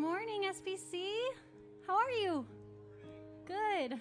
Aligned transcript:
morning, 0.00 0.44
SBC. 0.44 1.12
How 1.86 1.94
are 1.94 2.10
you? 2.10 2.46
Good. 3.46 4.00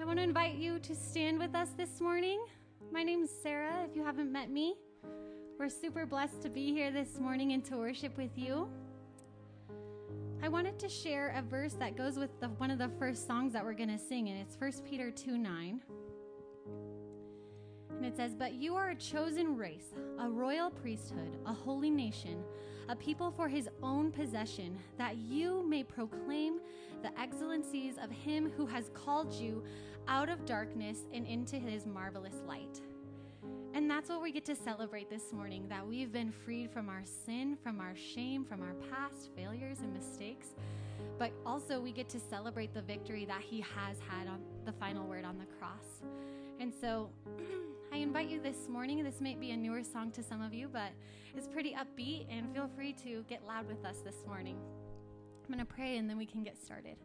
I 0.00 0.04
want 0.06 0.16
to 0.16 0.22
invite 0.22 0.54
you 0.54 0.78
to 0.78 0.94
stand 0.94 1.38
with 1.38 1.54
us 1.54 1.68
this 1.76 2.00
morning. 2.00 2.42
My 2.90 3.02
name 3.02 3.24
is 3.24 3.30
Sarah, 3.42 3.84
if 3.86 3.94
you 3.94 4.02
haven't 4.02 4.32
met 4.32 4.50
me. 4.50 4.76
We're 5.58 5.68
super 5.68 6.06
blessed 6.06 6.40
to 6.40 6.48
be 6.48 6.72
here 6.72 6.90
this 6.90 7.20
morning 7.20 7.52
and 7.52 7.62
to 7.66 7.76
worship 7.76 8.16
with 8.16 8.30
you. 8.34 8.66
I 10.42 10.48
wanted 10.48 10.78
to 10.78 10.88
share 10.88 11.34
a 11.36 11.42
verse 11.42 11.74
that 11.74 11.94
goes 11.94 12.16
with 12.16 12.40
the, 12.40 12.48
one 12.48 12.70
of 12.70 12.78
the 12.78 12.88
first 12.98 13.26
songs 13.26 13.52
that 13.52 13.62
we're 13.62 13.74
going 13.74 13.90
to 13.90 13.98
sing, 13.98 14.30
and 14.30 14.38
it's 14.38 14.56
1 14.58 14.72
Peter 14.88 15.10
2 15.10 15.36
9. 15.36 15.82
It 18.12 18.16
says, 18.16 18.34
But 18.34 18.52
you 18.52 18.76
are 18.76 18.90
a 18.90 18.94
chosen 18.94 19.56
race, 19.56 19.94
a 20.18 20.28
royal 20.28 20.70
priesthood, 20.70 21.38
a 21.46 21.52
holy 21.54 21.88
nation, 21.88 22.44
a 22.90 22.94
people 22.94 23.30
for 23.30 23.48
his 23.48 23.70
own 23.82 24.12
possession, 24.12 24.76
that 24.98 25.16
you 25.16 25.66
may 25.66 25.82
proclaim 25.82 26.60
the 27.02 27.18
excellencies 27.18 27.94
of 27.96 28.10
him 28.10 28.52
who 28.54 28.66
has 28.66 28.90
called 28.92 29.32
you 29.32 29.64
out 30.08 30.28
of 30.28 30.44
darkness 30.44 31.06
and 31.14 31.26
into 31.26 31.56
his 31.56 31.86
marvelous 31.86 32.34
light. 32.46 32.82
And 33.72 33.90
that's 33.90 34.10
what 34.10 34.20
we 34.20 34.30
get 34.30 34.44
to 34.44 34.56
celebrate 34.56 35.08
this 35.08 35.32
morning 35.32 35.64
that 35.70 35.86
we've 35.86 36.12
been 36.12 36.32
freed 36.32 36.70
from 36.70 36.90
our 36.90 37.04
sin, 37.24 37.56
from 37.62 37.80
our 37.80 37.96
shame, 37.96 38.44
from 38.44 38.60
our 38.60 38.74
past 38.90 39.30
failures 39.34 39.78
and 39.80 39.90
mistakes. 39.94 40.48
But 41.18 41.32
also, 41.46 41.80
we 41.80 41.92
get 41.92 42.10
to 42.10 42.20
celebrate 42.20 42.74
the 42.74 42.82
victory 42.82 43.24
that 43.24 43.40
He 43.40 43.62
has 43.62 43.96
had 44.06 44.28
on 44.28 44.40
the 44.66 44.72
final 44.72 45.06
word 45.06 45.24
on 45.24 45.38
the 45.38 45.46
cross. 45.58 46.02
And 46.60 46.72
so, 46.80 47.10
I 47.92 47.96
invite 47.96 48.28
you 48.28 48.40
this 48.40 48.68
morning. 48.68 49.02
This 49.04 49.20
might 49.20 49.38
be 49.38 49.50
a 49.50 49.56
newer 49.56 49.82
song 49.82 50.10
to 50.12 50.22
some 50.22 50.40
of 50.40 50.54
you, 50.54 50.68
but 50.72 50.90
it's 51.36 51.46
pretty 51.46 51.74
upbeat, 51.74 52.26
and 52.30 52.54
feel 52.54 52.70
free 52.74 52.92
to 53.04 53.24
get 53.28 53.46
loud 53.46 53.66
with 53.68 53.84
us 53.84 53.98
this 53.98 54.24
morning. 54.26 54.56
I'm 55.44 55.54
going 55.54 55.66
to 55.66 55.74
pray 55.74 55.98
and 55.98 56.08
then 56.08 56.16
we 56.16 56.26
can 56.26 56.42
get 56.42 56.56
started. 56.56 56.96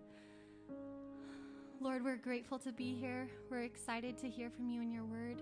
Lord, 1.81 2.03
we're 2.03 2.17
grateful 2.17 2.57
to 2.59 2.71
be 2.71 2.93
here. 2.93 3.27
We're 3.49 3.63
excited 3.63 4.17
to 4.19 4.29
hear 4.29 4.49
from 4.49 4.69
you 4.69 4.81
in 4.81 4.91
your 4.91 5.03
word. 5.03 5.41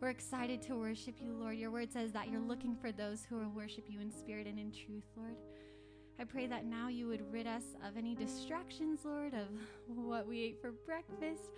We're 0.00 0.08
excited 0.08 0.62
to 0.62 0.76
worship 0.76 1.16
you, 1.20 1.32
Lord. 1.32 1.56
Your 1.56 1.70
word 1.70 1.92
says 1.92 2.12
that 2.12 2.30
you're 2.30 2.40
looking 2.40 2.74
for 2.74 2.90
those 2.90 3.24
who 3.28 3.36
will 3.36 3.50
worship 3.50 3.84
you 3.88 4.00
in 4.00 4.10
spirit 4.10 4.46
and 4.46 4.58
in 4.58 4.72
truth, 4.72 5.04
Lord. 5.16 5.36
I 6.18 6.24
pray 6.24 6.46
that 6.46 6.64
now 6.64 6.88
you 6.88 7.06
would 7.08 7.30
rid 7.32 7.46
us 7.46 7.64
of 7.86 7.96
any 7.96 8.14
distractions, 8.14 9.00
Lord, 9.04 9.34
of 9.34 9.48
what 9.86 10.26
we 10.26 10.42
ate 10.42 10.60
for 10.60 10.72
breakfast 10.72 11.50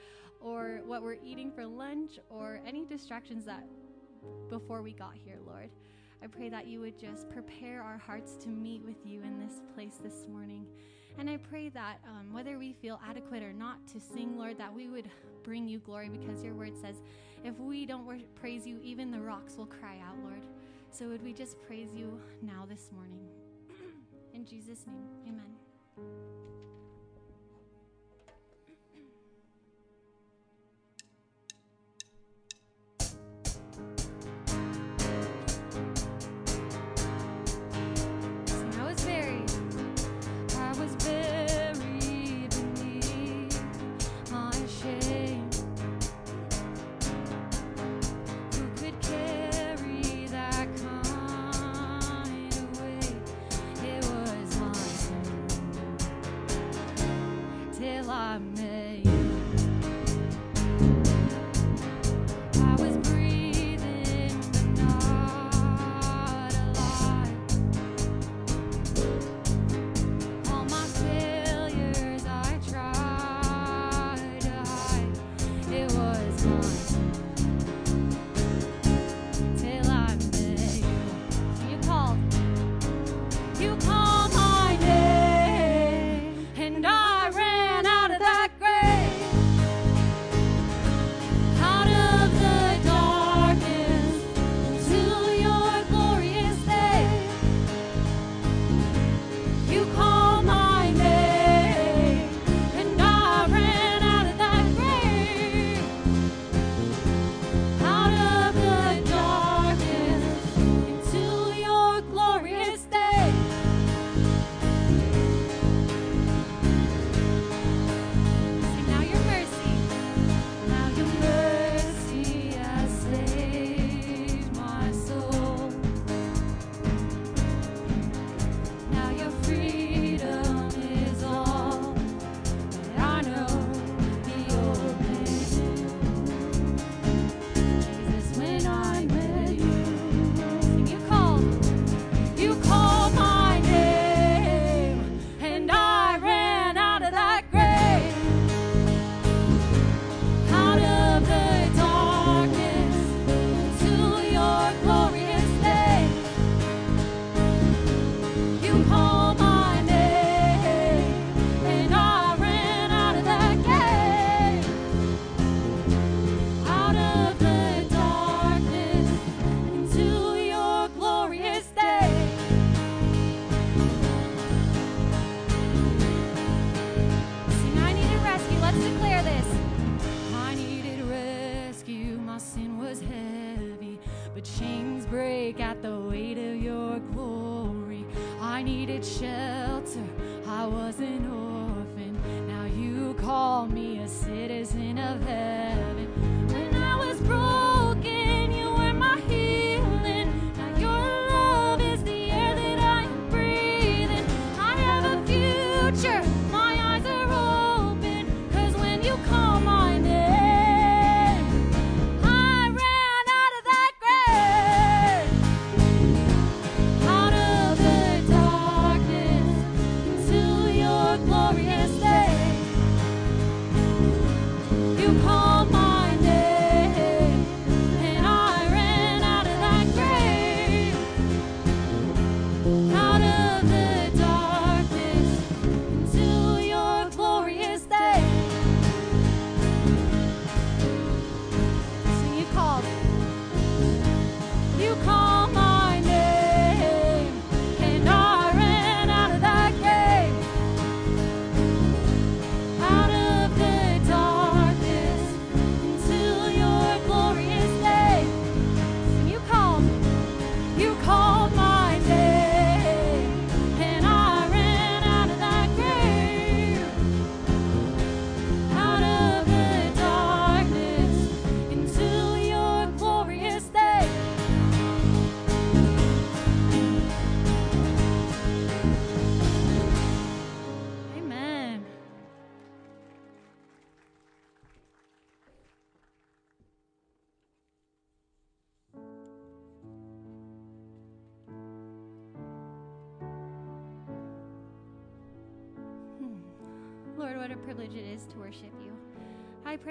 or 0.44 0.80
what 0.86 1.02
we're 1.02 1.18
eating 1.24 1.50
for 1.50 1.66
lunch 1.66 2.18
or 2.28 2.60
any 2.66 2.84
distractions 2.84 3.44
that 3.44 3.64
before 4.48 4.82
we 4.82 4.92
got 4.92 5.14
here, 5.14 5.38
Lord. 5.46 5.70
I 6.22 6.26
pray 6.28 6.48
that 6.50 6.66
you 6.66 6.80
would 6.80 6.98
just 6.98 7.28
prepare 7.30 7.82
our 7.82 7.98
hearts 7.98 8.36
to 8.44 8.48
meet 8.48 8.84
with 8.84 9.04
you 9.04 9.22
in 9.22 9.40
this 9.40 9.60
place 9.74 9.98
this 10.02 10.26
morning. 10.28 10.66
And 11.18 11.28
I 11.28 11.36
pray 11.36 11.68
that 11.70 11.98
um, 12.06 12.32
whether 12.32 12.58
we 12.58 12.72
feel 12.72 13.00
adequate 13.06 13.42
or 13.42 13.52
not 13.52 13.86
to 13.88 14.00
sing, 14.00 14.38
Lord, 14.38 14.56
that 14.58 14.72
we 14.72 14.88
would 14.88 15.10
bring 15.42 15.66
you 15.66 15.78
glory 15.78 16.08
because 16.08 16.42
your 16.42 16.54
word 16.54 16.76
says, 16.80 17.02
if 17.44 17.58
we 17.58 17.86
don't 17.86 18.06
praise 18.36 18.66
you, 18.66 18.78
even 18.82 19.10
the 19.10 19.20
rocks 19.20 19.56
will 19.56 19.66
cry 19.66 19.98
out, 20.06 20.16
Lord. 20.22 20.42
So 20.90 21.08
would 21.08 21.22
we 21.22 21.32
just 21.32 21.60
praise 21.66 21.88
you 21.92 22.20
now 22.40 22.66
this 22.68 22.90
morning? 22.92 23.26
In 24.34 24.44
Jesus' 24.44 24.86
name, 24.86 25.06
amen. 25.26 26.51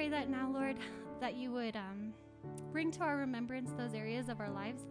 Pray 0.01 0.09
that 0.09 0.31
now, 0.31 0.49
Lord, 0.51 0.77
that 1.19 1.35
you 1.35 1.51
would 1.51 1.75
um, 1.75 2.11
bring 2.71 2.89
to 2.89 3.01
our 3.01 3.17
remembrance 3.17 3.69
those 3.77 3.93
areas 3.93 4.29
of 4.29 4.39
our 4.39 4.49
lives 4.49 4.81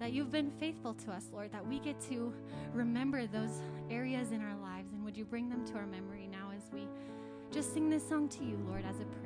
that 0.00 0.12
you've 0.12 0.32
been 0.32 0.50
faithful 0.58 0.92
to 0.92 1.12
us, 1.12 1.28
Lord, 1.32 1.52
that 1.52 1.64
we 1.64 1.78
get 1.78 2.00
to 2.08 2.32
remember 2.74 3.28
those 3.28 3.60
areas 3.92 4.32
in 4.32 4.42
our 4.42 4.56
lives. 4.56 4.92
And 4.92 5.04
would 5.04 5.16
you 5.16 5.24
bring 5.24 5.48
them 5.48 5.64
to 5.66 5.74
our 5.74 5.86
memory 5.86 6.26
now 6.26 6.50
as 6.52 6.64
we 6.72 6.88
just 7.52 7.74
sing 7.74 7.88
this 7.88 8.08
song 8.08 8.28
to 8.30 8.44
you, 8.44 8.58
Lord, 8.68 8.84
as 8.84 8.98
a 8.98 9.04
prayer? 9.04 9.25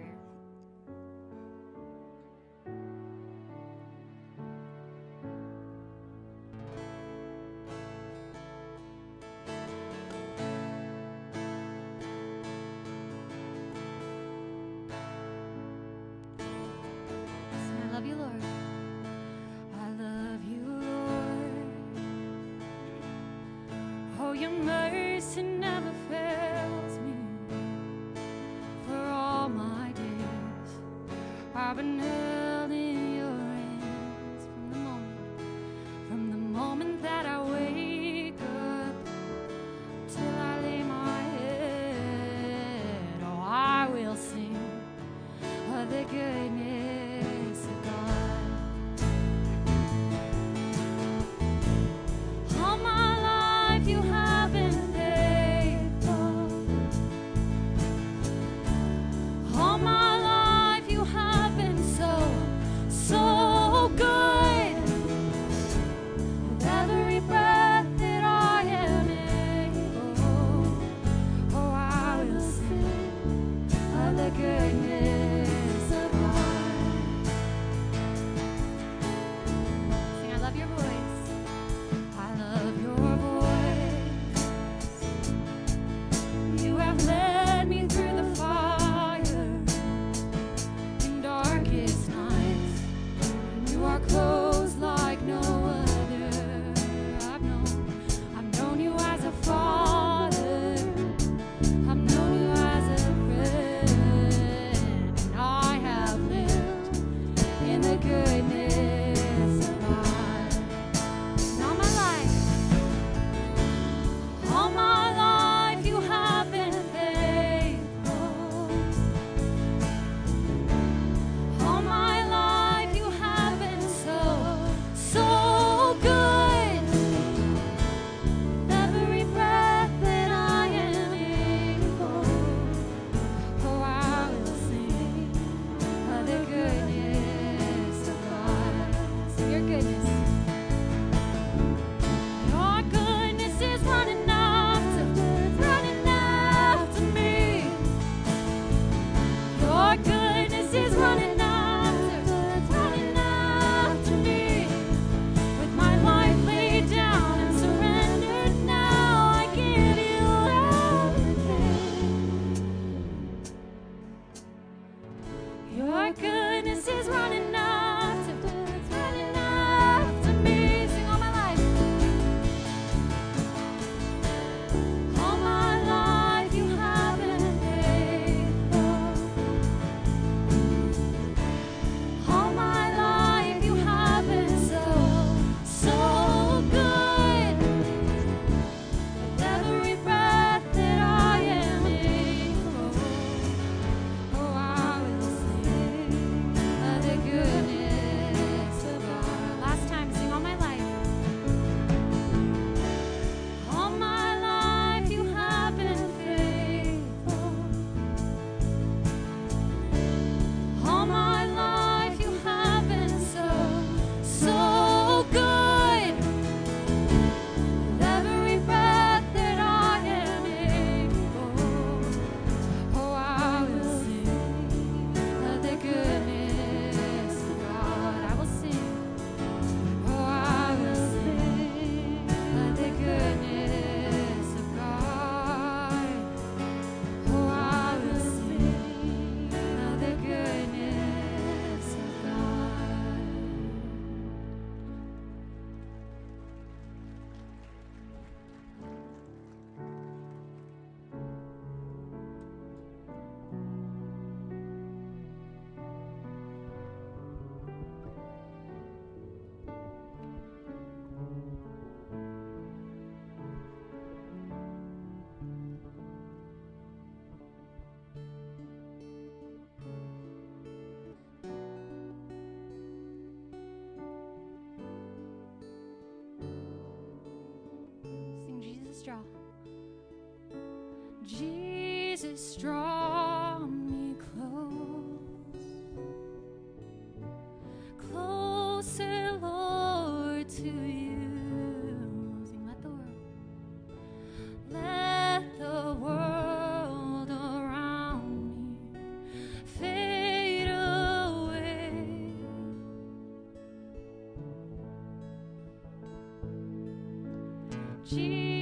Jesus, 308.10 308.59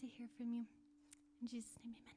To 0.00 0.06
hear 0.08 0.26
from 0.36 0.52
you. 0.52 0.64
In 1.40 1.48
Jesus' 1.48 1.70
name, 1.84 1.94
amen. 1.94 2.14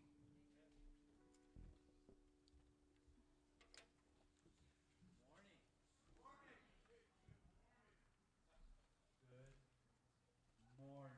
Good 10.80 10.88
morning. 10.88 11.18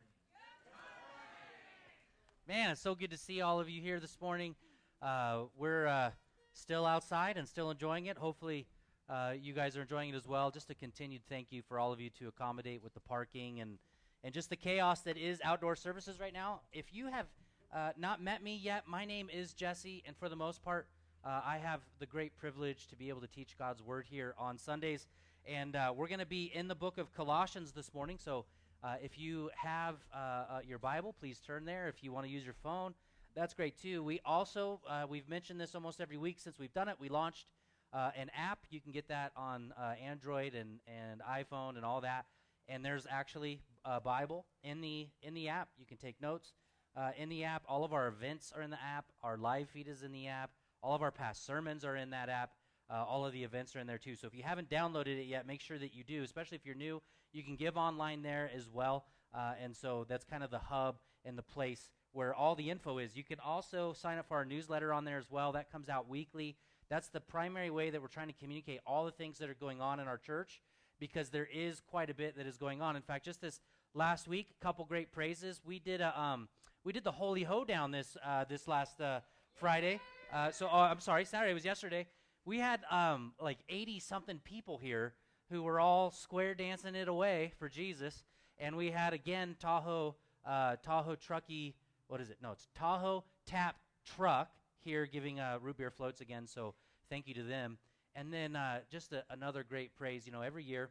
Man, 2.49 2.71
it's 2.71 2.81
so 2.81 2.95
good 2.95 3.11
to 3.11 3.17
see 3.17 3.39
all 3.39 3.61
of 3.61 3.69
you 3.69 3.81
here 3.81 4.01
this 4.01 4.17
morning. 4.19 4.55
Uh, 5.01 5.43
we're 5.55 5.87
uh, 5.87 6.11
still 6.51 6.85
outside 6.85 7.37
and 7.37 7.47
still 7.47 7.71
enjoying 7.71 8.07
it. 8.07 8.17
Hopefully, 8.17 8.67
uh, 9.09 9.33
you 9.39 9.53
guys 9.53 9.77
are 9.77 9.83
enjoying 9.83 10.09
it 10.09 10.15
as 10.15 10.27
well. 10.27 10.51
Just 10.51 10.69
a 10.69 10.75
continued 10.75 11.21
thank 11.29 11.53
you 11.53 11.61
for 11.61 11.79
all 11.79 11.93
of 11.93 12.01
you 12.01 12.09
to 12.19 12.27
accommodate 12.27 12.83
with 12.83 12.93
the 12.93 12.99
parking 12.99 13.61
and, 13.61 13.77
and 14.23 14.33
just 14.33 14.49
the 14.49 14.55
chaos 14.55 15.01
that 15.01 15.17
is 15.17 15.39
outdoor 15.43 15.75
services 15.75 16.19
right 16.19 16.33
now. 16.33 16.61
If 16.73 16.93
you 16.93 17.07
have 17.07 17.27
uh, 17.73 17.91
not 17.97 18.21
met 18.21 18.43
me 18.43 18.55
yet, 18.55 18.83
my 18.87 19.05
name 19.05 19.29
is 19.33 19.53
Jesse, 19.53 20.03
and 20.05 20.15
for 20.15 20.29
the 20.29 20.35
most 20.35 20.63
part, 20.63 20.87
uh, 21.25 21.41
I 21.45 21.57
have 21.57 21.81
the 21.99 22.05
great 22.05 22.35
privilege 22.37 22.87
to 22.87 22.95
be 22.95 23.09
able 23.09 23.21
to 23.21 23.27
teach 23.27 23.57
God's 23.57 23.81
Word 23.81 24.05
here 24.09 24.33
on 24.37 24.57
Sundays. 24.57 25.07
And 25.45 25.75
uh, 25.75 25.93
we're 25.95 26.07
going 26.07 26.19
to 26.19 26.25
be 26.25 26.51
in 26.53 26.67
the 26.67 26.75
book 26.75 26.97
of 26.97 27.13
Colossians 27.13 27.71
this 27.71 27.93
morning. 27.93 28.17
So 28.17 28.45
uh, 28.83 28.95
if 29.01 29.17
you 29.17 29.49
have 29.55 29.95
uh, 30.13 30.17
uh, 30.17 30.59
your 30.65 30.77
Bible, 30.79 31.13
please 31.19 31.39
turn 31.39 31.65
there. 31.65 31.89
If 31.89 32.03
you 32.03 32.11
want 32.11 32.25
to 32.25 32.31
use 32.31 32.45
your 32.45 32.55
phone, 32.63 32.93
that's 33.35 33.53
great 33.53 33.77
too. 33.81 34.03
We 34.03 34.19
also, 34.25 34.79
we've 35.09 35.27
mentioned 35.29 35.59
this 35.59 35.75
almost 35.75 36.01
every 36.01 36.17
week 36.17 36.39
since 36.39 36.57
we've 36.57 36.73
done 36.73 36.87
it. 36.87 36.95
We 36.99 37.07
launched 37.07 37.45
an 37.93 38.31
app. 38.35 38.59
You 38.69 38.81
can 38.81 38.91
get 38.91 39.09
that 39.09 39.31
on 39.35 39.73
Android 40.03 40.55
and, 40.55 40.79
and 40.87 41.21
iPhone 41.21 41.75
and 41.75 41.85
all 41.85 42.01
that. 42.01 42.25
And 42.67 42.83
there's 42.83 43.05
actually 43.09 43.61
a 43.87 44.01
Bible 44.01 44.45
in 44.63 44.81
the 44.81 45.07
in 45.21 45.33
the 45.33 45.47
app. 45.49 45.69
You 45.77 45.85
can 45.85 45.97
take 45.97 46.21
notes 46.21 46.53
uh, 46.95 47.11
in 47.17 47.29
the 47.29 47.43
app. 47.43 47.63
All 47.67 47.83
of 47.83 47.93
our 47.93 48.07
events 48.07 48.51
are 48.55 48.61
in 48.61 48.69
the 48.69 48.81
app. 48.81 49.05
Our 49.23 49.37
live 49.37 49.69
feed 49.69 49.87
is 49.87 50.03
in 50.03 50.11
the 50.11 50.27
app. 50.27 50.51
All 50.83 50.95
of 50.95 51.01
our 51.01 51.11
past 51.11 51.45
sermons 51.45 51.85
are 51.85 51.95
in 51.95 52.09
that 52.11 52.29
app. 52.29 52.51
Uh, 52.89 53.03
all 53.03 53.25
of 53.25 53.33
the 53.33 53.43
events 53.43 53.75
are 53.75 53.79
in 53.79 53.87
there 53.87 53.97
too. 53.97 54.15
So 54.15 54.27
if 54.27 54.33
you 54.33 54.43
haven't 54.43 54.69
downloaded 54.69 55.17
it 55.19 55.25
yet, 55.25 55.47
make 55.47 55.61
sure 55.61 55.77
that 55.77 55.93
you 55.95 56.03
do. 56.03 56.23
Especially 56.23 56.55
if 56.55 56.65
you're 56.65 56.75
new, 56.75 57.01
you 57.33 57.43
can 57.43 57.55
give 57.55 57.77
online 57.77 58.21
there 58.21 58.49
as 58.55 58.69
well. 58.69 59.05
Uh, 59.33 59.53
and 59.61 59.75
so 59.75 60.05
that's 60.07 60.23
kind 60.25 60.43
of 60.43 60.51
the 60.51 60.59
hub 60.59 60.97
and 61.25 61.37
the 61.37 61.43
place 61.43 61.89
where 62.13 62.33
all 62.33 62.55
the 62.55 62.69
info 62.69 62.97
is. 62.97 63.15
You 63.15 63.23
can 63.23 63.39
also 63.39 63.93
sign 63.93 64.17
up 64.17 64.27
for 64.27 64.37
our 64.37 64.45
newsletter 64.45 64.93
on 64.93 65.05
there 65.05 65.17
as 65.17 65.29
well. 65.29 65.51
That 65.51 65.71
comes 65.71 65.89
out 65.89 66.09
weekly. 66.09 66.55
That's 66.89 67.09
the 67.09 67.19
primary 67.19 67.69
way 67.69 67.89
that 67.89 68.01
we're 68.01 68.07
trying 68.07 68.29
to 68.29 68.33
communicate 68.33 68.79
all 68.85 69.05
the 69.05 69.11
things 69.11 69.37
that 69.39 69.49
are 69.49 69.55
going 69.55 69.81
on 69.81 69.99
in 69.99 70.07
our 70.07 70.17
church 70.17 70.61
because 70.99 71.29
there 71.29 71.47
is 71.53 71.81
quite 71.81 72.09
a 72.09 72.13
bit 72.13 72.37
that 72.37 72.47
is 72.47 72.57
going 72.57 72.81
on. 72.81 72.95
In 72.95 73.01
fact, 73.01 73.25
just 73.25 73.41
this 73.41 73.59
last 73.93 74.27
week, 74.27 74.47
a 74.59 74.63
couple 74.63 74.85
great 74.85 75.11
praises. 75.11 75.61
We 75.65 75.79
did 75.79 76.01
a 76.01 76.19
um, 76.19 76.47
we 76.83 76.93
did 76.93 77.03
the 77.03 77.11
Holy 77.11 77.43
Hoedown 77.43 77.91
this 77.91 78.17
uh, 78.25 78.45
this 78.45 78.67
last 78.67 79.01
uh, 79.01 79.21
Friday. 79.55 79.99
Uh, 80.33 80.51
so 80.51 80.67
oh, 80.71 80.79
I'm 80.79 80.99
sorry, 80.99 81.25
Saturday 81.25 81.53
was 81.53 81.65
yesterday. 81.65 82.07
We 82.45 82.59
had 82.59 82.81
um, 82.89 83.33
like 83.41 83.57
80 83.69 83.99
something 83.99 84.39
people 84.43 84.77
here 84.77 85.13
who 85.49 85.63
were 85.63 85.79
all 85.79 86.11
square 86.11 86.55
dancing 86.55 86.95
it 86.95 87.07
away 87.07 87.53
for 87.59 87.69
Jesus, 87.69 88.23
and 88.57 88.75
we 88.75 88.91
had 88.91 89.13
again 89.13 89.55
Tahoe 89.59 90.15
uh, 90.45 90.77
Tahoe 90.83 91.15
Truckee. 91.15 91.75
What 92.07 92.21
is 92.21 92.29
it? 92.29 92.37
No, 92.41 92.51
it's 92.51 92.67
Tahoe 92.75 93.23
Tap 93.45 93.75
Truck 94.05 94.49
here 94.79 95.05
giving 95.05 95.39
uh, 95.39 95.59
root 95.61 95.77
beer 95.77 95.91
floats 95.91 96.21
again. 96.21 96.47
So 96.47 96.73
thank 97.09 97.27
you 97.27 97.33
to 97.35 97.43
them. 97.43 97.77
And 98.15 98.33
then 98.33 98.55
uh, 98.55 98.79
just 98.89 99.13
a, 99.13 99.23
another 99.29 99.63
great 99.63 99.95
praise. 99.95 100.25
You 100.25 100.31
know, 100.31 100.41
every 100.41 100.63
year, 100.63 100.89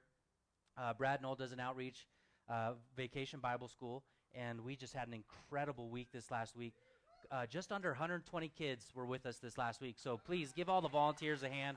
uh, 0.79 0.93
Brad 0.93 1.23
Knoll 1.23 1.35
does 1.35 1.53
an 1.53 1.61
outreach, 1.61 2.07
uh, 2.49 2.73
vacation 2.97 3.41
Bible 3.41 3.69
school, 3.69 4.03
and 4.35 4.61
we 4.61 4.77
just 4.77 4.95
had 4.95 5.09
an 5.09 5.15
incredible 5.15 5.89
week 5.89 6.09
this 6.13 6.31
last 6.31 6.57
week. 6.57 6.75
Uh, 7.31 7.47
just 7.47 7.73
under 7.73 7.91
120 7.91 8.49
kids 8.57 8.93
were 8.95 9.07
with 9.07 9.27
us 9.27 9.39
this 9.39 9.59
last 9.59 9.81
week. 9.81 9.97
So 9.99 10.19
please 10.27 10.53
give 10.53 10.69
all 10.69 10.81
the 10.81 10.89
volunteers 10.89 11.43
a 11.43 11.49
hand. 11.49 11.77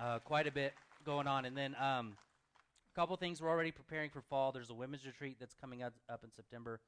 Uh, 0.00 0.18
quite 0.20 0.46
a 0.46 0.52
bit 0.52 0.74
going 1.04 1.26
on. 1.26 1.44
And 1.44 1.56
then 1.56 1.74
um, 1.80 2.12
a 2.92 2.94
couple 2.94 3.16
things 3.16 3.40
we're 3.40 3.50
already 3.50 3.72
preparing 3.72 4.10
for 4.10 4.20
fall. 4.20 4.52
There's 4.52 4.70
a 4.70 4.74
women's 4.74 5.04
retreat 5.04 5.36
that's 5.40 5.54
coming 5.54 5.82
up, 5.82 5.92
up 6.08 6.22
in 6.22 6.30
September. 6.30 6.80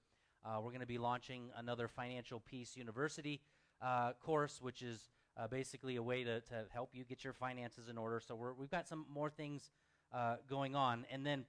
Uh, 0.44 0.60
we're 0.60 0.70
going 0.70 0.80
to 0.80 0.86
be 0.86 0.98
launching 0.98 1.50
another 1.56 1.88
Financial 1.88 2.40
Peace 2.40 2.76
University 2.76 3.40
uh, 3.80 4.12
course, 4.24 4.60
which 4.60 4.82
is 4.82 5.10
uh, 5.36 5.46
basically 5.46 5.96
a 5.96 6.02
way 6.02 6.24
to, 6.24 6.40
to 6.40 6.64
help 6.72 6.90
you 6.92 7.04
get 7.04 7.24
your 7.24 7.32
finances 7.32 7.88
in 7.88 7.98
order. 7.98 8.20
So 8.20 8.34
we 8.34 8.64
have 8.64 8.70
got 8.70 8.88
some 8.88 9.06
more 9.12 9.30
things 9.30 9.70
uh, 10.12 10.36
going 10.48 10.74
on. 10.74 11.04
And 11.10 11.24
then 11.24 11.44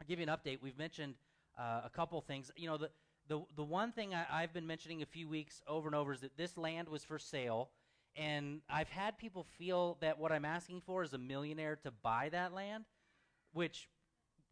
I'll 0.00 0.06
give 0.06 0.18
you 0.18 0.26
an 0.26 0.32
update. 0.32 0.58
We've 0.62 0.78
mentioned 0.78 1.14
uh, 1.58 1.82
a 1.84 1.90
couple 1.90 2.20
things. 2.20 2.50
You 2.56 2.68
know, 2.68 2.76
the, 2.78 2.90
the, 3.28 3.40
the 3.56 3.64
one 3.64 3.92
thing 3.92 4.14
I, 4.14 4.24
I've 4.30 4.52
been 4.52 4.66
mentioning 4.66 5.02
a 5.02 5.06
few 5.06 5.28
weeks 5.28 5.62
over 5.66 5.88
and 5.88 5.94
over 5.94 6.12
is 6.12 6.20
that 6.20 6.36
this 6.36 6.56
land 6.56 6.88
was 6.88 7.04
for 7.04 7.18
sale. 7.18 7.70
And 8.16 8.60
I've 8.68 8.88
had 8.88 9.18
people 9.18 9.46
feel 9.58 9.96
that 10.00 10.18
what 10.18 10.32
I'm 10.32 10.44
asking 10.44 10.82
for 10.84 11.02
is 11.02 11.12
a 11.12 11.18
millionaire 11.18 11.76
to 11.84 11.90
buy 11.90 12.28
that 12.30 12.52
land, 12.52 12.84
which 13.52 13.88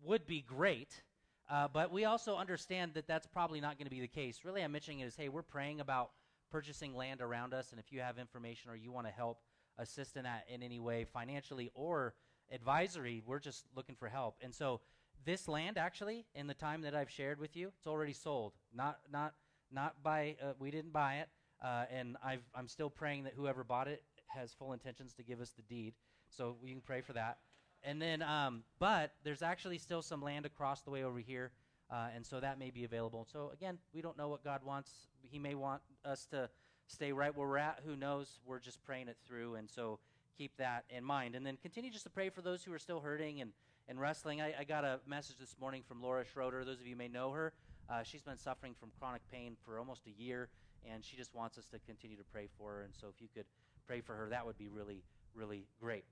would 0.05 0.27
be 0.27 0.41
great. 0.41 1.03
Uh, 1.51 1.67
but 1.73 1.91
we 1.91 2.05
also 2.05 2.37
understand 2.37 2.93
that 2.95 3.09
that's 3.09 3.27
probably 3.27 3.61
not 3.61 3.79
going 3.79 3.87
to 3.87 3.91
be 3.91 4.01
the 4.01 4.07
case. 4.07 4.41
Really, 4.45 4.63
I'm 4.63 4.73
mentioning 4.73 5.01
is 5.01 5.17
hey, 5.17 5.29
we're 5.29 5.43
praying 5.43 5.81
about 5.81 6.11
purchasing 6.51 6.95
land 6.95 7.21
around 7.21 7.55
us, 7.55 7.71
and 7.71 7.81
if 7.81 7.91
you 7.91 8.01
have 8.01 8.19
information 8.19 8.71
or 8.71 8.77
you 8.77 8.93
want 8.93 9.07
to 9.07 9.13
help 9.13 9.41
assist 9.79 10.17
in 10.17 10.25
that 10.25 10.45
in 10.53 10.63
any 10.63 10.79
way, 10.79 11.05
financially 11.05 11.71
or 11.75 12.15
advisory, 12.53 13.23
we're 13.27 13.39
just 13.39 13.65
looking 13.75 13.95
for 13.95 14.09
help. 14.09 14.37
And 14.43 14.55
so, 14.55 14.81
this 15.25 15.49
land 15.49 15.77
actually, 15.77 16.27
in 16.35 16.47
the 16.47 16.55
time 16.55 16.83
that 16.83 16.95
I've 16.95 17.11
shared 17.11 17.41
with 17.41 17.57
you, 17.57 17.73
it's 17.77 17.87
already 17.87 18.13
sold. 18.13 18.53
Not 18.75 18.99
not 19.13 19.35
not 19.71 20.03
by 20.03 20.37
uh, 20.43 20.53
we 20.59 20.71
didn't 20.71 20.93
buy 20.93 21.17
it, 21.17 21.29
uh, 21.63 21.85
and 21.93 22.17
I've, 22.25 22.45
I'm 22.55 22.69
still 22.69 22.91
praying 22.91 23.25
that 23.25 23.35
whoever 23.35 23.65
bought 23.65 23.89
it 23.89 24.03
has 24.29 24.53
full 24.53 24.73
intentions 24.73 25.15
to 25.15 25.23
give 25.23 25.41
us 25.41 25.51
the 25.51 25.63
deed. 25.63 25.95
So 26.31 26.57
we 26.63 26.71
can 26.71 26.81
pray 26.81 27.01
for 27.01 27.15
that. 27.15 27.39
And 27.83 28.01
then, 28.01 28.23
um, 28.23 28.65
but 28.79 29.13
there's 29.25 29.43
actually 29.43 29.79
still 29.79 30.03
some 30.03 30.23
land 30.23 30.47
across 30.47 30.83
the 30.83 30.91
way 30.91 31.05
over 31.05 31.19
here, 31.19 31.53
uh, 31.91 32.09
and 32.15 32.27
so 32.27 32.41
that 32.41 32.59
may 32.59 32.71
be 32.71 32.85
available. 32.85 33.27
So 33.31 33.51
again, 33.53 33.79
we 33.95 34.03
don't 34.03 34.17
know 34.17 34.29
what 34.29 34.45
God 34.45 34.65
wants. 34.65 35.09
He 35.23 35.39
may 35.39 35.55
want 35.55 35.83
us 36.05 36.27
to 36.27 36.51
stay 36.87 37.13
right 37.13 37.35
where 37.37 37.47
we're 37.47 37.59
at. 37.59 37.81
Who 37.87 37.97
knows? 37.97 38.41
We're 38.45 38.59
just 38.59 38.83
praying 38.83 39.09
it 39.09 39.17
through, 39.27 39.55
and 39.55 39.71
so 39.71 40.01
keep 40.39 40.57
that 40.57 40.85
in 40.89 41.05
mind. 41.05 41.35
And 41.35 41.45
then 41.45 41.59
continue 41.61 41.91
just 41.91 42.05
to 42.05 42.11
pray 42.11 42.31
for 42.31 42.41
those 42.41 42.63
who 42.63 42.73
are 42.73 42.79
still 42.79 43.01
hurting 43.01 43.41
and, 43.41 43.51
and 43.89 44.01
wrestling. 44.01 44.41
I, 44.41 44.55
I 44.61 44.65
got 44.65 44.85
a 44.85 45.01
message 45.05 45.37
this 45.39 45.57
morning 45.61 45.83
from 45.87 46.01
Laura 46.01 46.25
Schroeder. 46.25 46.65
Those 46.65 46.81
of 46.81 46.87
you 46.87 46.95
may 46.95 47.09
know 47.09 47.33
her. 47.33 47.53
Uh, 47.91 48.05
she's 48.05 48.23
been 48.23 48.39
suffering 48.39 48.75
from 48.79 48.91
chronic 48.99 49.23
pain 49.33 49.57
for 49.65 49.79
almost 49.79 50.03
a 50.07 50.23
year, 50.23 50.49
and 50.89 51.05
she 51.05 51.17
just 51.17 51.35
wants 51.35 51.59
us 51.59 51.67
to 51.67 51.79
continue 51.81 52.17
to 52.17 52.25
pray 52.33 52.49
for 52.57 52.71
her. 52.71 52.83
And 52.83 52.95
so 52.95 53.09
if 53.09 53.21
you 53.21 53.29
could 53.35 53.47
pray 53.87 54.01
for 54.01 54.15
her, 54.15 54.29
that 54.29 54.47
would 54.47 54.59
be 54.59 54.69
really, 54.69 55.03
really 55.35 55.67
great. 55.81 56.05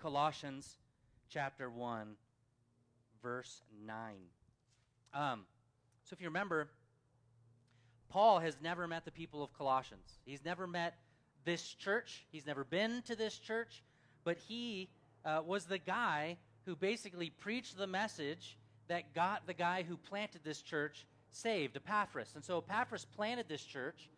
Colossians 0.00 0.78
chapter 1.28 1.70
1, 1.70 2.16
verse 3.22 3.62
9. 3.86 4.14
Um, 5.14 5.42
so 6.02 6.14
if 6.14 6.20
you 6.20 6.26
remember, 6.26 6.70
Paul 8.08 8.40
has 8.40 8.56
never 8.60 8.88
met 8.88 9.04
the 9.04 9.10
people 9.12 9.42
of 9.42 9.52
Colossians. 9.52 10.18
He's 10.24 10.44
never 10.44 10.66
met 10.66 10.96
this 11.44 11.74
church. 11.74 12.24
He's 12.30 12.46
never 12.46 12.64
been 12.64 13.02
to 13.06 13.16
this 13.16 13.38
church, 13.38 13.82
but 14.24 14.38
he 14.38 14.88
uh, 15.24 15.42
was 15.44 15.64
the 15.64 15.78
guy 15.78 16.36
who 16.66 16.74
basically 16.74 17.30
preached 17.30 17.76
the 17.76 17.86
message 17.86 18.56
that 18.88 19.14
got 19.14 19.46
the 19.46 19.54
guy 19.54 19.82
who 19.82 19.96
planted 19.96 20.42
this 20.44 20.62
church 20.62 21.06
saved, 21.30 21.76
Epaphras. 21.76 22.32
And 22.34 22.44
so 22.44 22.58
Epaphras 22.58 23.06
planted 23.16 23.48
this 23.48 23.62
church, 23.62 24.08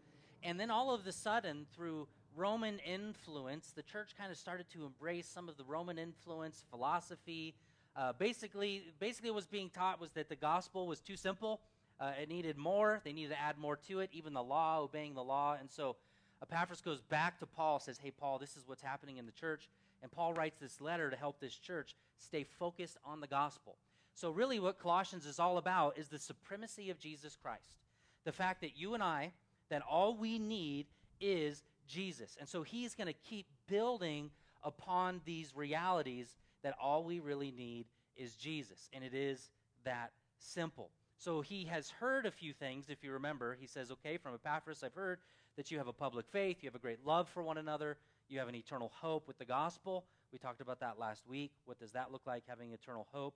and 0.42 0.58
then 0.58 0.70
all 0.70 0.92
of 0.94 1.06
a 1.06 1.12
sudden, 1.12 1.66
through 1.74 2.06
Roman 2.34 2.78
influence, 2.80 3.72
the 3.74 3.82
church 3.82 4.10
kind 4.18 4.30
of 4.30 4.36
started 4.36 4.66
to 4.70 4.84
embrace 4.84 5.26
some 5.26 5.48
of 5.48 5.56
the 5.56 5.64
Roman 5.64 5.98
influence, 5.98 6.64
philosophy. 6.70 7.54
Uh, 7.96 8.12
basically, 8.12 8.84
basically, 9.00 9.30
what 9.30 9.36
was 9.36 9.46
being 9.46 9.70
taught 9.70 10.00
was 10.00 10.10
that 10.12 10.28
the 10.28 10.36
gospel 10.36 10.86
was 10.86 11.00
too 11.00 11.16
simple. 11.16 11.60
Uh, 11.98 12.12
it 12.20 12.28
needed 12.28 12.58
more. 12.58 13.00
They 13.04 13.14
needed 13.14 13.30
to 13.30 13.40
add 13.40 13.56
more 13.56 13.76
to 13.88 14.00
it, 14.00 14.10
even 14.12 14.34
the 14.34 14.42
law, 14.42 14.80
obeying 14.82 15.14
the 15.14 15.24
law. 15.24 15.56
And 15.58 15.70
so 15.70 15.96
Epaphras 16.42 16.80
goes 16.80 17.00
back 17.00 17.38
to 17.38 17.46
Paul, 17.46 17.80
says, 17.80 17.98
Hey, 18.02 18.10
Paul, 18.10 18.38
this 18.38 18.56
is 18.56 18.66
what's 18.66 18.82
happening 18.82 19.16
in 19.16 19.26
the 19.26 19.32
church. 19.32 19.68
And 20.02 20.12
Paul 20.12 20.34
writes 20.34 20.58
this 20.60 20.80
letter 20.80 21.10
to 21.10 21.16
help 21.16 21.40
this 21.40 21.56
church 21.56 21.94
stay 22.18 22.44
focused 22.44 22.98
on 23.04 23.20
the 23.20 23.26
gospel. 23.26 23.76
So, 24.14 24.30
really, 24.30 24.60
what 24.60 24.78
Colossians 24.78 25.26
is 25.26 25.38
all 25.38 25.58
about 25.58 25.98
is 25.98 26.08
the 26.08 26.18
supremacy 26.18 26.90
of 26.90 26.98
Jesus 26.98 27.36
Christ. 27.36 27.78
The 28.24 28.32
fact 28.32 28.60
that 28.62 28.76
you 28.76 28.94
and 28.94 29.02
I, 29.02 29.32
that 29.70 29.82
all 29.82 30.16
we 30.16 30.38
need 30.38 30.86
is 31.20 31.62
Jesus. 31.86 32.36
And 32.38 32.48
so 32.48 32.62
he's 32.62 32.94
going 32.94 33.06
to 33.06 33.12
keep 33.12 33.46
building 33.68 34.30
upon 34.62 35.20
these 35.24 35.54
realities 35.54 36.34
that 36.62 36.74
all 36.80 37.04
we 37.04 37.20
really 37.20 37.52
need 37.52 37.86
is 38.16 38.34
Jesus. 38.34 38.88
And 38.92 39.04
it 39.04 39.14
is 39.14 39.50
that 39.84 40.12
simple. 40.38 40.90
So 41.18 41.40
he 41.40 41.64
has 41.64 41.90
heard 41.90 42.26
a 42.26 42.30
few 42.30 42.52
things, 42.52 42.86
if 42.88 43.02
you 43.02 43.12
remember. 43.12 43.56
He 43.58 43.66
says, 43.66 43.90
Okay, 43.90 44.16
from 44.16 44.34
Epaphras, 44.34 44.82
I've 44.82 44.94
heard 44.94 45.18
that 45.56 45.70
you 45.70 45.78
have 45.78 45.88
a 45.88 45.92
public 45.92 46.26
faith, 46.28 46.58
you 46.60 46.68
have 46.68 46.74
a 46.74 46.80
great 46.80 47.04
love 47.04 47.28
for 47.28 47.42
one 47.42 47.58
another, 47.58 47.96
you 48.28 48.38
have 48.38 48.48
an 48.48 48.54
eternal 48.54 48.92
hope 49.00 49.26
with 49.26 49.38
the 49.38 49.44
gospel. 49.44 50.04
We 50.32 50.38
talked 50.38 50.60
about 50.60 50.80
that 50.80 50.98
last 50.98 51.26
week. 51.28 51.52
What 51.64 51.78
does 51.78 51.92
that 51.92 52.12
look 52.12 52.22
like, 52.26 52.42
having 52.46 52.72
eternal 52.72 53.06
hope? 53.12 53.34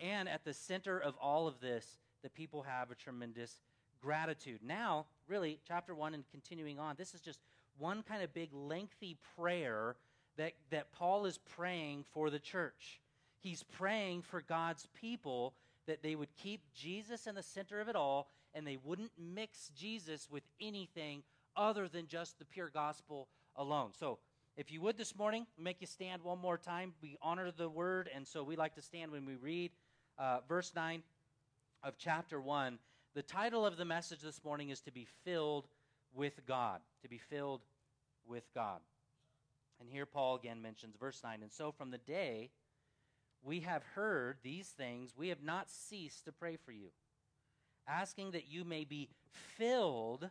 And 0.00 0.28
at 0.28 0.44
the 0.44 0.52
center 0.52 0.98
of 0.98 1.14
all 1.20 1.46
of 1.46 1.60
this, 1.60 1.98
the 2.22 2.30
people 2.30 2.62
have 2.62 2.90
a 2.90 2.94
tremendous 2.94 3.60
gratitude. 4.02 4.60
Now, 4.62 5.06
really, 5.28 5.60
chapter 5.66 5.94
1 5.94 6.14
and 6.14 6.24
continuing 6.30 6.78
on, 6.78 6.96
this 6.98 7.14
is 7.14 7.20
just 7.20 7.40
one 7.78 8.02
kind 8.02 8.22
of 8.22 8.34
big 8.34 8.52
lengthy 8.52 9.16
prayer 9.38 9.96
that, 10.36 10.52
that 10.70 10.92
Paul 10.92 11.26
is 11.26 11.38
praying 11.38 12.04
for 12.12 12.30
the 12.30 12.38
church. 12.38 13.00
He's 13.38 13.62
praying 13.62 14.22
for 14.22 14.40
God's 14.40 14.88
people 15.00 15.54
that 15.86 16.02
they 16.02 16.14
would 16.14 16.34
keep 16.36 16.62
Jesus 16.74 17.26
in 17.26 17.34
the 17.34 17.42
center 17.42 17.80
of 17.80 17.88
it 17.88 17.96
all 17.96 18.28
and 18.54 18.66
they 18.66 18.78
wouldn't 18.82 19.10
mix 19.18 19.70
Jesus 19.76 20.28
with 20.30 20.44
anything 20.60 21.22
other 21.56 21.88
than 21.88 22.06
just 22.06 22.38
the 22.38 22.44
pure 22.44 22.68
gospel 22.68 23.28
alone. 23.56 23.90
So, 23.98 24.18
if 24.56 24.70
you 24.70 24.80
would 24.82 24.96
this 24.96 25.16
morning, 25.16 25.46
make 25.58 25.80
you 25.80 25.86
stand 25.88 26.22
one 26.22 26.38
more 26.38 26.56
time. 26.56 26.94
We 27.02 27.16
honor 27.20 27.50
the 27.50 27.68
word, 27.68 28.08
and 28.14 28.24
so 28.24 28.44
we 28.44 28.54
like 28.54 28.76
to 28.76 28.82
stand 28.82 29.10
when 29.10 29.26
we 29.26 29.34
read 29.34 29.72
uh, 30.16 30.38
verse 30.48 30.72
9 30.76 31.02
of 31.82 31.98
chapter 31.98 32.40
1. 32.40 32.78
The 33.16 33.22
title 33.22 33.66
of 33.66 33.76
the 33.76 33.84
message 33.84 34.20
this 34.20 34.44
morning 34.44 34.70
is 34.70 34.80
To 34.82 34.92
Be 34.92 35.08
Filled 35.24 35.66
with 36.14 36.46
God, 36.46 36.80
to 37.02 37.08
be 37.08 37.18
filled 37.18 37.62
with 38.26 38.44
God. 38.54 38.78
And 39.80 39.88
here 39.88 40.06
Paul 40.06 40.36
again 40.36 40.62
mentions 40.62 40.96
verse 40.96 41.20
9. 41.22 41.40
And 41.42 41.52
so 41.52 41.72
from 41.72 41.90
the 41.90 41.98
day 41.98 42.50
we 43.42 43.60
have 43.60 43.82
heard 43.94 44.38
these 44.42 44.68
things, 44.68 45.14
we 45.16 45.28
have 45.28 45.42
not 45.42 45.70
ceased 45.70 46.24
to 46.24 46.32
pray 46.32 46.56
for 46.56 46.72
you, 46.72 46.88
asking 47.86 48.30
that 48.30 48.48
you 48.48 48.64
may 48.64 48.84
be 48.84 49.08
filled 49.58 50.30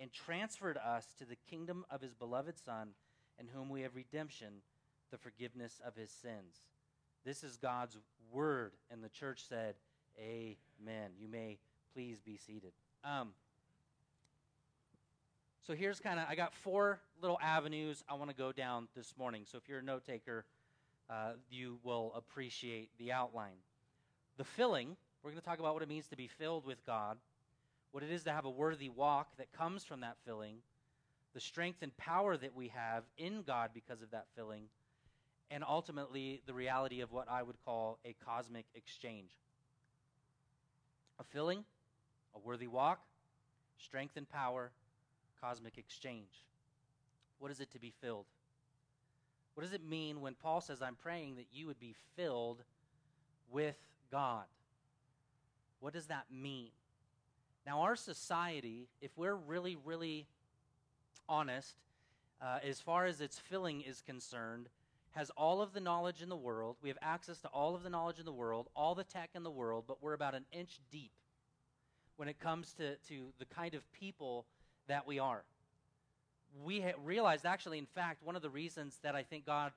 and 0.00 0.12
transferred 0.12 0.78
us 0.78 1.06
to 1.18 1.26
the 1.26 1.36
kingdom 1.48 1.84
of 1.90 2.00
his 2.00 2.14
beloved 2.14 2.58
Son, 2.58 2.88
in 3.38 3.46
whom 3.46 3.68
we 3.68 3.82
have 3.82 3.94
redemption, 3.94 4.48
the 5.10 5.18
forgiveness 5.18 5.80
of 5.86 5.94
his 5.94 6.10
sins. 6.10 6.62
This 7.24 7.44
is 7.44 7.58
God's 7.58 7.98
word. 8.32 8.72
And 8.90 9.04
the 9.04 9.10
church 9.10 9.44
said, 9.46 9.74
Amen. 10.18 11.10
You 11.18 11.28
may 11.28 11.58
please 11.94 12.18
be 12.24 12.36
seated. 12.36 12.72
Um, 13.04 13.28
so 15.66 15.74
here's 15.74 16.00
kind 16.00 16.18
of, 16.18 16.26
I 16.28 16.34
got 16.34 16.54
four 16.54 17.00
little 17.20 17.38
avenues 17.42 18.02
I 18.08 18.14
want 18.14 18.30
to 18.30 18.36
go 18.36 18.52
down 18.52 18.88
this 18.96 19.14
morning. 19.18 19.42
So 19.44 19.58
if 19.58 19.68
you're 19.68 19.78
a 19.78 19.82
note 19.82 20.04
taker, 20.04 20.44
uh, 21.08 21.32
you 21.50 21.78
will 21.84 22.12
appreciate 22.16 22.90
the 22.98 23.12
outline. 23.12 23.58
The 24.36 24.44
filling, 24.44 24.96
we're 25.22 25.30
going 25.30 25.40
to 25.40 25.46
talk 25.46 25.58
about 25.58 25.74
what 25.74 25.82
it 25.82 25.88
means 25.88 26.08
to 26.08 26.16
be 26.16 26.26
filled 26.26 26.64
with 26.64 26.84
God 26.86 27.18
what 27.92 28.02
it 28.02 28.10
is 28.10 28.24
to 28.24 28.32
have 28.32 28.44
a 28.44 28.50
worthy 28.50 28.88
walk 28.88 29.36
that 29.38 29.52
comes 29.52 29.84
from 29.84 30.00
that 30.00 30.16
filling, 30.24 30.56
the 31.34 31.40
strength 31.40 31.82
and 31.82 31.96
power 31.96 32.36
that 32.36 32.54
we 32.54 32.68
have 32.68 33.04
in 33.18 33.42
God 33.42 33.70
because 33.74 34.02
of 34.02 34.10
that 34.10 34.26
filling, 34.36 34.64
and 35.50 35.64
ultimately 35.68 36.42
the 36.46 36.54
reality 36.54 37.00
of 37.00 37.12
what 37.12 37.28
I 37.28 37.42
would 37.42 37.56
call 37.64 37.98
a 38.04 38.14
cosmic 38.24 38.66
exchange. 38.74 39.30
A 41.18 41.24
filling, 41.24 41.64
a 42.34 42.38
worthy 42.38 42.68
walk, 42.68 43.00
strength 43.78 44.16
and 44.16 44.28
power, 44.28 44.70
cosmic 45.40 45.78
exchange. 45.78 46.44
What 47.38 47.50
is 47.50 47.60
it 47.60 47.70
to 47.72 47.78
be 47.78 47.92
filled? 48.00 48.26
What 49.54 49.64
does 49.64 49.72
it 49.72 49.84
mean 49.84 50.20
when 50.20 50.34
Paul 50.34 50.60
says, 50.60 50.80
I'm 50.80 50.94
praying 50.94 51.36
that 51.36 51.46
you 51.52 51.66
would 51.66 51.80
be 51.80 51.94
filled 52.16 52.62
with 53.50 53.76
God? 54.10 54.44
What 55.80 55.92
does 55.92 56.06
that 56.06 56.26
mean? 56.30 56.70
Now, 57.66 57.82
our 57.82 57.96
society, 57.96 58.88
if 59.00 59.10
we're 59.16 59.34
really, 59.34 59.76
really 59.84 60.26
honest, 61.28 61.76
uh, 62.40 62.58
as 62.66 62.80
far 62.80 63.06
as 63.06 63.20
its 63.20 63.38
filling 63.38 63.82
is 63.82 64.00
concerned, 64.00 64.68
has 65.12 65.30
all 65.30 65.60
of 65.60 65.72
the 65.72 65.80
knowledge 65.80 66.22
in 66.22 66.28
the 66.28 66.36
world. 66.36 66.76
We 66.82 66.88
have 66.88 66.98
access 67.02 67.38
to 67.40 67.48
all 67.48 67.74
of 67.74 67.82
the 67.82 67.90
knowledge 67.90 68.18
in 68.18 68.24
the 68.24 68.32
world, 68.32 68.68
all 68.74 68.94
the 68.94 69.04
tech 69.04 69.30
in 69.34 69.42
the 69.42 69.50
world, 69.50 69.84
but 69.86 70.02
we're 70.02 70.14
about 70.14 70.34
an 70.34 70.44
inch 70.52 70.80
deep 70.90 71.12
when 72.16 72.28
it 72.28 72.38
comes 72.38 72.72
to, 72.74 72.96
to 73.08 73.32
the 73.38 73.44
kind 73.46 73.74
of 73.74 73.82
people 73.92 74.46
that 74.88 75.06
we 75.06 75.18
are. 75.18 75.42
We 76.64 76.80
ha- 76.80 76.92
realized, 77.04 77.44
actually, 77.44 77.78
in 77.78 77.86
fact, 77.86 78.22
one 78.22 78.36
of 78.36 78.42
the 78.42 78.50
reasons 78.50 78.98
that 79.02 79.14
I 79.14 79.22
think 79.22 79.46
God 79.46 79.72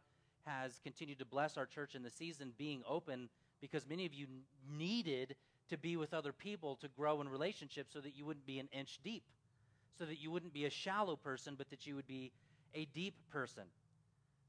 has 0.46 0.80
continued 0.84 1.19
to 1.19 1.26
bless 1.26 1.58
our 1.58 1.65
church 1.65 1.96
in 1.96 2.04
the 2.04 2.10
season 2.10 2.54
being 2.58 2.84
open, 2.88 3.30
because 3.62 3.88
many 3.88 4.06
of 4.06 4.13
you 4.13 4.28
needed 4.78 5.36
to 5.69 5.78
be 5.78 5.97
with 5.97 6.13
other 6.13 6.32
people 6.32 6.76
to 6.78 6.88
grow 6.89 7.21
in 7.21 7.30
relationships 7.30 7.93
so 7.93 8.02
that 8.02 8.15
you 8.15 8.26
wouldn't 8.26 8.45
be 8.45 8.60
an 8.60 8.69
inch 8.71 8.99
deep, 9.04 9.23
so 9.97 10.06
that 10.06 10.19
you 10.19 10.32
wouldn't 10.32 10.54
be 10.54 10.65
a 10.65 10.69
shallow 10.69 11.15
person, 11.15 11.56
but 11.58 11.69
that 11.69 11.88
you 11.88 11.95
would 11.95 12.08
be 12.08 12.32
a 12.73 12.86
deep 12.86 13.15
person. 13.32 13.63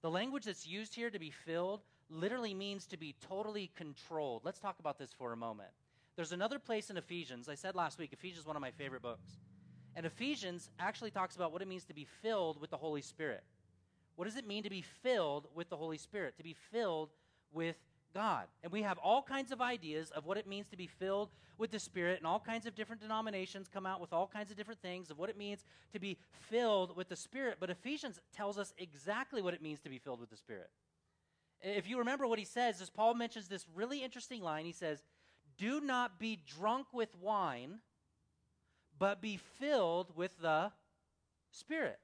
The 0.02 0.10
language 0.10 0.44
that's 0.44 0.66
used 0.66 0.94
here 0.94 1.10
to 1.10 1.18
be 1.18 1.30
filled 1.30 1.82
literally 2.10 2.54
means 2.54 2.86
to 2.86 2.96
be 2.96 3.14
totally 3.28 3.70
controlled. 3.76 4.42
Let's 4.44 4.58
talk 4.58 4.78
about 4.78 4.98
this 4.98 5.12
for 5.12 5.32
a 5.32 5.36
moment. 5.36 5.70
There's 6.16 6.32
another 6.32 6.58
place 6.58 6.90
in 6.90 6.96
Ephesians. 6.96 7.48
I 7.48 7.54
said 7.54 7.74
last 7.74 7.98
week, 7.98 8.12
Ephesians 8.12 8.40
is 8.40 8.46
one 8.46 8.56
of 8.56 8.62
my 8.62 8.70
favorite 8.70 9.02
books. 9.02 9.38
And 9.96 10.06
Ephesians 10.06 10.70
actually 10.78 11.10
talks 11.10 11.36
about 11.36 11.52
what 11.52 11.62
it 11.62 11.68
means 11.68 11.84
to 11.84 11.94
be 11.94 12.06
filled 12.22 12.60
with 12.60 12.70
the 12.70 12.76
Holy 12.76 13.02
Spirit. 13.02 13.42
What 14.16 14.26
does 14.26 14.36
it 14.36 14.46
mean 14.46 14.62
to 14.62 14.70
be 14.70 14.82
filled 14.82 15.48
with 15.54 15.70
the 15.70 15.76
Holy 15.76 15.98
Spirit? 15.98 16.36
To 16.36 16.44
be 16.44 16.56
filled 16.70 17.10
with 17.52 17.76
God. 18.14 18.46
And 18.62 18.72
we 18.72 18.82
have 18.82 18.98
all 18.98 19.22
kinds 19.22 19.50
of 19.50 19.60
ideas 19.60 20.10
of 20.10 20.24
what 20.24 20.38
it 20.38 20.46
means 20.46 20.68
to 20.68 20.76
be 20.76 20.86
filled 20.86 21.30
with 21.58 21.70
the 21.70 21.78
Spirit, 21.78 22.18
and 22.18 22.26
all 22.26 22.40
kinds 22.40 22.66
of 22.66 22.74
different 22.74 23.02
denominations 23.02 23.68
come 23.68 23.86
out 23.86 24.00
with 24.00 24.12
all 24.12 24.26
kinds 24.26 24.50
of 24.50 24.56
different 24.56 24.80
things 24.80 25.10
of 25.10 25.18
what 25.18 25.30
it 25.30 25.36
means 25.36 25.64
to 25.92 25.98
be 25.98 26.16
filled 26.48 26.96
with 26.96 27.08
the 27.08 27.16
Spirit. 27.16 27.58
But 27.60 27.70
Ephesians 27.70 28.20
tells 28.34 28.58
us 28.58 28.72
exactly 28.78 29.42
what 29.42 29.54
it 29.54 29.62
means 29.62 29.80
to 29.80 29.90
be 29.90 29.98
filled 29.98 30.20
with 30.20 30.30
the 30.30 30.36
Spirit. 30.36 30.70
If 31.60 31.88
you 31.88 31.98
remember 31.98 32.26
what 32.26 32.38
he 32.38 32.44
says, 32.44 32.80
as 32.80 32.90
Paul 32.90 33.14
mentions 33.14 33.48
this 33.48 33.66
really 33.74 34.02
interesting 34.02 34.42
line, 34.42 34.64
he 34.64 34.72
says, 34.72 35.02
Do 35.58 35.80
not 35.80 36.18
be 36.18 36.40
drunk 36.46 36.88
with 36.92 37.14
wine, 37.20 37.80
but 38.98 39.22
be 39.22 39.36
filled 39.36 40.14
with 40.16 40.38
the 40.40 40.72
Spirit. 41.50 41.98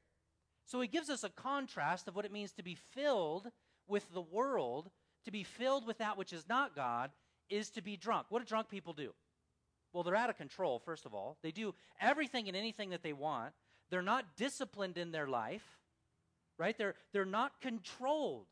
So 0.64 0.80
he 0.80 0.88
gives 0.88 1.10
us 1.10 1.24
a 1.24 1.28
contrast 1.28 2.08
of 2.08 2.14
what 2.14 2.24
it 2.24 2.32
means 2.32 2.52
to 2.52 2.62
be 2.62 2.76
filled 2.76 3.50
with 3.88 4.12
the 4.14 4.20
world 4.20 4.90
to 5.24 5.30
be 5.30 5.44
filled 5.44 5.86
with 5.86 5.98
that 5.98 6.16
which 6.16 6.32
is 6.32 6.48
not 6.48 6.74
God 6.74 7.10
is 7.48 7.70
to 7.70 7.82
be 7.82 7.96
drunk. 7.96 8.26
What 8.28 8.40
do 8.40 8.44
drunk 8.44 8.68
people 8.68 8.92
do? 8.92 9.12
Well, 9.92 10.04
they're 10.04 10.16
out 10.16 10.30
of 10.30 10.36
control, 10.36 10.78
first 10.78 11.04
of 11.04 11.14
all. 11.14 11.36
They 11.42 11.50
do 11.50 11.74
everything 12.00 12.48
and 12.48 12.56
anything 12.56 12.90
that 12.90 13.02
they 13.02 13.12
want. 13.12 13.52
They're 13.90 14.02
not 14.02 14.36
disciplined 14.36 14.96
in 14.96 15.10
their 15.10 15.26
life, 15.26 15.64
right? 16.58 16.78
They're, 16.78 16.94
they're 17.12 17.24
not 17.24 17.60
controlled. 17.60 18.46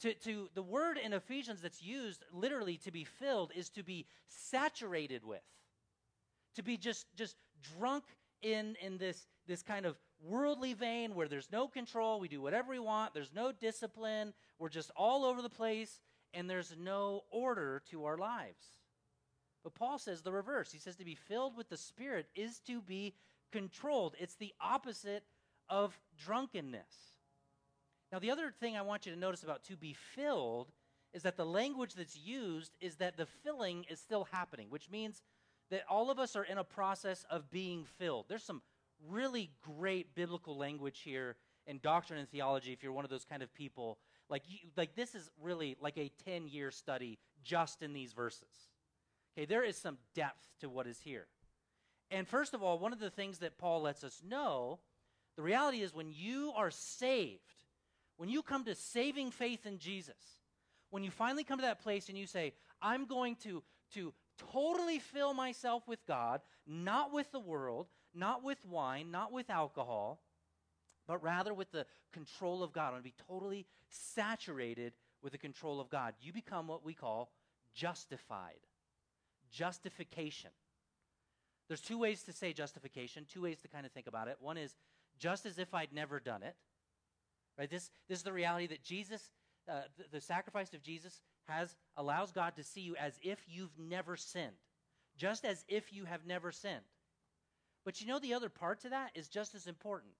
To, 0.00 0.14
to 0.14 0.48
the 0.54 0.62
word 0.62 0.98
in 0.98 1.12
Ephesians 1.12 1.60
that's 1.60 1.82
used 1.82 2.24
literally 2.32 2.78
to 2.78 2.90
be 2.90 3.04
filled 3.04 3.52
is 3.54 3.68
to 3.70 3.82
be 3.82 4.06
saturated 4.28 5.24
with, 5.24 5.42
to 6.56 6.62
be 6.62 6.76
just, 6.76 7.06
just 7.14 7.36
drunk 7.78 8.04
in, 8.42 8.76
in 8.82 8.98
this, 8.98 9.26
this 9.46 9.62
kind 9.62 9.86
of 9.86 9.96
worldly 10.22 10.74
vein 10.74 11.14
where 11.14 11.28
there's 11.28 11.50
no 11.52 11.68
control, 11.68 12.20
we 12.20 12.28
do 12.28 12.40
whatever 12.40 12.70
we 12.70 12.78
want, 12.78 13.14
there's 13.14 13.32
no 13.34 13.52
discipline, 13.52 14.32
we're 14.58 14.68
just 14.68 14.90
all 14.96 15.24
over 15.24 15.42
the 15.42 15.48
place, 15.48 16.00
and 16.32 16.48
there's 16.48 16.74
no 16.78 17.22
order 17.30 17.82
to 17.90 18.04
our 18.04 18.16
lives. 18.16 18.64
But 19.62 19.74
Paul 19.74 19.98
says 19.98 20.22
the 20.22 20.32
reverse. 20.32 20.70
He 20.70 20.78
says 20.78 20.96
to 20.96 21.04
be 21.04 21.14
filled 21.14 21.56
with 21.56 21.68
the 21.68 21.76
Spirit 21.76 22.26
is 22.34 22.60
to 22.66 22.82
be 22.82 23.14
controlled, 23.50 24.14
it's 24.18 24.34
the 24.34 24.52
opposite 24.60 25.24
of 25.68 25.98
drunkenness. 26.22 27.14
Now, 28.12 28.18
the 28.18 28.30
other 28.30 28.52
thing 28.60 28.76
I 28.76 28.82
want 28.82 29.06
you 29.06 29.12
to 29.12 29.18
notice 29.18 29.42
about 29.42 29.64
to 29.64 29.76
be 29.76 29.94
filled 30.14 30.70
is 31.12 31.22
that 31.22 31.36
the 31.36 31.46
language 31.46 31.94
that's 31.94 32.16
used 32.16 32.76
is 32.80 32.96
that 32.96 33.16
the 33.16 33.26
filling 33.26 33.84
is 33.88 34.00
still 34.00 34.26
happening, 34.30 34.66
which 34.68 34.90
means 34.90 35.22
that 35.70 35.84
all 35.88 36.10
of 36.10 36.18
us 36.18 36.36
are 36.36 36.44
in 36.44 36.58
a 36.58 36.64
process 36.64 37.24
of 37.30 37.50
being 37.50 37.84
filled. 37.98 38.26
There's 38.28 38.44
some 38.44 38.62
really 39.08 39.50
great 39.62 40.14
biblical 40.14 40.56
language 40.56 41.00
here 41.00 41.36
in 41.66 41.78
doctrine 41.78 42.18
and 42.18 42.28
theology 42.28 42.72
if 42.72 42.82
you're 42.82 42.92
one 42.92 43.04
of 43.04 43.10
those 43.10 43.24
kind 43.24 43.42
of 43.42 43.54
people. 43.54 43.98
Like, 44.28 44.42
you, 44.46 44.58
like 44.76 44.94
this 44.94 45.14
is 45.14 45.30
really 45.42 45.76
like 45.80 45.98
a 45.98 46.10
10 46.24 46.46
year 46.48 46.70
study 46.70 47.18
just 47.42 47.82
in 47.82 47.92
these 47.92 48.12
verses. 48.12 48.70
Okay, 49.36 49.46
there 49.46 49.64
is 49.64 49.76
some 49.76 49.98
depth 50.14 50.46
to 50.60 50.68
what 50.68 50.86
is 50.86 51.00
here. 51.00 51.26
And 52.10 52.28
first 52.28 52.54
of 52.54 52.62
all, 52.62 52.78
one 52.78 52.92
of 52.92 53.00
the 53.00 53.10
things 53.10 53.38
that 53.38 53.58
Paul 53.58 53.82
lets 53.82 54.04
us 54.04 54.22
know 54.26 54.78
the 55.36 55.42
reality 55.42 55.82
is 55.82 55.92
when 55.92 56.12
you 56.12 56.52
are 56.56 56.70
saved, 56.70 57.40
when 58.16 58.28
you 58.28 58.42
come 58.42 58.64
to 58.64 58.74
saving 58.74 59.32
faith 59.32 59.66
in 59.66 59.78
Jesus, 59.78 60.14
when 60.90 61.02
you 61.02 61.10
finally 61.10 61.42
come 61.42 61.58
to 61.58 61.64
that 61.64 61.82
place 61.82 62.08
and 62.08 62.16
you 62.16 62.26
say, 62.26 62.54
I'm 62.80 63.06
going 63.06 63.34
to, 63.42 63.62
to 63.94 64.12
totally 64.52 65.00
fill 65.00 65.34
myself 65.34 65.88
with 65.88 66.06
God, 66.06 66.40
not 66.66 67.12
with 67.12 67.32
the 67.32 67.40
world, 67.40 67.88
not 68.14 68.44
with 68.44 68.64
wine, 68.64 69.10
not 69.10 69.32
with 69.32 69.50
alcohol, 69.50 70.20
but 71.06 71.22
rather 71.22 71.52
with 71.54 71.70
the 71.72 71.86
control 72.12 72.62
of 72.62 72.72
God. 72.72 72.88
I 72.88 72.92
want 72.92 73.04
to 73.04 73.10
be 73.10 73.14
totally 73.28 73.66
saturated 73.90 74.92
with 75.22 75.32
the 75.32 75.38
control 75.38 75.80
of 75.80 75.90
God. 75.90 76.14
You 76.20 76.32
become 76.32 76.66
what 76.66 76.84
we 76.84 76.94
call 76.94 77.30
justified. 77.74 78.60
Justification. 79.50 80.50
There's 81.68 81.80
two 81.80 81.98
ways 81.98 82.22
to 82.24 82.32
say 82.32 82.52
justification, 82.52 83.24
two 83.30 83.42
ways 83.42 83.58
to 83.62 83.68
kind 83.68 83.86
of 83.86 83.92
think 83.92 84.06
about 84.06 84.28
it. 84.28 84.36
One 84.40 84.56
is 84.56 84.74
just 85.18 85.46
as 85.46 85.58
if 85.58 85.74
I'd 85.74 85.92
never 85.92 86.20
done 86.20 86.42
it. 86.42 86.56
Right? 87.58 87.70
This, 87.70 87.90
this 88.08 88.18
is 88.18 88.24
the 88.24 88.32
reality 88.32 88.66
that 88.66 88.82
Jesus, 88.82 89.30
uh, 89.68 89.82
the, 89.96 90.04
the 90.18 90.20
sacrifice 90.20 90.74
of 90.74 90.82
Jesus 90.82 91.20
has 91.48 91.76
allows 91.96 92.32
God 92.32 92.56
to 92.56 92.64
see 92.64 92.80
you 92.80 92.96
as 92.96 93.18
if 93.22 93.38
you've 93.46 93.78
never 93.78 94.16
sinned. 94.16 94.56
Just 95.16 95.44
as 95.44 95.64
if 95.68 95.92
you 95.92 96.04
have 96.04 96.26
never 96.26 96.50
sinned. 96.50 96.84
But 97.84 98.00
you 98.00 98.06
know, 98.06 98.18
the 98.18 98.34
other 98.34 98.48
part 98.48 98.80
to 98.80 98.88
that 98.90 99.10
is 99.14 99.28
just 99.28 99.54
as 99.54 99.66
important. 99.66 100.12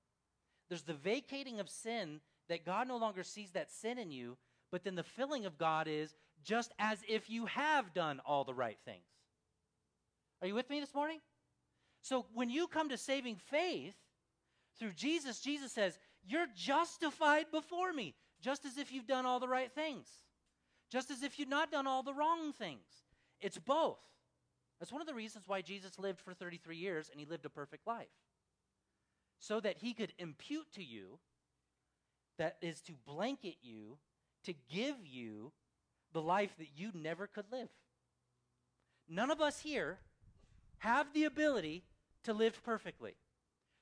There's 0.75 0.83
the 0.83 0.95
vacating 0.95 1.61
of 1.61 1.71
sin 1.71 2.21
that 2.49 2.67
God 2.67 2.89
no 2.89 2.97
longer 2.97 3.23
sees 3.23 3.53
that 3.53 3.71
sin 3.71 3.97
in 3.97 4.11
you, 4.11 4.37
but 4.73 4.83
then 4.83 4.97
the 4.97 5.05
filling 5.05 5.47
of 5.47 5.57
God 5.57 5.87
is 5.87 6.17
just 6.43 6.73
as 6.81 6.99
if 7.09 7.31
you 7.31 7.47
have 7.47 7.95
done 7.95 8.21
all 8.27 8.43
the 8.43 8.55
right 8.55 8.77
things. 8.85 9.07
Are 10.43 10.49
you 10.49 10.55
with 10.57 10.69
me 10.69 10.81
this 10.81 10.93
morning? 10.93 11.21
So 12.03 12.27
when 12.35 12.51
you 12.51 12.67
come 12.67 12.89
to 12.89 12.97
saving 12.97 13.37
faith, 13.37 13.95
Through 14.81 14.95
Jesus, 14.95 15.39
Jesus 15.39 15.71
says, 15.71 15.97
You're 16.27 16.49
justified 16.57 17.53
before 17.53 17.93
me, 17.93 18.17
just 18.41 18.65
as 18.65 18.77
if 18.77 18.91
you've 18.91 19.07
done 19.07 19.27
all 19.27 19.39
the 19.39 19.47
right 19.47 19.71
things, 19.71 20.09
just 20.91 21.09
as 21.09 21.23
if 21.23 21.39
you've 21.39 21.49
not 21.49 21.71
done 21.71 21.87
all 21.87 22.03
the 22.03 22.15
wrong 22.15 22.53
things. 22.53 23.05
It's 23.41 23.59
both. 23.59 24.01
That's 24.81 24.91
one 24.91 25.01
of 25.01 25.07
the 25.07 25.15
reasons 25.15 25.45
why 25.47 25.63
Jesus 25.63 26.01
lived 26.01 26.21
for 26.21 26.35
33 26.35 26.77
years 26.77 27.11
and 27.11 27.21
he 27.21 27.27
lived 27.27 27.45
a 27.45 27.49
perfect 27.49 27.87
life. 27.87 28.09
So 29.47 29.61
that 29.61 29.77
he 29.77 29.93
could 29.93 30.15
impute 30.19 30.73
to 30.73 30.83
you, 30.83 31.19
that 32.39 32.57
is 32.63 32.81
to 32.83 32.93
blanket 33.07 33.57
you, 33.61 33.99
to 34.45 34.55
give 34.73 34.97
you 35.05 35.53
the 36.15 36.23
life 36.23 36.57
that 36.57 36.69
you 36.75 36.91
never 36.95 37.27
could 37.27 37.45
live. 37.53 37.69
None 39.07 39.31
of 39.31 39.43
us 39.43 39.61
here 39.61 39.99
have 40.79 41.13
the 41.13 41.25
ability 41.25 41.85
to 42.23 42.33
live 42.33 42.59
perfectly. 42.65 43.17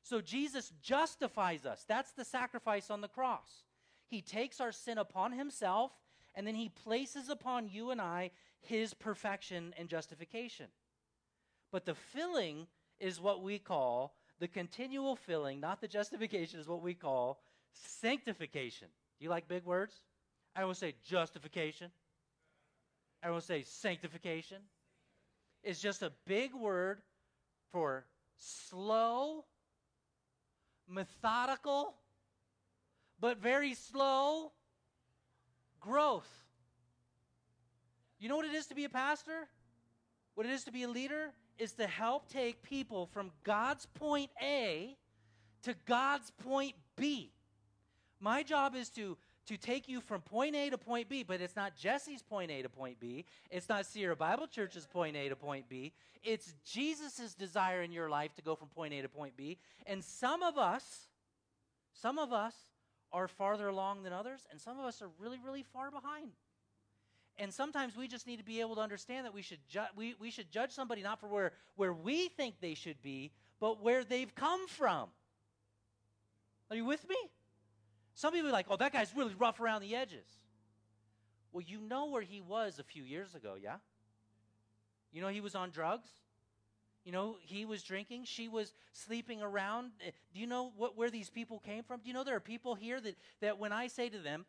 So 0.03 0.21
Jesus 0.21 0.73
justifies 0.83 1.65
us. 1.65 1.85
That's 1.87 2.11
the 2.11 2.25
sacrifice 2.25 2.91
on 2.91 3.01
the 3.01 3.07
cross. 3.07 3.63
He 4.09 4.21
takes 4.21 4.61
our 4.61 4.73
sin 4.73 4.99
upon 4.99 5.31
himself, 5.31 5.93
and 6.35 6.45
then 6.45 6.57
he 6.57 6.71
places 6.71 7.29
upon 7.29 7.69
you 7.69 7.93
and 7.93 8.01
I 8.01 8.33
his 8.63 8.95
perfection 8.95 9.75
and 9.79 9.89
justification. 9.89 10.67
But 11.71 11.85
the 11.85 11.95
filling 11.95 12.67
is 12.99 13.21
what 13.21 13.45
we 13.45 13.61
call 13.61 14.17
the 14.43 14.49
continual 14.49 15.15
filling, 15.15 15.61
not 15.61 15.81
the 15.81 15.87
justification, 15.87 16.59
is 16.59 16.67
what 16.67 16.83
we 16.83 16.95
call 16.95 17.39
sanctification. 17.71 18.89
Do 19.17 19.25
you 19.25 19.31
like 19.31 19.47
big 19.47 19.65
words? 19.65 19.95
I 20.57 20.65
will 20.65 20.75
say 20.75 20.95
justification. 21.09 21.93
I 23.23 23.31
will 23.31 23.41
say 23.41 23.63
sanctification. 23.63 24.57
It's 25.63 25.81
just 25.81 26.03
a 26.03 26.11
big 26.27 26.53
word 26.55 27.03
for 27.71 28.05
slow, 28.37 29.45
methodical, 30.89 31.95
but 33.21 33.39
very 33.39 33.75
slow 33.75 34.51
growth. 35.81 36.29
You 38.19 38.29
know 38.29 38.35
what 38.35 38.47
it 38.47 38.55
is 38.55 38.67
to 38.67 38.75
be 38.75 38.87
a 38.87 38.89
pastor? 38.89 39.47
What 40.35 40.47
it 40.47 40.53
is 40.53 40.65
to 40.65 40.73
be 40.73 40.83
a 40.83 40.89
leader? 40.89 41.33
Is 41.63 41.75
to 41.75 41.87
help 41.87 42.29
take 42.29 42.61
people 42.63 43.07
from 43.07 43.31
God's 43.45 43.87
point 43.87 44.31
A 44.43 44.97
to 45.63 45.77
God's 45.87 46.33
point 46.33 46.75
B. 46.97 47.31
My 48.19 48.43
job 48.43 48.75
is 48.75 48.89
to 48.91 49.17
to 49.47 49.57
take 49.57 49.89
you 49.89 50.01
from 50.01 50.21
point 50.23 50.57
A 50.57 50.71
to 50.71 50.79
point 50.79 51.09
B, 51.09 51.23
but 51.23 51.41
it's 51.41 51.55
not 51.55 51.77
Jesse's 51.77 52.21
point 52.23 52.51
A 52.51 52.63
to 52.63 52.69
point 52.69 52.99
B. 52.99 53.25
It's 53.49 53.69
not 53.69 53.87
Sierra 53.87 54.17
Bible 54.17 54.49
Church's 54.49 54.87
point 54.87 55.17
A 55.17 55.29
to 55.29 55.37
point 55.37 55.69
B. 55.69 55.93
It's 56.25 56.55
Jesus' 56.65 57.35
desire 57.35 57.83
in 57.83 57.93
your 57.93 58.09
life 58.09 58.35
to 58.35 58.43
go 58.43 58.57
from 58.57 58.69
point 58.69 58.93
A 58.95 59.03
to 59.03 59.09
point 59.09 59.37
B. 59.37 59.59
And 59.87 60.03
some 60.03 60.43
of 60.43 60.59
us, 60.59 61.09
some 61.93 62.19
of 62.19 62.33
us 62.33 62.55
are 63.13 63.29
farther 63.29 63.69
along 63.69 64.03
than 64.03 64.13
others, 64.13 64.47
and 64.51 64.61
some 64.61 64.81
of 64.81 64.85
us 64.85 65.01
are 65.01 65.11
really, 65.21 65.39
really 65.45 65.63
far 65.63 65.91
behind. 65.91 66.33
And 67.39 67.53
sometimes 67.53 67.97
we 67.97 68.09
just 68.09 68.27
need 68.27 68.39
to 68.39 68.45
be 68.45 68.61
able 68.61 68.75
to 68.77 68.81
understand 68.81 69.27
that 69.27 69.35
we 69.35 69.43
should, 69.43 69.59
ju- 69.69 69.81
we, 69.97 70.15
we 70.21 70.31
should 70.31 70.51
judge 70.51 70.71
somebody 70.71 71.03
not 71.03 71.19
for 71.19 71.29
where, 71.29 71.53
where 71.77 71.93
we 71.93 72.29
think 72.29 72.57
they 72.61 72.75
should 72.75 73.01
be, 73.03 73.33
but 73.59 73.83
where 73.83 74.05
they've 74.05 74.35
come 74.35 74.69
from. 74.69 75.09
Are 76.71 76.77
you 76.77 76.85
with 76.85 77.09
me? 77.09 77.17
Some 78.15 78.33
people 78.33 78.51
are 78.51 78.53
like, 78.53 78.67
oh, 78.69 78.77
that 78.77 78.93
guy's 78.93 79.15
really 79.17 79.35
rough 79.35 79.61
around 79.61 79.83
the 79.83 79.97
edges. 79.97 80.27
Well, 81.53 81.63
you 81.67 81.81
know 81.81 82.07
where 82.07 82.23
he 82.23 82.41
was 82.41 82.79
a 82.79 82.83
few 82.83 83.03
years 83.03 83.35
ago, 83.35 83.55
yeah? 83.63 83.77
You 85.13 85.21
know 85.21 85.29
he 85.29 85.41
was 85.41 85.55
on 85.55 85.71
drugs? 85.71 86.09
You 87.05 87.13
know, 87.13 87.37
he 87.41 87.65
was 87.65 87.83
drinking, 87.83 88.25
she 88.25 88.49
was 88.49 88.73
sleeping 88.93 89.43
around. 89.43 89.91
Eh, 90.07 90.11
do 90.33 90.41
you 90.41 90.47
know 90.47 90.73
what, 90.77 90.97
where 90.97 91.11
these 91.11 91.31
people 91.31 91.59
came 91.59 91.83
from? 91.83 92.01
Do 92.01 92.09
you 92.09 92.15
know 92.15 92.23
there 92.23 92.37
are 92.37 92.41
people 92.41 92.75
here 92.75 93.01
that, 93.01 93.17
that 93.41 93.59
when 93.59 93.73
I 93.73 93.89
say 93.89 94.09
to 94.09 94.19
them, 94.19 94.47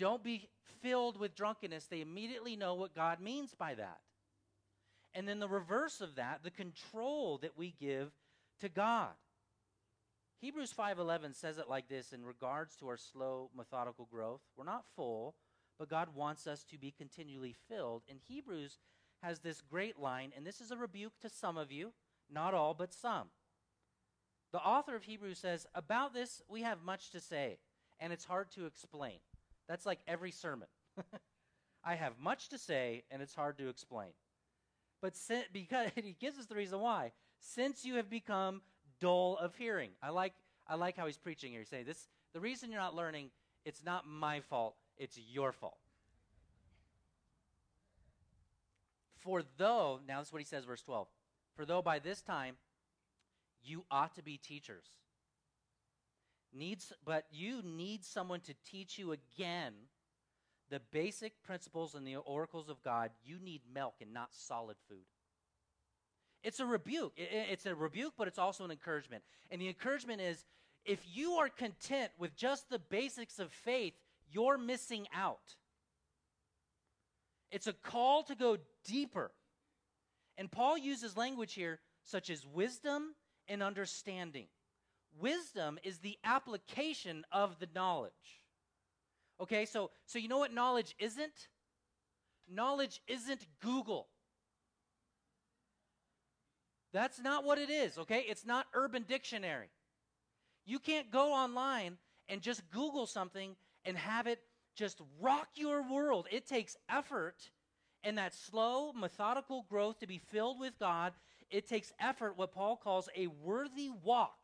don't 0.00 0.24
be 0.24 0.48
filled 0.82 1.20
with 1.20 1.36
drunkenness, 1.36 1.86
they 1.86 2.00
immediately 2.00 2.56
know 2.56 2.74
what 2.74 2.94
God 2.94 3.20
means 3.20 3.54
by 3.54 3.74
that. 3.74 4.00
And 5.14 5.28
then 5.28 5.38
the 5.38 5.48
reverse 5.48 6.00
of 6.00 6.16
that, 6.16 6.40
the 6.42 6.50
control 6.50 7.38
that 7.38 7.56
we 7.56 7.74
give 7.78 8.10
to 8.60 8.68
God. 8.68 9.10
Hebrews 10.40 10.72
5:11 10.72 11.34
says 11.34 11.58
it 11.58 11.68
like 11.68 11.88
this 11.88 12.12
in 12.12 12.24
regards 12.24 12.76
to 12.76 12.88
our 12.88 12.96
slow 12.96 13.50
methodical 13.54 14.06
growth. 14.06 14.40
We're 14.56 14.64
not 14.64 14.86
full, 14.96 15.36
but 15.78 15.90
God 15.90 16.14
wants 16.14 16.46
us 16.46 16.64
to 16.64 16.78
be 16.78 16.90
continually 16.90 17.52
filled. 17.68 18.04
And 18.08 18.18
Hebrews 18.20 18.78
has 19.22 19.40
this 19.40 19.60
great 19.60 19.98
line, 19.98 20.32
and 20.34 20.46
this 20.46 20.62
is 20.62 20.70
a 20.70 20.76
rebuke 20.78 21.18
to 21.20 21.28
some 21.28 21.58
of 21.58 21.70
you, 21.70 21.92
not 22.30 22.54
all, 22.54 22.72
but 22.72 22.94
some. 22.94 23.28
The 24.52 24.60
author 24.60 24.96
of 24.96 25.04
Hebrews 25.04 25.38
says, 25.38 25.66
About 25.74 26.14
this 26.14 26.40
we 26.48 26.62
have 26.62 26.82
much 26.82 27.10
to 27.10 27.20
say, 27.20 27.58
and 27.98 28.12
it's 28.12 28.24
hard 28.24 28.50
to 28.52 28.64
explain. 28.64 29.18
That's 29.70 29.86
like 29.86 30.00
every 30.08 30.32
sermon. 30.32 30.66
I 31.84 31.94
have 31.94 32.14
much 32.20 32.48
to 32.48 32.58
say, 32.58 33.04
and 33.08 33.22
it's 33.22 33.36
hard 33.36 33.56
to 33.58 33.68
explain. 33.68 34.08
But 35.00 35.16
sin, 35.16 35.44
because 35.52 35.90
he 35.94 36.16
gives 36.18 36.40
us 36.40 36.46
the 36.46 36.56
reason 36.56 36.80
why. 36.80 37.12
Since 37.38 37.84
you 37.84 37.94
have 37.94 38.10
become 38.10 38.62
dull 39.00 39.38
of 39.40 39.54
hearing. 39.54 39.90
I 40.02 40.10
like, 40.10 40.34
I 40.66 40.74
like 40.74 40.96
how 40.96 41.06
he's 41.06 41.18
preaching 41.18 41.52
here. 41.52 41.60
He's 41.60 41.68
saying 41.68 41.86
this 41.86 42.08
the 42.34 42.40
reason 42.40 42.72
you're 42.72 42.80
not 42.80 42.96
learning, 42.96 43.30
it's 43.64 43.84
not 43.84 44.08
my 44.08 44.40
fault, 44.40 44.74
it's 44.98 45.16
your 45.16 45.52
fault. 45.52 45.78
For 49.18 49.44
though, 49.56 50.00
now 50.06 50.18
this 50.18 50.28
is 50.28 50.32
what 50.32 50.42
he 50.42 50.46
says, 50.46 50.64
verse 50.64 50.82
12. 50.82 51.06
For 51.54 51.64
though 51.64 51.80
by 51.80 52.00
this 52.00 52.22
time 52.22 52.56
you 53.62 53.84
ought 53.88 54.16
to 54.16 54.22
be 54.22 54.36
teachers, 54.36 54.86
needs, 56.54 56.92
but 57.04 57.24
you 57.30 57.62
need 57.64 58.04
someone 58.04 58.40
to 58.40 58.54
teach 58.70 58.98
you 58.98 59.12
again 59.12 59.72
the 60.70 60.80
basic 60.92 61.42
principles 61.42 61.94
and 61.94 62.06
the 62.06 62.16
oracles 62.16 62.68
of 62.68 62.82
God. 62.82 63.10
You 63.24 63.38
need 63.38 63.62
milk 63.72 63.94
and 64.00 64.12
not 64.12 64.28
solid 64.32 64.76
food. 64.88 65.04
It's 66.42 66.60
a 66.60 66.66
rebuke. 66.66 67.12
It's 67.16 67.66
a 67.66 67.74
rebuke, 67.74 68.14
but 68.16 68.28
it's 68.28 68.38
also 68.38 68.64
an 68.64 68.70
encouragement. 68.70 69.22
And 69.50 69.60
the 69.60 69.68
encouragement 69.68 70.20
is 70.20 70.44
if 70.84 71.00
you 71.12 71.32
are 71.32 71.48
content 71.48 72.12
with 72.18 72.34
just 72.34 72.70
the 72.70 72.78
basics 72.78 73.38
of 73.38 73.52
faith, 73.52 73.94
you're 74.30 74.56
missing 74.56 75.06
out. 75.14 75.56
It's 77.50 77.66
a 77.66 77.72
call 77.72 78.22
to 78.24 78.34
go 78.34 78.56
deeper. 78.84 79.32
And 80.38 80.50
Paul 80.50 80.78
uses 80.78 81.16
language 81.16 81.52
here 81.52 81.80
such 82.04 82.30
as 82.30 82.46
wisdom 82.46 83.14
and 83.48 83.62
understanding. 83.62 84.46
Wisdom 85.20 85.78
is 85.82 85.98
the 85.98 86.18
application 86.24 87.24
of 87.32 87.58
the 87.58 87.68
knowledge. 87.74 88.40
Okay, 89.40 89.64
so 89.64 89.90
so 90.06 90.18
you 90.18 90.28
know 90.28 90.38
what 90.38 90.52
knowledge 90.52 90.94
isn't? 90.98 91.48
Knowledge 92.48 93.00
isn't 93.06 93.46
Google. 93.60 94.08
That's 96.92 97.20
not 97.20 97.44
what 97.44 97.58
it 97.58 97.70
is, 97.70 97.98
okay? 97.98 98.24
It's 98.28 98.44
not 98.44 98.66
Urban 98.74 99.04
Dictionary. 99.06 99.70
You 100.66 100.78
can't 100.78 101.10
go 101.10 101.32
online 101.32 101.98
and 102.28 102.42
just 102.42 102.68
Google 102.70 103.06
something 103.06 103.54
and 103.84 103.96
have 103.96 104.26
it 104.26 104.40
just 104.74 105.00
rock 105.20 105.48
your 105.54 105.82
world. 105.88 106.26
It 106.30 106.46
takes 106.46 106.76
effort 106.88 107.50
and 108.02 108.18
that 108.18 108.34
slow, 108.34 108.92
methodical 108.92 109.66
growth 109.68 110.00
to 110.00 110.06
be 110.06 110.18
filled 110.18 110.58
with 110.58 110.78
God. 110.78 111.12
It 111.50 111.68
takes 111.68 111.92
effort, 112.00 112.36
what 112.36 112.52
Paul 112.52 112.76
calls 112.76 113.08
a 113.16 113.26
worthy 113.26 113.90
walk. 114.02 114.39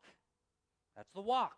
That's 0.97 1.13
the 1.13 1.21
walk. 1.21 1.57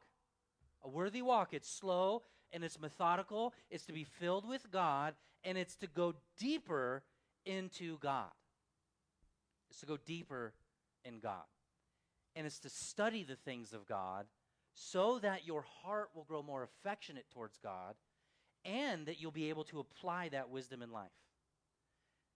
A 0.84 0.90
worthy 0.90 1.22
walk. 1.22 1.54
It's 1.54 1.70
slow 1.70 2.24
and 2.52 2.64
it's 2.64 2.80
methodical. 2.80 3.54
It's 3.72 3.86
to 3.86 3.94
be 3.94 4.04
filled 4.04 4.48
with 4.48 4.70
God 4.72 5.16
and 5.44 5.58
it's 5.58 5.76
to 5.78 5.88
go 5.88 6.14
deeper 6.38 7.04
into 7.46 7.98
God. 8.00 8.32
It's 9.72 9.80
to 9.80 9.86
go 9.86 9.98
deeper 10.06 10.54
in 11.06 11.20
God. 11.20 11.46
And 12.36 12.46
it's 12.46 12.60
to 12.60 12.70
study 12.70 13.24
the 13.24 13.36
things 13.36 13.74
of 13.74 13.88
God 13.88 14.26
so 14.74 15.20
that 15.20 15.46
your 15.48 15.66
heart 15.84 16.10
will 16.14 16.24
grow 16.24 16.44
more 16.44 16.64
affectionate 16.64 17.26
towards 17.34 17.58
God 17.58 17.96
and 18.66 19.06
that 19.06 19.20
you'll 19.20 19.32
be 19.32 19.50
able 19.50 19.64
to 19.66 19.80
apply 19.80 20.30
that 20.30 20.50
wisdom 20.50 20.82
in 20.82 20.92
life. 20.92 21.10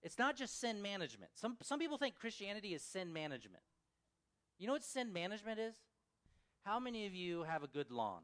It's 0.02 0.18
not 0.18 0.36
just 0.36 0.60
sin 0.60 0.82
management. 0.82 1.32
Some, 1.34 1.56
some 1.62 1.78
people 1.78 1.96
think 1.96 2.14
Christianity 2.14 2.74
is 2.74 2.82
sin 2.82 3.12
management. 3.12 3.62
You 4.58 4.66
know 4.66 4.74
what 4.74 4.84
sin 4.84 5.12
management 5.12 5.58
is? 5.58 5.74
How 6.64 6.80
many 6.80 7.06
of 7.06 7.14
you 7.14 7.42
have 7.42 7.62
a 7.62 7.66
good 7.66 7.90
lawn? 7.90 8.22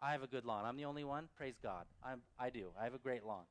I 0.00 0.12
have 0.12 0.22
a 0.22 0.26
good 0.28 0.44
lawn. 0.44 0.64
I'm 0.64 0.76
the 0.76 0.84
only 0.84 1.02
one. 1.02 1.28
Praise 1.36 1.56
God. 1.60 1.84
I'm, 2.04 2.20
I 2.38 2.50
do. 2.50 2.68
I 2.80 2.84
have 2.84 2.94
a 2.94 2.98
great 2.98 3.24
lawn. 3.24 3.42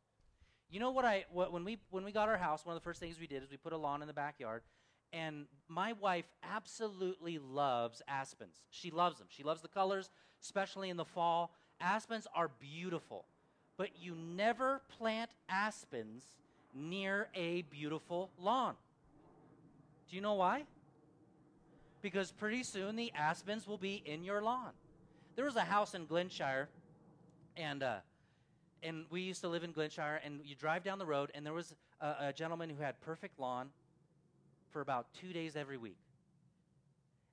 You 0.69 0.79
know 0.79 0.91
what 0.91 1.03
I 1.05 1.25
what, 1.31 1.51
when 1.51 1.65
we 1.65 1.77
when 1.91 2.05
we 2.05 2.11
got 2.11 2.29
our 2.29 2.37
house, 2.37 2.65
one 2.65 2.75
of 2.75 2.81
the 2.81 2.83
first 2.83 2.99
things 2.99 3.19
we 3.19 3.27
did 3.27 3.43
is 3.43 3.51
we 3.51 3.57
put 3.57 3.73
a 3.73 3.77
lawn 3.77 4.01
in 4.01 4.07
the 4.07 4.13
backyard 4.13 4.63
and 5.11 5.45
my 5.67 5.93
wife 5.93 6.25
absolutely 6.43 7.37
loves 7.37 8.01
aspens. 8.07 8.55
She 8.71 8.89
loves 8.89 9.19
them. 9.19 9.27
She 9.29 9.43
loves 9.43 9.61
the 9.61 9.67
colors, 9.67 10.09
especially 10.41 10.89
in 10.89 10.97
the 10.97 11.05
fall. 11.05 11.53
Aspens 11.79 12.25
are 12.33 12.49
beautiful, 12.59 13.25
but 13.77 13.89
you 13.99 14.15
never 14.15 14.81
plant 14.97 15.29
aspens 15.49 16.23
near 16.73 17.27
a 17.35 17.61
beautiful 17.63 18.31
lawn. 18.39 18.75
Do 20.09 20.15
you 20.15 20.21
know 20.21 20.33
why? 20.33 20.63
Because 22.03 22.31
pretty 22.31 22.61
soon 22.61 22.95
the 22.95 23.11
aspens 23.15 23.65
will 23.65 23.77
be 23.79 24.03
in 24.05 24.23
your 24.23 24.43
lawn. 24.43 24.71
There 25.35 25.45
was 25.45 25.55
a 25.55 25.61
house 25.61 25.95
in 25.95 26.05
Glenshire, 26.05 26.67
and 27.57 27.81
uh, 27.81 27.95
and 28.83 29.05
we 29.09 29.21
used 29.21 29.41
to 29.41 29.47
live 29.47 29.63
in 29.63 29.71
Glenshire, 29.71 30.19
and 30.23 30.41
you 30.43 30.53
drive 30.53 30.83
down 30.83 30.99
the 30.99 31.05
road, 31.05 31.31
and 31.33 31.43
there 31.43 31.53
was 31.53 31.73
a, 32.01 32.15
a 32.27 32.33
gentleman 32.33 32.69
who 32.69 32.83
had 32.83 32.99
perfect 33.01 33.39
lawn 33.39 33.69
for 34.69 34.81
about 34.81 35.07
two 35.13 35.31
days 35.33 35.55
every 35.55 35.77
week. 35.77 35.97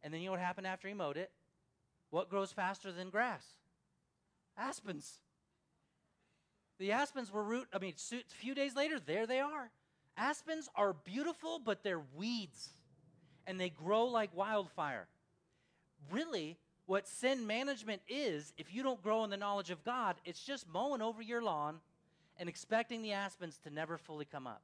And 0.02 0.14
then 0.14 0.20
you 0.20 0.26
know 0.26 0.32
what 0.32 0.40
happened 0.40 0.66
after 0.66 0.88
he 0.88 0.94
mowed 0.94 1.16
it? 1.16 1.30
What 2.10 2.30
grows 2.30 2.52
faster 2.52 2.92
than 2.92 3.10
grass? 3.10 3.44
Aspens. 4.58 5.18
The 6.78 6.92
aspens 6.92 7.30
were 7.30 7.42
root. 7.42 7.66
I 7.74 7.78
mean, 7.78 7.94
a 8.12 8.34
few 8.34 8.54
days 8.54 8.74
later, 8.74 8.98
there 8.98 9.26
they 9.26 9.40
are. 9.40 9.70
Aspens 10.16 10.68
are 10.74 10.92
beautiful, 10.92 11.58
but 11.58 11.82
they're 11.82 12.02
weeds, 12.16 12.70
and 13.46 13.58
they 13.58 13.70
grow 13.70 14.06
like 14.06 14.34
wildfire. 14.36 15.06
Really, 16.10 16.56
what 16.86 17.06
sin 17.06 17.46
management 17.46 18.02
is, 18.08 18.52
if 18.58 18.74
you 18.74 18.82
don't 18.82 19.02
grow 19.02 19.24
in 19.24 19.30
the 19.30 19.36
knowledge 19.36 19.70
of 19.70 19.84
God, 19.84 20.16
it's 20.24 20.42
just 20.44 20.66
mowing 20.68 21.02
over 21.02 21.22
your 21.22 21.42
lawn 21.42 21.76
and 22.38 22.48
expecting 22.48 23.02
the 23.02 23.12
aspens 23.12 23.58
to 23.64 23.70
never 23.70 23.98
fully 23.98 24.24
come 24.24 24.46
up. 24.46 24.62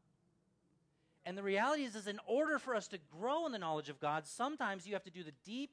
And 1.25 1.37
the 1.37 1.43
reality 1.43 1.85
is, 1.85 1.95
is 1.95 2.07
in 2.07 2.21
order 2.27 2.59
for 2.59 2.75
us 2.75 2.89
to 2.89 2.99
grow 3.19 3.47
in 3.47 3.53
the 3.53 3.59
knowledge 3.59 3.89
of 3.89 4.01
God, 4.01 4.27
sometimes 4.27 4.87
you 4.87 4.95
have 4.95 5.05
to 5.05 5.11
do 5.11 5.25
the 5.25 5.33
deep 5.45 5.71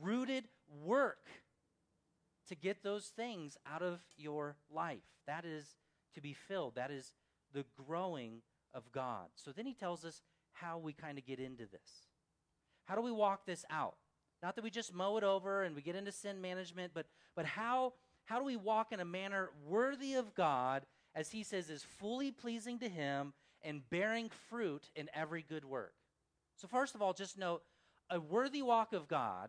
rooted 0.00 0.44
work 0.84 1.26
to 2.48 2.54
get 2.54 2.82
those 2.82 3.06
things 3.06 3.56
out 3.66 3.82
of 3.82 4.00
your 4.16 4.56
life. 4.72 5.02
That 5.26 5.44
is 5.44 5.76
to 6.14 6.20
be 6.20 6.32
filled. 6.32 6.74
That 6.76 6.90
is 6.90 7.12
the 7.52 7.64
growing 7.86 8.42
of 8.74 8.90
God. 8.92 9.26
So 9.34 9.52
then 9.52 9.66
he 9.66 9.74
tells 9.74 10.04
us 10.04 10.22
how 10.52 10.78
we 10.78 10.92
kind 10.92 11.18
of 11.18 11.26
get 11.26 11.38
into 11.38 11.66
this. 11.66 12.08
How 12.92 12.96
do 12.96 13.02
we 13.02 13.10
walk 13.10 13.46
this 13.46 13.64
out? 13.70 13.94
Not 14.42 14.54
that 14.54 14.62
we 14.62 14.68
just 14.68 14.92
mow 14.92 15.16
it 15.16 15.24
over 15.24 15.62
and 15.62 15.74
we 15.74 15.80
get 15.80 15.96
into 15.96 16.12
sin 16.12 16.42
management, 16.42 16.92
but, 16.92 17.06
but 17.34 17.46
how, 17.46 17.94
how 18.26 18.38
do 18.38 18.44
we 18.44 18.56
walk 18.56 18.92
in 18.92 19.00
a 19.00 19.04
manner 19.06 19.48
worthy 19.66 20.12
of 20.12 20.34
God, 20.34 20.84
as 21.14 21.30
he 21.30 21.42
says, 21.42 21.70
is 21.70 21.82
fully 21.82 22.30
pleasing 22.30 22.78
to 22.80 22.90
him 22.90 23.32
and 23.62 23.88
bearing 23.88 24.28
fruit 24.50 24.90
in 24.94 25.08
every 25.14 25.40
good 25.40 25.64
work? 25.64 25.94
So, 26.58 26.68
first 26.68 26.94
of 26.94 27.00
all, 27.00 27.14
just 27.14 27.38
note 27.38 27.62
a 28.10 28.20
worthy 28.20 28.60
walk 28.60 28.92
of 28.92 29.08
God, 29.08 29.48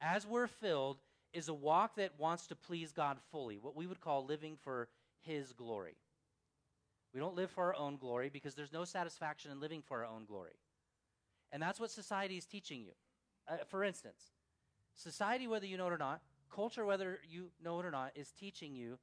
as 0.00 0.26
we're 0.26 0.48
filled, 0.48 0.98
is 1.32 1.46
a 1.46 1.54
walk 1.54 1.94
that 1.94 2.18
wants 2.18 2.48
to 2.48 2.56
please 2.56 2.90
God 2.90 3.18
fully, 3.30 3.58
what 3.58 3.76
we 3.76 3.86
would 3.86 4.00
call 4.00 4.26
living 4.26 4.56
for 4.64 4.88
his 5.20 5.52
glory. 5.52 5.94
We 7.12 7.20
don't 7.20 7.36
live 7.36 7.52
for 7.52 7.62
our 7.62 7.76
own 7.76 7.96
glory 7.96 8.28
because 8.28 8.56
there's 8.56 8.72
no 8.72 8.84
satisfaction 8.84 9.52
in 9.52 9.60
living 9.60 9.82
for 9.82 9.98
our 9.98 10.10
own 10.10 10.24
glory. 10.24 10.54
And 11.54 11.62
that's 11.62 11.78
what 11.78 11.92
society 11.92 12.36
is 12.36 12.44
teaching 12.44 12.80
you. 12.80 12.90
Uh, 13.48 13.58
for 13.68 13.84
instance, 13.84 14.32
society, 14.96 15.46
whether 15.46 15.66
you 15.66 15.76
know 15.76 15.86
it 15.86 15.92
or 15.92 15.98
not, 15.98 16.20
culture, 16.52 16.84
whether 16.84 17.20
you 17.30 17.52
know 17.62 17.78
it 17.78 17.86
or 17.86 17.92
not, 17.92 18.10
is 18.16 18.32
teaching 18.32 18.74
you 18.74 18.98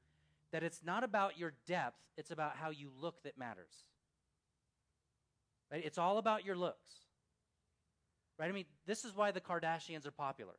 that 0.51 0.61
it's 0.61 0.81
not 0.83 1.05
about 1.05 1.39
your 1.39 1.53
depth, 1.65 1.95
it's 2.17 2.29
about 2.29 2.57
how 2.57 2.69
you 2.69 2.91
look 2.99 3.23
that 3.23 3.37
matters. 3.37 3.85
Right? 5.71 5.81
It's 5.85 5.97
all 5.97 6.17
about 6.17 6.43
your 6.43 6.57
looks. 6.57 6.91
Right? 8.37 8.49
I 8.49 8.51
mean, 8.51 8.65
this 8.85 9.05
is 9.05 9.15
why 9.15 9.31
the 9.31 9.39
Kardashians 9.39 10.05
are 10.05 10.11
popular. 10.11 10.55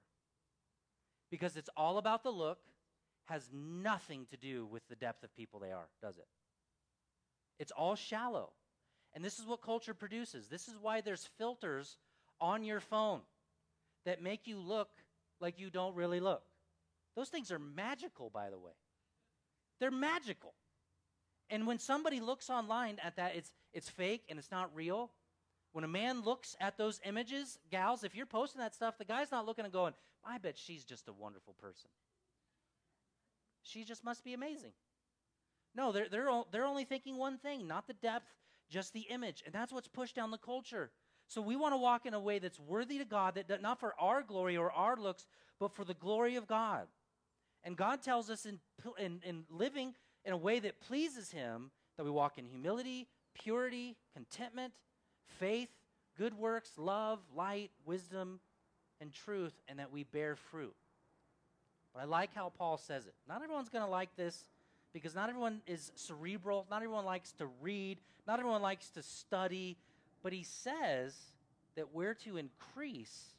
Because 1.31 1.59
it's 1.59 1.71
all 1.77 1.99
about 1.99 2.23
the 2.23 2.31
look, 2.31 2.61
has 3.27 3.51
nothing 3.53 4.27
to 4.31 4.39
do 4.39 4.65
with 4.65 4.83
the 4.89 4.97
depth 4.97 5.25
of 5.25 5.37
people 5.37 5.61
they 5.61 5.73
are, 5.73 5.89
does 6.01 6.17
it? 6.17 6.27
It's 7.59 7.73
all 7.73 7.97
shallow. 7.97 8.53
And 9.15 9.25
this 9.25 9.39
is 9.39 9.47
what 9.47 9.63
culture 9.63 9.95
produces. 9.95 10.49
This 10.49 10.69
is 10.69 10.75
why 10.81 11.01
there's 11.01 11.29
filters 11.39 11.97
on 12.41 12.65
your 12.65 12.81
phone 12.81 13.21
that 14.05 14.23
make 14.23 14.47
you 14.47 14.59
look 14.59 14.89
like 15.41 15.59
you 15.59 15.71
don't 15.71 15.95
really 15.95 16.21
look. 16.21 16.43
Those 17.15 17.29
things 17.29 17.53
are 17.53 17.59
magical, 17.59 18.31
by 18.31 18.51
the 18.51 18.59
way. 18.59 18.73
They're 19.81 19.91
magical. 19.91 20.55
And 21.51 21.67
when 21.67 21.79
somebody 21.79 22.21
looks 22.21 22.49
online 22.49 22.99
at 23.05 23.17
that, 23.17 23.37
it's, 23.37 23.53
it's 23.75 23.89
fake 23.89 24.25
and 24.31 24.39
it's 24.39 24.51
not 24.51 24.75
real. 24.75 25.11
When 25.73 25.85
a 25.85 25.89
man 25.89 26.23
looks 26.23 26.57
at 26.61 26.79
those 26.79 27.01
images, 27.05 27.59
gals, 27.71 28.05
if 28.05 28.15
you're 28.15 28.27
posting 28.27 28.61
that 28.61 28.75
stuff, 28.75 28.97
the 28.99 29.05
guy's 29.05 29.31
not 29.31 29.45
looking 29.47 29.65
and 29.65 29.73
going, 29.73 29.95
I 30.25 30.39
bet 30.39 30.57
she's 30.57 30.85
just 30.85 31.09
a 31.09 31.13
wonderful 31.13 31.55
person. 31.61 31.91
She 33.63 33.85
just 33.85 34.05
must 34.05 34.25
be 34.25 34.33
amazing. 34.33 34.73
No, 35.75 35.93
they're, 35.93 36.09
they're, 36.09 36.29
they're 36.51 36.67
only 36.67 36.85
thinking 36.85 37.17
one 37.17 37.39
thing, 37.39 37.67
not 37.67 37.87
the 37.87 37.95
depth, 37.95 38.31
just 38.73 38.93
the 38.93 39.03
image. 39.03 39.43
And 39.45 39.55
that's 39.55 39.73
what's 39.73 39.89
pushed 39.89 40.17
down 40.17 40.31
the 40.31 40.39
culture. 40.39 40.91
So 41.29 41.41
we 41.41 41.57
want 41.57 41.73
to 41.73 41.79
walk 41.79 42.07
in 42.07 42.15
a 42.15 42.21
way 42.21 42.39
that's 42.39 42.59
worthy 42.59 42.99
to 42.99 43.05
God, 43.05 43.35
that 43.47 43.63
not 43.63 43.79
for 43.79 43.95
our 44.01 44.23
glory 44.23 44.57
or 44.57 44.73
our 44.73 44.97
looks, 44.97 45.27
but 45.61 45.73
for 45.73 45.85
the 45.85 45.95
glory 45.95 46.37
of 46.37 46.47
God. 46.47 46.89
And 47.63 47.77
God 47.77 48.03
tells 48.03 48.29
us 48.29 48.45
in, 48.45 48.59
in, 48.99 49.21
in 49.25 49.45
living 49.49 49.95
in 50.25 50.33
a 50.33 50.37
way 50.37 50.59
that 50.59 50.81
pleases 50.81 51.31
Him 51.31 51.71
that 51.97 52.05
we 52.05 52.11
walk 52.11 52.39
in 52.39 52.45
humility, 52.45 53.07
purity, 53.35 53.97
contentment, 54.15 54.73
faith, 55.39 55.69
good 56.19 56.35
works, 56.35 56.73
love, 56.77 57.21
light, 57.35 57.71
wisdom, 57.85 58.41
and 59.01 59.13
truth, 59.13 59.55
and 59.69 59.79
that 59.79 59.93
we 59.93 60.03
bear 60.05 60.37
fruit. 60.37 60.75
But 61.95 62.01
I 62.01 62.05
like 62.05 62.35
how 62.35 62.51
Paul 62.57 62.79
says 62.79 63.07
it. 63.07 63.15
Not 63.29 63.43
everyone's 63.43 63.69
going 63.69 63.85
to 63.85 63.91
like 63.91 64.17
this 64.17 64.45
because 64.93 65.15
not 65.15 65.29
everyone 65.29 65.61
is 65.67 65.93
cerebral. 65.95 66.67
Not 66.71 66.77
everyone 66.77 67.05
likes 67.05 67.33
to 67.33 67.47
read. 67.61 67.99
Not 68.27 68.39
everyone 68.39 68.63
likes 68.63 68.89
to 68.91 69.03
study. 69.03 69.77
But 70.23 70.33
he 70.33 70.43
says 70.43 71.17
that 71.77 71.95
we're 71.95 72.15
to 72.15 72.37
increase 72.37 73.35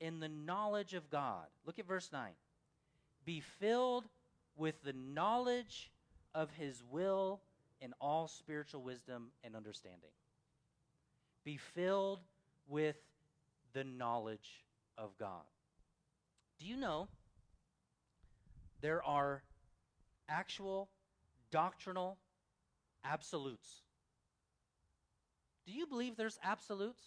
in 0.00 0.20
the 0.20 0.28
knowledge 0.28 0.94
of 0.94 1.10
God. 1.10 1.46
Look 1.66 1.78
at 1.78 1.86
verse 1.86 2.10
9. 2.12 2.30
Be 3.24 3.40
filled 3.40 4.04
with 4.56 4.74
the 4.84 4.92
knowledge 4.92 5.90
of 6.34 6.50
his 6.50 6.82
will 6.90 7.40
in 7.80 7.92
all 8.00 8.28
spiritual 8.28 8.82
wisdom 8.82 9.28
and 9.42 9.56
understanding. 9.56 10.10
Be 11.44 11.56
filled 11.56 12.20
with 12.68 12.96
the 13.72 13.84
knowledge 13.84 14.64
of 14.96 15.16
God. 15.18 15.42
Do 16.58 16.66
you 16.66 16.76
know 16.76 17.08
there 18.80 19.02
are 19.02 19.42
actual 20.28 20.88
doctrinal 21.50 22.18
absolutes? 23.04 23.82
Do 25.66 25.72
you 25.72 25.86
believe 25.86 26.16
there's 26.16 26.38
absolutes? 26.42 27.02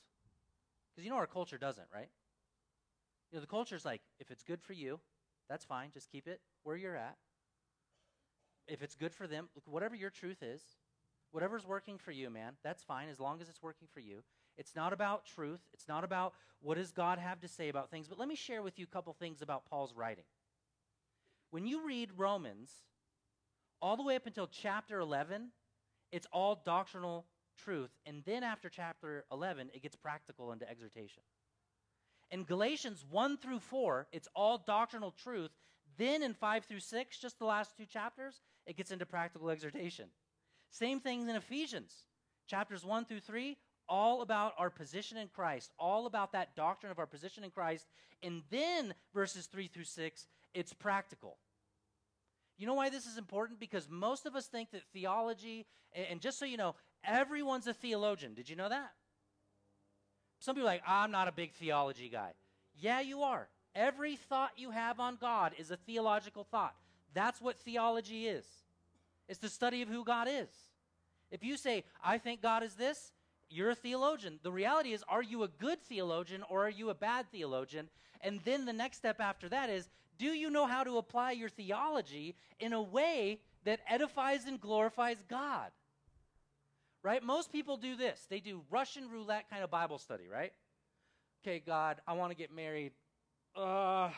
Because 0.91 1.05
you 1.05 1.11
know 1.11 1.17
our 1.17 1.27
culture 1.27 1.57
doesn't, 1.57 1.87
right? 1.93 2.09
You 3.31 3.37
know, 3.37 3.41
the 3.41 3.47
culture's 3.47 3.85
like, 3.85 4.01
if 4.19 4.31
it's 4.31 4.43
good 4.43 4.61
for 4.61 4.73
you, 4.73 4.99
that's 5.49 5.65
fine. 5.65 5.91
Just 5.93 6.09
keep 6.11 6.27
it 6.27 6.41
where 6.63 6.75
you're 6.75 6.95
at. 6.95 7.17
If 8.67 8.81
it's 8.81 8.95
good 8.95 9.13
for 9.13 9.27
them, 9.27 9.49
whatever 9.65 9.95
your 9.95 10.09
truth 10.09 10.41
is, 10.41 10.61
whatever's 11.31 11.65
working 11.65 11.97
for 11.97 12.11
you, 12.11 12.29
man, 12.29 12.53
that's 12.63 12.83
fine 12.83 13.09
as 13.09 13.19
long 13.19 13.41
as 13.41 13.49
it's 13.49 13.61
working 13.61 13.87
for 13.93 13.99
you. 13.99 14.23
It's 14.57 14.75
not 14.75 14.91
about 14.91 15.25
truth. 15.25 15.61
It's 15.73 15.87
not 15.87 16.03
about 16.03 16.33
what 16.61 16.77
does 16.77 16.91
God 16.91 17.19
have 17.19 17.39
to 17.41 17.47
say 17.47 17.69
about 17.69 17.91
things. 17.91 18.07
But 18.07 18.17
let 18.17 18.27
me 18.27 18.35
share 18.35 18.63
with 18.63 18.79
you 18.79 18.85
a 18.85 18.93
couple 18.93 19.13
things 19.13 19.41
about 19.41 19.65
Paul's 19.69 19.93
writing. 19.93 20.23
When 21.51 21.65
you 21.65 21.85
read 21.85 22.09
Romans, 22.17 22.71
all 23.81 23.97
the 23.97 24.03
way 24.03 24.15
up 24.15 24.25
until 24.25 24.47
chapter 24.47 24.99
11, 24.99 25.49
it's 26.11 26.27
all 26.31 26.61
doctrinal 26.65 27.25
truth. 27.57 27.91
And 28.05 28.23
then 28.25 28.43
after 28.43 28.69
chapter 28.69 29.25
11, 29.31 29.71
it 29.73 29.83
gets 29.83 29.95
practical 29.95 30.51
into 30.51 30.69
exhortation. 30.69 31.23
In 32.29 32.43
Galatians 32.43 33.05
1 33.09 33.37
through 33.37 33.59
4, 33.59 34.07
it's 34.11 34.27
all 34.35 34.57
doctrinal 34.57 35.11
truth. 35.11 35.51
Then 35.97 36.21
in 36.23 36.33
5 36.33 36.65
through 36.65 36.79
6, 36.79 37.17
just 37.17 37.39
the 37.39 37.45
last 37.45 37.75
two 37.77 37.85
chapters, 37.85 38.41
it 38.65 38.77
gets 38.77 38.91
into 38.91 39.05
practical 39.05 39.49
exhortation. 39.49 40.09
Same 40.69 40.99
thing 40.99 41.27
in 41.27 41.35
Ephesians. 41.35 42.05
Chapters 42.47 42.85
1 42.85 43.05
through 43.05 43.21
3, 43.21 43.57
all 43.89 44.21
about 44.21 44.53
our 44.57 44.69
position 44.69 45.17
in 45.17 45.27
Christ, 45.29 45.71
all 45.79 46.05
about 46.05 46.33
that 46.33 46.55
doctrine 46.55 46.91
of 46.91 46.99
our 46.99 47.05
position 47.05 47.43
in 47.43 47.51
Christ. 47.51 47.87
And 48.21 48.43
then 48.49 48.93
verses 49.13 49.45
3 49.47 49.67
through 49.67 49.85
6, 49.85 50.27
it's 50.53 50.73
practical. 50.73 51.37
You 52.57 52.65
know 52.65 52.73
why 52.73 52.89
this 52.89 53.05
is 53.05 53.17
important? 53.17 53.59
Because 53.59 53.87
most 53.89 54.25
of 54.25 54.35
us 54.35 54.47
think 54.47 54.71
that 54.71 54.81
theology, 54.93 55.65
and 55.93 56.19
just 56.19 56.39
so 56.39 56.45
you 56.45 56.57
know, 56.57 56.75
everyone's 57.03 57.67
a 57.67 57.73
theologian. 57.73 58.33
Did 58.33 58.49
you 58.49 58.55
know 58.55 58.69
that? 58.69 58.91
Some 60.39 60.55
people 60.55 60.67
are 60.67 60.73
like, 60.73 60.83
I'm 60.87 61.11
not 61.11 61.27
a 61.27 61.31
big 61.31 61.53
theology 61.53 62.09
guy. 62.09 62.31
Yeah, 62.79 63.01
you 63.01 63.21
are. 63.21 63.47
Every 63.75 64.15
thought 64.15 64.51
you 64.57 64.71
have 64.71 64.99
on 64.99 65.17
God 65.19 65.53
is 65.57 65.71
a 65.71 65.77
theological 65.77 66.43
thought. 66.43 66.75
That's 67.13 67.41
what 67.41 67.57
theology 67.57 68.27
is. 68.27 68.45
It's 69.27 69.39
the 69.39 69.49
study 69.49 69.81
of 69.81 69.89
who 69.89 70.03
God 70.03 70.27
is. 70.29 70.49
If 71.29 71.43
you 71.43 71.57
say, 71.57 71.83
I 72.03 72.17
think 72.17 72.41
God 72.41 72.63
is 72.63 72.75
this, 72.75 73.11
you're 73.49 73.71
a 73.71 73.75
theologian. 73.75 74.39
The 74.43 74.51
reality 74.51 74.93
is, 74.93 75.03
are 75.07 75.21
you 75.21 75.43
a 75.43 75.47
good 75.47 75.81
theologian 75.81 76.43
or 76.49 76.65
are 76.65 76.69
you 76.69 76.89
a 76.89 76.95
bad 76.95 77.27
theologian? 77.31 77.89
And 78.21 78.39
then 78.45 78.65
the 78.65 78.73
next 78.73 78.97
step 78.97 79.19
after 79.19 79.47
that 79.49 79.69
is, 79.69 79.89
do 80.17 80.27
you 80.27 80.49
know 80.49 80.65
how 80.65 80.83
to 80.83 80.97
apply 80.97 81.31
your 81.31 81.49
theology 81.49 82.35
in 82.59 82.73
a 82.73 82.81
way 82.81 83.39
that 83.65 83.79
edifies 83.89 84.45
and 84.45 84.59
glorifies 84.59 85.23
God? 85.27 85.71
Right? 87.03 87.23
Most 87.23 87.51
people 87.51 87.77
do 87.77 87.95
this. 87.95 88.25
They 88.29 88.39
do 88.39 88.61
Russian 88.69 89.09
roulette 89.09 89.49
kind 89.49 89.63
of 89.63 89.71
Bible 89.71 89.97
study, 89.97 90.27
right? 90.31 90.51
Okay, 91.43 91.61
God, 91.65 92.01
I 92.07 92.13
want 92.13 92.31
to 92.31 92.37
get 92.37 92.53
married. 92.53 92.91
Uh, 93.55 94.09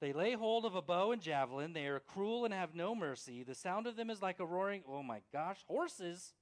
they 0.00 0.12
lay 0.12 0.32
hold 0.32 0.64
of 0.64 0.74
a 0.74 0.82
bow 0.82 1.12
and 1.12 1.22
javelin. 1.22 1.72
They 1.72 1.86
are 1.86 2.00
cruel 2.00 2.44
and 2.44 2.54
have 2.54 2.74
no 2.74 2.94
mercy. 2.94 3.42
The 3.42 3.54
sound 3.54 3.86
of 3.86 3.96
them 3.96 4.10
is 4.10 4.22
like 4.22 4.40
a 4.40 4.46
roaring, 4.46 4.82
oh 4.88 5.02
my 5.02 5.20
gosh, 5.32 5.58
horses. 5.66 6.34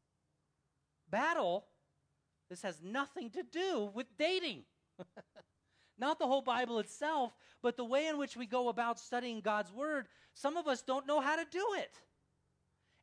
Battle. 1.09 1.67
This 2.51 2.63
has 2.63 2.83
nothing 2.83 3.31
to 3.31 3.43
do 3.43 3.91
with 3.95 4.07
dating. 4.19 4.65
Not 5.99 6.19
the 6.19 6.27
whole 6.27 6.43
Bible 6.43 6.79
itself, 6.79 7.37
but 7.63 7.77
the 7.77 7.85
way 7.85 8.09
in 8.09 8.19
which 8.19 8.37
we 8.37 8.47
go 8.47 8.69
about 8.69 8.99
studying 8.99 9.41
God's 9.41 9.73
Word. 9.73 10.07
Some 10.35 10.57
of 10.57 10.67
us 10.67 10.83
don't 10.83 11.07
know 11.07 11.21
how 11.21 11.37
to 11.37 11.45
do 11.51 11.65
it. 11.79 11.99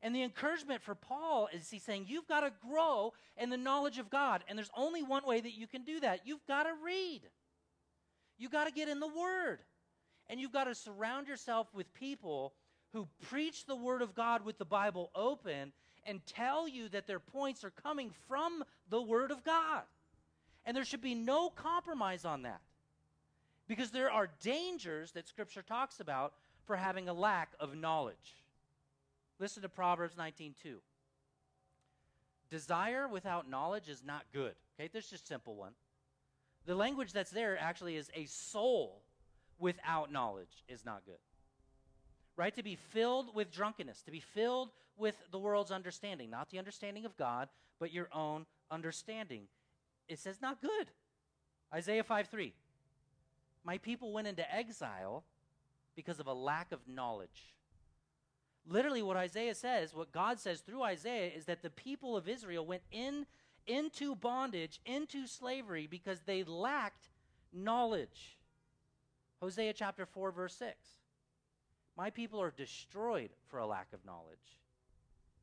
And 0.03 0.15
the 0.15 0.23
encouragement 0.23 0.81
for 0.81 0.95
Paul 0.95 1.47
is 1.53 1.69
he's 1.69 1.83
saying, 1.83 2.05
You've 2.07 2.27
got 2.27 2.41
to 2.41 2.51
grow 2.67 3.13
in 3.37 3.49
the 3.49 3.57
knowledge 3.57 3.99
of 3.99 4.09
God. 4.09 4.43
And 4.47 4.57
there's 4.57 4.71
only 4.75 5.03
one 5.03 5.25
way 5.25 5.39
that 5.39 5.53
you 5.53 5.67
can 5.67 5.83
do 5.83 5.99
that. 5.99 6.21
You've 6.25 6.45
got 6.47 6.63
to 6.63 6.71
read, 6.83 7.21
you've 8.37 8.51
got 8.51 8.65
to 8.65 8.73
get 8.73 8.89
in 8.89 8.99
the 8.99 9.07
Word. 9.07 9.59
And 10.27 10.39
you've 10.39 10.53
got 10.53 10.63
to 10.65 10.75
surround 10.75 11.27
yourself 11.27 11.67
with 11.73 11.93
people 11.93 12.53
who 12.93 13.07
preach 13.23 13.65
the 13.65 13.75
Word 13.75 14.01
of 14.01 14.15
God 14.15 14.45
with 14.45 14.57
the 14.57 14.65
Bible 14.65 15.11
open 15.13 15.73
and 16.05 16.25
tell 16.25 16.67
you 16.67 16.89
that 16.89 17.05
their 17.05 17.19
points 17.19 17.63
are 17.63 17.71
coming 17.71 18.11
from 18.27 18.63
the 18.89 19.01
Word 19.01 19.31
of 19.31 19.43
God. 19.43 19.83
And 20.65 20.75
there 20.75 20.85
should 20.85 21.01
be 21.01 21.15
no 21.15 21.49
compromise 21.49 22.23
on 22.23 22.43
that. 22.43 22.61
Because 23.71 23.91
there 23.91 24.11
are 24.11 24.27
dangers 24.41 25.13
that 25.13 25.29
Scripture 25.29 25.61
talks 25.61 26.01
about 26.01 26.33
for 26.65 26.75
having 26.75 27.07
a 27.07 27.13
lack 27.13 27.53
of 27.57 27.73
knowledge. 27.73 28.43
Listen 29.39 29.63
to 29.63 29.69
Proverbs 29.69 30.17
19:2. 30.17 30.81
Desire 32.49 33.07
without 33.07 33.49
knowledge 33.49 33.87
is 33.87 34.03
not 34.03 34.25
good. 34.33 34.55
Okay, 34.75 34.89
this 34.89 35.05
is 35.05 35.11
just 35.11 35.27
simple 35.29 35.55
one. 35.55 35.73
The 36.65 36.75
language 36.75 37.13
that's 37.13 37.31
there 37.31 37.57
actually 37.57 37.95
is 37.95 38.11
a 38.13 38.25
soul 38.25 39.03
without 39.57 40.11
knowledge 40.11 40.65
is 40.67 40.83
not 40.83 41.05
good. 41.05 41.21
Right? 42.35 42.53
To 42.55 42.63
be 42.63 42.75
filled 42.75 43.33
with 43.33 43.53
drunkenness, 43.53 44.01
to 44.01 44.11
be 44.11 44.19
filled 44.19 44.71
with 44.97 45.15
the 45.31 45.39
world's 45.39 45.71
understanding, 45.71 46.29
not 46.29 46.49
the 46.49 46.59
understanding 46.59 47.05
of 47.05 47.15
God, 47.15 47.47
but 47.79 47.93
your 47.93 48.09
own 48.11 48.47
understanding. 48.69 49.47
It 50.09 50.19
says 50.19 50.41
not 50.41 50.61
good. 50.61 50.91
Isaiah 51.73 52.03
5 52.03 52.27
3. 52.27 52.53
My 53.63 53.77
people 53.77 54.11
went 54.11 54.27
into 54.27 54.53
exile 54.53 55.23
because 55.95 56.19
of 56.19 56.27
a 56.27 56.33
lack 56.33 56.71
of 56.71 56.79
knowledge. 56.87 57.53
Literally, 58.67 59.01
what 59.01 59.17
Isaiah 59.17 59.55
says, 59.55 59.93
what 59.93 60.11
God 60.11 60.39
says 60.39 60.61
through 60.61 60.83
Isaiah, 60.83 61.31
is 61.35 61.45
that 61.45 61.61
the 61.61 61.69
people 61.69 62.15
of 62.15 62.29
Israel 62.29 62.65
went 62.65 62.83
in 62.91 63.25
into 63.67 64.15
bondage, 64.15 64.79
into 64.85 65.27
slavery, 65.27 65.87
because 65.87 66.21
they 66.25 66.43
lacked 66.43 67.09
knowledge. 67.53 68.37
Hosea 69.41 69.73
chapter 69.73 70.05
4, 70.05 70.31
verse 70.31 70.55
6. 70.55 70.75
My 71.97 72.09
people 72.09 72.41
are 72.41 72.51
destroyed 72.51 73.31
for 73.47 73.59
a 73.59 73.67
lack 73.67 73.87
of 73.93 74.05
knowledge 74.05 74.57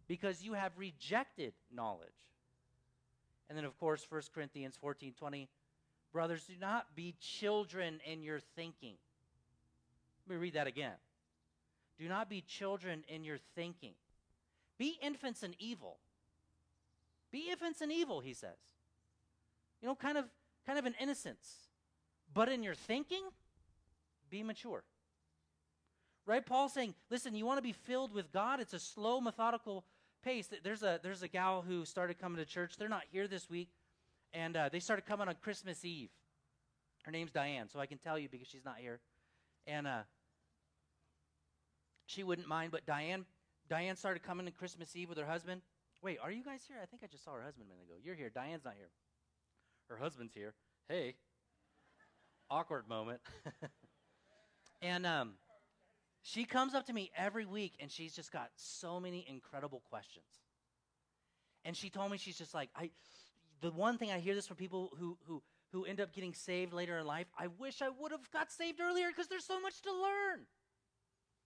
because 0.07 0.43
you 0.43 0.55
have 0.55 0.73
rejected 0.77 1.53
knowledge. 1.73 2.09
And 3.49 3.57
then, 3.57 3.65
of 3.65 3.79
course, 3.79 4.07
1 4.09 4.23
Corinthians 4.35 4.77
14 4.77 5.15
20. 5.19 5.49
Brothers, 6.19 6.47
do 6.49 6.55
not 6.61 6.97
be 6.97 7.15
children 7.21 8.01
in 8.05 8.25
your 8.25 8.41
thinking. 8.41 8.95
Let 10.27 10.35
me 10.35 10.41
read 10.41 10.55
that 10.55 10.67
again. 10.67 10.97
Do 11.97 12.09
not 12.09 12.29
be 12.29 12.41
children 12.41 13.05
in 13.07 13.23
your 13.23 13.39
thinking. 13.55 13.93
Be 14.79 14.99
infants 15.01 15.45
in 15.45 15.55
evil. 15.61 15.99
Be 17.31 17.51
infants 17.53 17.83
in 17.83 17.93
evil, 17.93 18.19
he 18.19 18.33
says. 18.33 18.59
You 19.81 19.87
know, 19.87 19.95
kind 19.95 20.19
of 20.19 20.25
kind 20.67 20.77
of 20.77 20.87
an 20.87 20.97
innocence. 21.01 21.69
But 22.35 22.49
in 22.49 22.65
your 22.65 22.75
thinking, 22.75 23.23
be 24.29 24.43
mature. 24.43 24.83
Right? 26.27 26.45
Paul's 26.45 26.73
saying, 26.73 26.97
listen, 27.11 27.37
you 27.37 27.47
want 27.47 27.59
to 27.59 27.63
be 27.63 27.71
filled 27.71 28.13
with 28.13 28.33
God? 28.33 28.59
It's 28.59 28.75
a 28.75 28.81
slow, 28.81 29.21
methodical 29.21 29.85
pace. 30.25 30.49
There's 30.65 30.83
a 30.83 30.99
there's 31.01 31.23
a 31.23 31.29
gal 31.29 31.63
who 31.63 31.85
started 31.85 32.19
coming 32.19 32.39
to 32.39 32.45
church. 32.45 32.77
They're 32.77 32.89
not 32.89 33.05
here 33.13 33.29
this 33.29 33.49
week, 33.49 33.69
and 34.33 34.57
uh, 34.57 34.69
they 34.71 34.81
started 34.81 35.07
coming 35.07 35.29
on 35.29 35.35
Christmas 35.43 35.85
Eve. 35.85 36.11
Her 37.05 37.13
name's 37.13 37.31
Diane, 37.31 37.69
so 37.69 37.81
I 37.81 37.87
can 37.87 37.99
tell 37.99 38.19
you 38.19 38.29
because 38.29 38.49
she's 38.49 38.65
not 38.65 38.77
here, 38.79 39.01
and 39.67 39.87
uh, 39.87 40.03
she 42.07 42.23
wouldn't 42.23 42.49
mind. 42.49 42.73
But 42.73 42.87
Diane, 42.87 43.25
Diane 43.69 43.97
started 43.97 44.23
coming 44.23 44.47
on 44.47 44.53
Christmas 44.53 44.95
Eve 44.95 45.09
with 45.09 45.19
her 45.19 45.27
husband. 45.27 45.63
Wait, 46.03 46.19
are 46.23 46.31
you 46.31 46.45
guys 46.45 46.63
here? 46.67 46.77
I 46.83 46.87
think 46.87 47.03
I 47.03 47.07
just 47.07 47.25
saw 47.25 47.33
her 47.33 47.43
husband 47.43 47.67
a 47.67 47.73
minute 47.73 47.85
ago. 47.85 47.95
You're 48.03 48.15
here. 48.15 48.31
Diane's 48.31 48.65
not 48.65 48.75
here. 48.77 48.91
Her 49.89 49.97
husband's 49.97 50.35
here. 50.35 50.55
Hey, 50.89 51.17
awkward 52.51 52.89
moment. 52.89 53.21
and 54.83 55.07
um, 55.07 55.33
she 56.23 56.45
comes 56.45 56.75
up 56.75 56.87
to 56.87 56.93
me 56.93 57.11
every 57.17 57.47
week 57.47 57.75
and 57.81 57.91
she's 57.91 58.15
just 58.15 58.33
got 58.33 58.51
so 58.57 59.01
many 59.01 59.27
incredible 59.29 59.83
questions. 59.89 60.27
And 61.65 61.77
she 61.77 61.91
told 61.91 62.11
me 62.11 62.19
she's 62.19 62.39
just 62.39 62.55
like, 62.55 62.71
I 62.77 62.91
the 63.61 63.71
one 63.71 63.99
thing 63.99 64.11
I 64.11 64.19
hear 64.19 64.35
this 64.35 64.47
from 64.47 64.57
people 64.57 64.93
who 64.99 65.17
who 65.27 65.43
who 65.73 65.85
end 65.85 66.01
up 66.01 66.13
getting 66.13 66.35
saved 66.35 66.73
later 66.73 66.99
in 66.99 67.07
life, 67.07 67.27
I 67.39 67.49
wish 67.49 67.83
I 67.83 67.89
would 67.89 68.13
have 68.13 68.31
got 68.31 68.51
saved 68.51 68.81
earlier 68.81 69.09
because 69.09 69.29
there's 69.29 69.45
so 69.45 69.61
much 69.61 69.83
to 69.83 69.93
learn. 69.93 70.47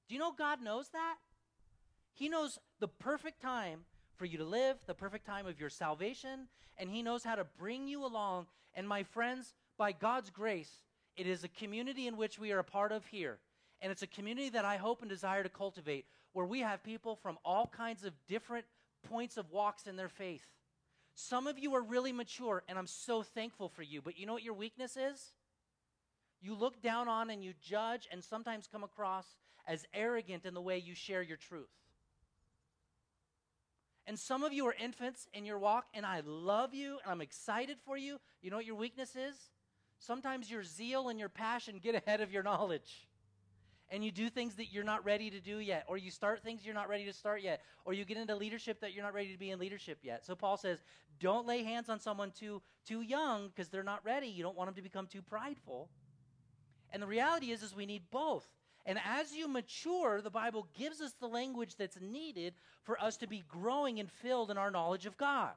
Do 0.09 0.15
you 0.15 0.21
know 0.21 0.33
God 0.37 0.63
knows 0.63 0.89
that? 0.91 1.17
He 2.13 2.29
knows 2.29 2.59
the 2.79 2.89
perfect 2.89 3.41
time 3.41 3.81
for 4.17 4.27
you 4.27 4.39
to 4.39 4.45
live, 4.45 4.77
the 4.87 4.95
perfect 4.95 5.27
time 5.27 5.47
of 5.47 5.59
your 5.59 5.71
salvation, 5.71 6.49
and 6.79 6.91
He 6.91 7.03
knows 7.03 7.25
how 7.25 7.35
to 7.35 7.47
bring 7.59 7.89
you 7.89 8.05
along. 8.05 8.47
And 8.75 8.87
my 8.87 9.03
friends, 9.03 9.55
by 9.77 9.93
God's 9.93 10.31
grace, 10.31 10.71
it 11.17 11.27
is 11.27 11.43
a 11.43 11.49
community 11.49 12.07
in 12.07 12.17
which 12.17 12.39
we 12.39 12.53
are 12.53 12.59
a 12.59 12.65
part 12.65 12.93
of 12.93 13.07
here 13.07 13.39
and 13.83 13.91
it's 13.91 14.03
a 14.03 14.07
community 14.07 14.49
that 14.51 14.65
I 14.65 14.77
hope 14.77 15.03
and 15.03 15.11
desire 15.11 15.43
to 15.43 15.49
cultivate 15.49 16.07
where 16.33 16.47
we 16.47 16.61
have 16.61 16.85
people 16.85 17.17
from 17.17 17.37
all 17.45 17.67
kinds 17.67 18.05
of 18.05 18.13
different 18.29 18.65
points 19.03 19.37
of 19.37 19.51
walks 19.51 19.89
in 19.89 19.97
their 19.97 20.09
faith. 20.09 20.47
Some 21.15 21.47
of 21.47 21.59
you 21.59 21.75
are 21.75 21.83
really 21.83 22.13
mature, 22.13 22.63
and 22.69 22.79
I'm 22.79 22.87
so 22.87 23.23
thankful 23.23 23.69
for 23.69 23.83
you. 23.83 24.01
But 24.01 24.19
you 24.19 24.27
know 24.27 24.33
what 24.33 24.43
your 24.43 24.55
weakness 24.55 24.97
is? 24.97 25.33
You 26.41 26.55
look 26.55 26.83
down 26.83 27.09
on 27.09 27.31
and 27.31 27.45
you 27.45 27.53
judge, 27.61 28.09
and 28.11 28.25
sometimes 28.25 28.69
come 28.71 28.83
across 28.83 29.27
as 29.67 29.87
arrogant 29.95 30.45
in 30.45 30.55
the 30.55 30.61
way 30.61 30.79
you 30.79 30.95
share 30.95 31.23
your 31.23 31.37
truth. 31.37 31.71
And 34.07 34.19
some 34.19 34.43
of 34.43 34.53
you 34.53 34.67
are 34.67 34.75
infants 34.83 35.29
in 35.33 35.45
your 35.45 35.59
walk, 35.59 35.87
and 35.95 36.05
I 36.05 36.23
love 36.25 36.75
you, 36.75 36.99
and 37.03 37.13
I'm 37.13 37.21
excited 37.21 37.77
for 37.85 37.97
you. 37.97 38.19
You 38.41 38.51
know 38.51 38.57
what 38.57 38.67
your 38.67 38.75
weakness 38.75 39.15
is? 39.15 39.37
Sometimes 39.99 40.51
your 40.51 40.65
zeal 40.65 41.09
and 41.09 41.21
your 41.21 41.29
passion 41.29 41.79
get 41.81 41.95
ahead 41.95 42.21
of 42.21 42.33
your 42.33 42.43
knowledge 42.43 43.07
and 43.93 44.03
you 44.03 44.11
do 44.11 44.31
things 44.31 44.55
that 44.55 44.73
you're 44.73 44.83
not 44.83 45.05
ready 45.05 45.31
to 45.31 45.39
do 45.39 45.59
yet, 45.59 45.85
or 45.87 45.99
you 45.99 46.11
start 46.11 46.43
things 46.43 46.65
you're 46.65 46.75
not 46.75 46.89
ready 46.89 47.05
to 47.05 47.13
start 47.13 47.43
yet, 47.43 47.61
or 47.85 47.93
you 47.93 48.07
get 48.07 48.17
into 48.17 48.35
leadership 48.35 48.81
that 48.81 48.95
you're 48.95 49.05
not 49.05 49.13
ready 49.13 49.31
to 49.31 49.39
be 49.39 49.51
in 49.51 49.59
leadership 49.59 49.99
yet. 50.03 50.25
So 50.25 50.35
Paul 50.35 50.57
says, 50.57 50.79
don't 51.21 51.47
lay 51.47 51.63
hands 51.63 51.91
on 51.91 52.01
someone 52.01 52.33
too 52.33 52.63
too 52.89 53.03
young 53.03 53.49
because 53.49 53.69
they're 53.69 53.85
not 53.85 54.05
ready. 54.05 54.29
You 54.29 54.43
don't 54.43 54.57
want 54.57 54.69
them 54.69 54.77
to 54.77 54.83
become 54.83 55.07
too 55.07 55.21
prideful. 55.21 55.91
And 56.91 57.03
the 57.03 57.07
reality 57.07 57.53
is 57.53 57.63
is 57.63 57.77
we 57.77 57.87
need 57.87 58.03
both. 58.11 58.47
And 58.87 58.99
as 59.05 59.35
you 59.35 59.47
mature, 59.47 60.21
the 60.21 60.31
Bible 60.31 60.67
gives 60.77 61.01
us 61.01 61.13
the 61.13 61.29
language 61.29 61.77
that's 61.77 62.01
needed 62.01 62.55
for 62.83 63.01
us 63.01 63.19
to 63.19 63.29
be 63.29 63.45
growing 63.47 64.01
and 64.01 64.11
filled 64.11 64.51
in 64.51 64.59
our 64.59 64.71
knowledge 64.71 65.07
of 65.07 65.17
God. 65.19 65.53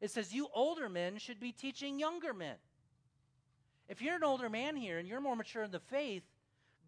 It 0.00 0.10
says, 0.10 0.34
You 0.34 0.48
older 0.52 0.88
men 0.88 1.16
should 1.18 1.40
be 1.40 1.52
teaching 1.52 1.98
younger 1.98 2.34
men. 2.34 2.56
If 3.88 4.02
you're 4.02 4.16
an 4.16 4.24
older 4.24 4.50
man 4.50 4.74
here 4.76 4.98
and 4.98 5.06
you're 5.08 5.20
more 5.20 5.36
mature 5.36 5.62
in 5.62 5.70
the 5.70 5.78
faith, 5.78 6.24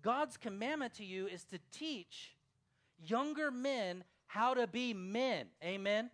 God's 0.03 0.37
commandment 0.37 0.95
to 0.95 1.05
you 1.05 1.27
is 1.27 1.45
to 1.45 1.59
teach 1.73 2.37
younger 2.99 3.51
men 3.51 4.05
how 4.27 4.55
to 4.55 4.67
be 4.67 4.95
men. 4.95 5.47
Amen? 5.63 5.81
Amen? 5.83 6.11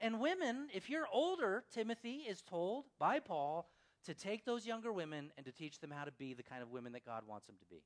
And 0.00 0.20
women, 0.20 0.68
if 0.74 0.90
you're 0.90 1.06
older, 1.12 1.64
Timothy 1.72 2.24
is 2.28 2.42
told 2.42 2.84
by 2.98 3.20
Paul 3.20 3.68
to 4.04 4.14
take 4.14 4.44
those 4.44 4.66
younger 4.66 4.92
women 4.92 5.32
and 5.36 5.46
to 5.46 5.52
teach 5.52 5.80
them 5.80 5.90
how 5.90 6.04
to 6.04 6.12
be 6.12 6.34
the 6.34 6.42
kind 6.42 6.62
of 6.62 6.70
women 6.70 6.92
that 6.92 7.06
God 7.06 7.22
wants 7.26 7.46
them 7.46 7.56
to 7.58 7.64
be. 7.66 7.82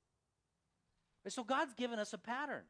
So 1.28 1.44
God's 1.44 1.74
given 1.74 1.98
us 1.98 2.12
a 2.12 2.18
pattern. 2.18 2.62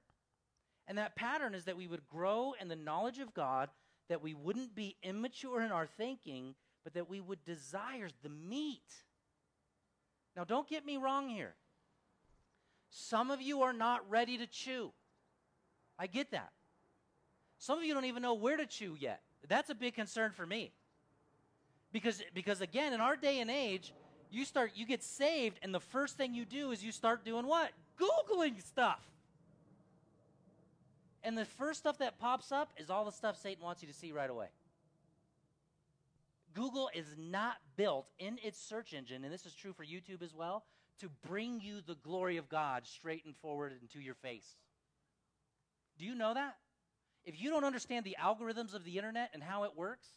And 0.86 0.98
that 0.98 1.16
pattern 1.16 1.54
is 1.54 1.64
that 1.64 1.76
we 1.76 1.86
would 1.86 2.06
grow 2.09 2.54
in 2.61 2.68
the 2.68 2.76
knowledge 2.76 3.18
of 3.18 3.34
God, 3.34 3.68
that 4.09 4.22
we 4.22 4.34
wouldn't 4.34 4.74
be 4.74 4.96
immature 5.02 5.62
in 5.62 5.70
our 5.70 5.86
thinking, 5.86 6.54
but 6.82 6.94
that 6.94 7.09
we 7.09 7.20
would 7.20 7.44
desire 7.44 8.09
the 8.22 8.30
meat 8.30 9.04
now, 10.37 10.45
don't 10.45 10.68
get 10.68 10.87
me 10.87 10.97
wrong 10.97 11.29
here. 11.29 11.55
Some 12.91 13.31
of 13.31 13.43
you 13.43 13.62
are 13.62 13.72
not 13.72 14.09
ready 14.09 14.39
to 14.39 14.47
chew. 14.47 14.93
I 15.99 16.07
get 16.07 16.31
that. 16.31 16.53
Some 17.59 17.79
of 17.79 17.85
you 17.85 17.93
don't 17.93 18.05
even 18.05 18.22
know 18.22 18.35
where 18.35 18.57
to 18.57 18.66
chew 18.66 18.97
yet. 18.99 19.20
That's 19.49 19.68
a 19.68 19.74
big 19.74 19.95
concern 19.95 20.31
for 20.33 20.47
me. 20.47 20.72
Because, 21.93 22.22
because 22.35 22.61
again, 22.61 22.93
in 22.93 23.01
our 23.01 23.16
day 23.16 23.41
and 23.41 23.51
age, 23.51 23.93
you 24.31 24.45
start 24.45 24.72
you 24.74 24.87
get 24.87 25.03
saved 25.03 25.59
and 25.62 25.74
the 25.74 25.81
first 25.81 26.16
thing 26.16 26.35
you 26.35 26.45
do 26.45 26.70
is 26.70 26.85
you 26.85 26.93
start 26.93 27.24
doing 27.24 27.47
what 27.47 27.70
googling 27.99 28.62
stuff 28.64 29.01
and 31.22 31.37
the 31.37 31.45
first 31.45 31.81
stuff 31.81 31.99
that 31.99 32.18
pops 32.18 32.53
up 32.53 32.70
is 32.76 32.91
all 32.91 33.05
the 33.05 33.12
stuff 33.12 33.41
satan 33.41 33.62
wants 33.62 33.83
you 33.83 33.89
to 33.89 33.95
see 33.95 34.12
right 34.12 34.31
away 34.31 34.49
Google 36.59 36.90
is 36.92 37.14
not 37.16 37.59
built 37.76 38.09
in 38.18 38.36
its 38.42 38.61
search 38.61 38.92
engine, 38.92 39.22
and 39.22 39.32
this 39.32 39.46
is 39.46 39.54
true 39.54 39.72
for 39.72 39.84
YouTube 39.84 40.22
as 40.22 40.34
well, 40.34 40.64
to 40.98 41.09
bring 41.28 41.61
you 41.61 41.80
the 41.86 41.94
glory 41.94 42.36
of 42.36 42.48
God 42.48 42.84
straight 42.84 43.24
and 43.24 43.36
forward 43.36 43.72
into 43.80 44.00
your 44.00 44.16
face. 44.16 44.56
Do 46.00 46.04
you 46.04 46.16
know 46.16 46.34
that? 46.34 46.56
If 47.24 47.40
you 47.40 47.50
don't 47.50 47.62
understand 47.62 48.04
the 48.04 48.16
algorithms 48.20 48.74
of 48.74 48.82
the 48.82 48.96
internet 48.96 49.30
and 49.34 49.40
how 49.40 49.62
it 49.62 49.76
works, 49.76 50.09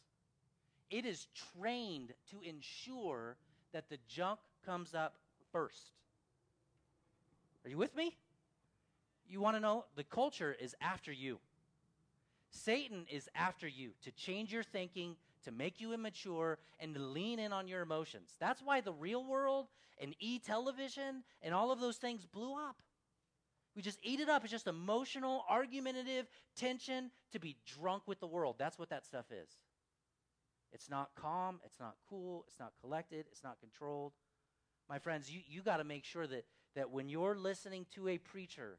it 0.90 1.06
is 1.06 1.28
trained 1.60 2.12
to 2.32 2.42
ensure 2.42 3.38
that 3.72 3.90
the 3.90 4.00
junk 4.08 4.40
comes 4.66 4.96
up 4.96 5.18
first. 5.52 5.92
Are 7.64 7.70
you 7.70 7.78
with 7.78 7.96
me? 7.96 8.18
You 9.30 9.42
want 9.42 9.58
to 9.58 9.62
know? 9.62 9.86
The 9.96 10.04
culture 10.04 10.56
is 10.60 10.76
after 10.82 11.12
you. 11.12 11.38
Satan 12.50 13.06
is 13.12 13.30
after 13.36 13.68
you 13.68 13.92
to 14.02 14.12
change 14.12 14.52
your 14.52 14.64
thinking, 14.64 15.16
to 15.44 15.52
make 15.52 15.80
you 15.80 15.94
immature, 15.94 16.58
and 16.80 16.94
to 16.96 17.02
lean 17.02 17.40
in 17.40 17.54
on 17.54 17.68
your 17.68 17.82
emotions. 17.82 18.36
That's 18.40 18.62
why 18.62 18.82
the 18.82 18.94
real 18.94 19.26
world 19.26 19.68
and 20.00 20.16
e 20.20 20.40
television 20.40 21.24
and 21.42 21.54
all 21.54 21.72
of 21.72 21.80
those 21.80 21.98
things 21.98 22.26
blew 22.26 22.54
up. 22.54 22.82
We 23.76 23.82
just 23.82 24.00
eat 24.04 24.20
it 24.20 24.30
up. 24.30 24.44
It's 24.44 24.52
just 24.52 24.68
emotional, 24.68 25.46
argumentative 25.50 26.28
tension 26.56 27.12
to 27.32 27.40
be 27.40 27.56
drunk 27.66 28.04
with 28.06 28.20
the 28.20 28.28
world. 28.28 28.56
That's 28.60 28.78
what 28.78 28.90
that 28.90 29.06
stuff 29.06 29.26
is. 29.32 29.50
It's 30.74 30.90
not 30.90 31.10
calm, 31.16 31.60
it's 31.66 31.80
not 31.80 31.96
cool, 32.10 32.46
it's 32.48 32.60
not 32.60 32.74
collected, 32.82 33.26
it's 33.32 33.44
not 33.44 33.60
controlled. 33.60 34.14
My 34.90 35.00
friends, 35.00 35.30
you, 35.30 35.42
you 35.48 35.62
got 35.62 35.78
to 35.78 35.84
make 35.84 36.06
sure 36.06 36.28
that, 36.28 36.46
that 36.76 36.92
when 36.92 37.10
you're 37.10 37.38
listening 37.38 37.86
to 37.96 38.08
a 38.08 38.18
preacher, 38.18 38.78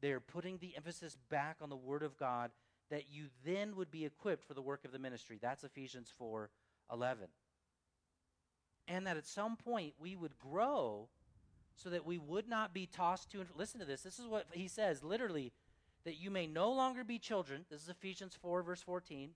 they're 0.00 0.20
putting 0.20 0.58
the 0.58 0.76
emphasis 0.76 1.16
back 1.30 1.56
on 1.60 1.70
the 1.70 1.76
Word 1.76 2.02
of 2.02 2.16
God, 2.16 2.50
that 2.90 3.04
you 3.10 3.26
then 3.44 3.76
would 3.76 3.90
be 3.90 4.04
equipped 4.04 4.44
for 4.44 4.54
the 4.54 4.62
work 4.62 4.84
of 4.84 4.92
the 4.92 4.98
ministry. 4.98 5.38
That's 5.40 5.64
Ephesians 5.64 6.10
4 6.18 6.50
11. 6.92 7.28
And 8.86 9.06
that 9.06 9.16
at 9.16 9.26
some 9.26 9.56
point 9.56 9.94
we 9.98 10.14
would 10.14 10.38
grow 10.38 11.08
so 11.74 11.88
that 11.90 12.06
we 12.06 12.18
would 12.18 12.48
not 12.48 12.74
be 12.74 12.86
tossed 12.86 13.30
to 13.32 13.40
and 13.40 13.48
listen 13.56 13.80
to 13.80 13.86
this. 13.86 14.02
This 14.02 14.18
is 14.18 14.26
what 14.26 14.46
he 14.52 14.68
says 14.68 15.02
literally 15.02 15.52
that 16.04 16.20
you 16.20 16.30
may 16.30 16.46
no 16.46 16.70
longer 16.70 17.02
be 17.02 17.18
children. 17.18 17.64
This 17.70 17.82
is 17.82 17.88
Ephesians 17.88 18.36
4 18.40 18.62
verse 18.62 18.82
14 18.82 19.30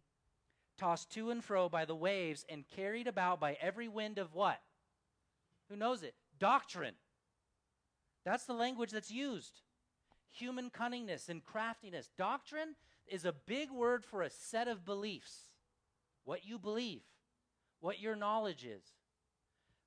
tossed 0.78 1.10
to 1.10 1.30
and 1.30 1.44
fro 1.44 1.68
by 1.68 1.84
the 1.84 1.94
waves, 1.94 2.46
and 2.48 2.64
carried 2.68 3.06
about 3.06 3.40
by 3.40 3.56
every 3.60 3.88
wind 3.88 4.18
of 4.18 4.34
what? 4.34 4.60
Who 5.68 5.76
knows 5.76 6.02
it? 6.02 6.14
Doctrine. 6.38 6.94
That's 8.24 8.44
the 8.44 8.54
language 8.54 8.92
that's 8.92 9.10
used. 9.10 9.60
Human 10.30 10.70
cunningness 10.70 11.28
and 11.28 11.44
craftiness. 11.44 12.10
Doctrine 12.16 12.76
is 13.10 13.24
a 13.24 13.32
big 13.32 13.70
word 13.70 14.04
for 14.04 14.22
a 14.22 14.30
set 14.30 14.68
of 14.68 14.84
beliefs. 14.84 15.48
What 16.24 16.44
you 16.44 16.58
believe, 16.58 17.02
what 17.80 18.00
your 18.00 18.16
knowledge 18.16 18.64
is. 18.64 18.82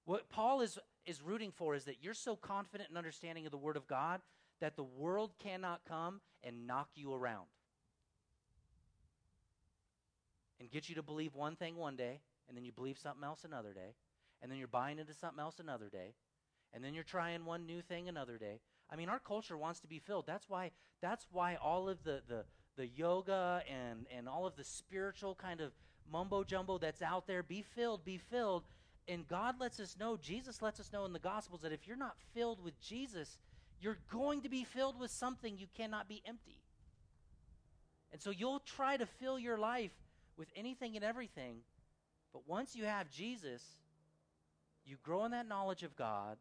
What 0.06 0.30
Paul 0.30 0.62
is, 0.62 0.80
is 1.06 1.22
rooting 1.22 1.52
for 1.52 1.76
is 1.76 1.86
that 1.86 1.98
you're 2.02 2.14
so 2.14 2.36
confident 2.36 2.90
in 2.90 2.98
understanding 2.98 3.46
of 3.46 3.52
the 3.52 3.58
Word 3.58 3.78
of 3.78 3.88
God 3.88 4.22
that 4.60 4.76
the 4.76 4.84
world 4.84 5.34
cannot 5.40 5.82
come 5.88 6.22
and 6.44 6.66
knock 6.68 6.90
you 6.96 7.14
around 7.14 7.48
and 10.60 10.70
get 10.70 10.88
you 10.88 10.96
to 10.96 11.04
believe 11.04 11.34
one 11.34 11.56
thing 11.56 11.76
one 11.76 11.96
day, 11.96 12.22
and 12.48 12.56
then 12.56 12.64
you 12.64 12.72
believe 12.72 12.98
something 12.98 13.24
else 13.24 13.44
another 13.44 13.74
day, 13.74 13.96
and 14.42 14.52
then 14.52 14.60
you're 14.60 14.68
buying 14.68 15.00
into 15.00 15.14
something 15.14 15.40
else 15.40 15.60
another 15.60 15.90
day, 15.90 16.14
and 16.72 16.84
then 16.84 16.94
you're 16.94 17.04
trying 17.04 17.46
one 17.46 17.66
new 17.66 17.82
thing 17.82 18.08
another 18.08 18.38
day. 18.38 18.60
I 18.90 18.96
mean, 18.96 19.10
our 19.10 19.20
culture 19.20 19.58
wants 19.58 19.80
to 19.80 19.88
be 19.88 20.00
filled. 20.00 20.28
That's 20.28 20.48
why 20.48 20.72
that's 21.02 21.26
why 21.32 21.56
all 21.56 21.90
of 21.90 22.04
the 22.04 22.22
the, 22.28 22.46
the 22.78 22.88
yoga 22.88 23.64
and, 23.70 24.06
and 24.16 24.28
all 24.28 24.46
of 24.46 24.56
the 24.56 24.64
spiritual 24.64 25.36
kind 25.36 25.62
of 25.62 25.72
mumbo 26.12 26.44
jumbo 26.44 26.78
that's 26.78 27.02
out 27.02 27.28
there, 27.28 27.44
be 27.44 27.62
filled, 27.62 28.04
be 28.04 28.18
filled. 28.18 28.64
And 29.08 29.28
God 29.28 29.56
lets 29.60 29.80
us 29.80 29.96
know, 30.00 30.18
Jesus 30.18 30.62
lets 30.62 30.80
us 30.80 30.92
know 30.94 31.06
in 31.06 31.14
the 31.14 31.20
Gospels 31.20 31.62
that 31.62 31.72
if 31.72 31.88
you're 31.88 31.98
not 31.98 32.16
filled 32.34 32.64
with 32.64 32.80
Jesus, 32.80 33.40
you're 33.80 33.98
going 34.12 34.42
to 34.42 34.50
be 34.50 34.64
filled 34.64 35.00
with 35.00 35.12
something. 35.12 35.58
You 35.58 35.68
cannot 35.76 36.08
be 36.08 36.22
empty. 36.26 36.58
And 38.12 38.22
so 38.22 38.30
you'll 38.30 38.60
try 38.60 38.98
to 38.98 39.06
fill 39.06 39.40
your 39.40 39.58
life 39.58 39.92
with 40.38 40.50
anything 40.56 40.96
and 40.96 41.04
everything. 41.04 41.58
But 42.34 42.48
once 42.48 42.76
you 42.76 42.86
have 42.86 43.10
Jesus, 43.10 43.64
you 44.86 44.98
grow 45.04 45.26
in 45.26 45.32
that 45.32 45.48
knowledge 45.48 45.84
of 45.84 45.96
God, 45.96 46.38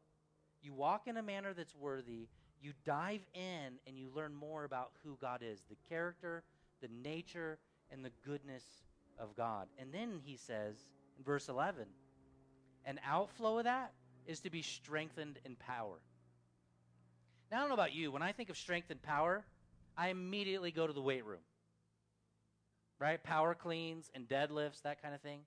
you 0.62 0.74
walk 0.74 1.06
in 1.06 1.16
a 1.16 1.22
manner 1.22 1.54
that's 1.54 1.74
worthy, 1.74 2.28
you 2.60 2.72
dive 2.84 3.22
in 3.34 3.78
and 3.86 3.98
you 3.98 4.10
learn 4.14 4.34
more 4.34 4.64
about 4.64 4.92
who 5.04 5.16
God 5.20 5.40
is 5.42 5.62
the 5.68 5.76
character, 5.88 6.42
the 6.80 6.88
nature, 7.02 7.58
and 7.90 8.04
the 8.04 8.12
goodness 8.24 8.64
of 9.18 9.34
God. 9.36 9.68
And 9.78 9.92
then 9.92 10.20
he 10.22 10.36
says 10.36 10.76
in 11.18 11.24
verse 11.24 11.48
11, 11.48 11.84
an 12.84 13.00
outflow 13.06 13.58
of 13.58 13.64
that 13.64 13.92
is 14.26 14.40
to 14.40 14.50
be 14.50 14.62
strengthened 14.62 15.38
in 15.44 15.56
power. 15.56 16.00
Now, 17.50 17.58
I 17.58 17.60
don't 17.60 17.68
know 17.68 17.74
about 17.74 17.94
you, 17.94 18.12
when 18.12 18.22
I 18.22 18.32
think 18.32 18.48
of 18.48 18.56
strength 18.56 18.90
and 18.90 19.02
power, 19.02 19.44
I 19.96 20.08
immediately 20.08 20.70
go 20.70 20.86
to 20.86 20.92
the 20.92 21.02
weight 21.02 21.24
room 21.24 21.40
right? 23.00 23.22
Power 23.24 23.54
cleans 23.54 24.10
and 24.14 24.28
deadlifts, 24.28 24.82
that 24.82 25.02
kind 25.02 25.14
of 25.14 25.20
thing. 25.22 25.40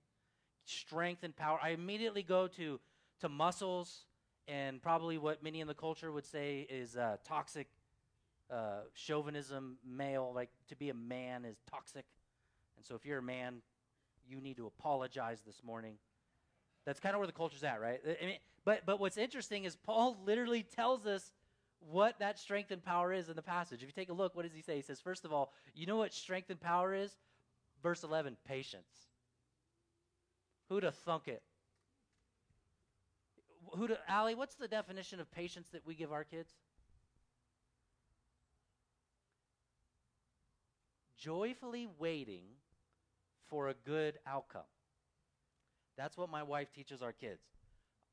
Strength 0.66 1.24
and 1.24 1.36
power. 1.36 1.60
I 1.62 1.70
immediately 1.70 2.24
go 2.24 2.48
to, 2.48 2.80
to 3.22 3.30
muscles 3.30 4.06
and 4.48 4.82
probably 4.82 5.18
what 5.18 5.44
many 5.44 5.62
in 5.62 5.68
the 5.68 5.74
culture 5.74 6.12
would 6.12 6.26
say 6.26 6.68
is 6.70 6.98
uh, 6.98 7.18
toxic 7.24 7.68
uh, 8.52 8.82
chauvinism, 8.94 9.78
male. 9.86 10.32
Like 10.34 10.50
to 10.70 10.76
be 10.76 10.90
a 10.90 10.94
man 10.94 11.46
is 11.46 11.58
toxic. 11.70 12.06
And 12.78 12.86
so 12.86 12.96
if 12.96 13.06
you're 13.06 13.20
a 13.20 13.24
man, 13.24 13.62
you 14.28 14.42
need 14.42 14.58
to 14.58 14.68
apologize 14.68 15.42
this 15.46 15.62
morning. 15.64 15.96
That's 16.86 17.00
kind 17.00 17.16
of 17.16 17.20
where 17.20 17.28
the 17.28 17.34
culture's 17.34 17.64
at, 17.64 17.80
right? 17.80 18.02
I 18.06 18.26
mean, 18.26 18.38
but, 18.66 18.86
but 18.86 19.00
what's 19.00 19.18
interesting 19.18 19.64
is 19.64 19.76
Paul 19.76 20.18
literally 20.26 20.64
tells 20.64 21.06
us 21.06 21.32
what 21.92 22.20
that 22.20 22.40
strength 22.40 22.72
and 22.72 22.84
power 22.84 23.12
is 23.12 23.30
in 23.30 23.36
the 23.36 23.42
passage. 23.42 23.82
If 23.82 23.88
you 23.88 23.94
take 23.94 24.10
a 24.10 24.14
look, 24.14 24.36
what 24.36 24.44
does 24.44 24.54
he 24.54 24.62
say? 24.62 24.76
He 24.76 24.82
says, 24.82 25.02
first 25.02 25.26
of 25.26 25.34
all, 25.34 25.52
you 25.74 25.86
know 25.86 25.98
what 25.98 26.14
strength 26.14 26.50
and 26.50 26.60
power 26.60 26.94
is? 26.94 27.12
Verse 27.82 28.04
11, 28.04 28.38
patience. 28.48 29.08
Who'd 30.70 30.84
have 30.84 30.96
thunk 30.96 31.28
it? 31.28 31.42
Allie, 34.08 34.36
what's 34.36 34.56
the 34.56 34.68
definition 34.68 35.20
of 35.20 35.32
patience 35.32 35.68
that 35.72 35.86
we 35.86 35.96
give 35.96 36.12
our 36.12 36.24
kids? 36.24 36.54
Joyfully 41.18 41.88
waiting 41.98 42.44
for 43.48 43.70
a 43.70 43.74
good 43.74 44.20
outcome. 44.28 44.62
That's 45.98 46.18
what 46.18 46.30
my 46.30 46.44
wife 46.44 46.72
teaches 46.74 47.02
our 47.02 47.14
kids. 47.14 47.42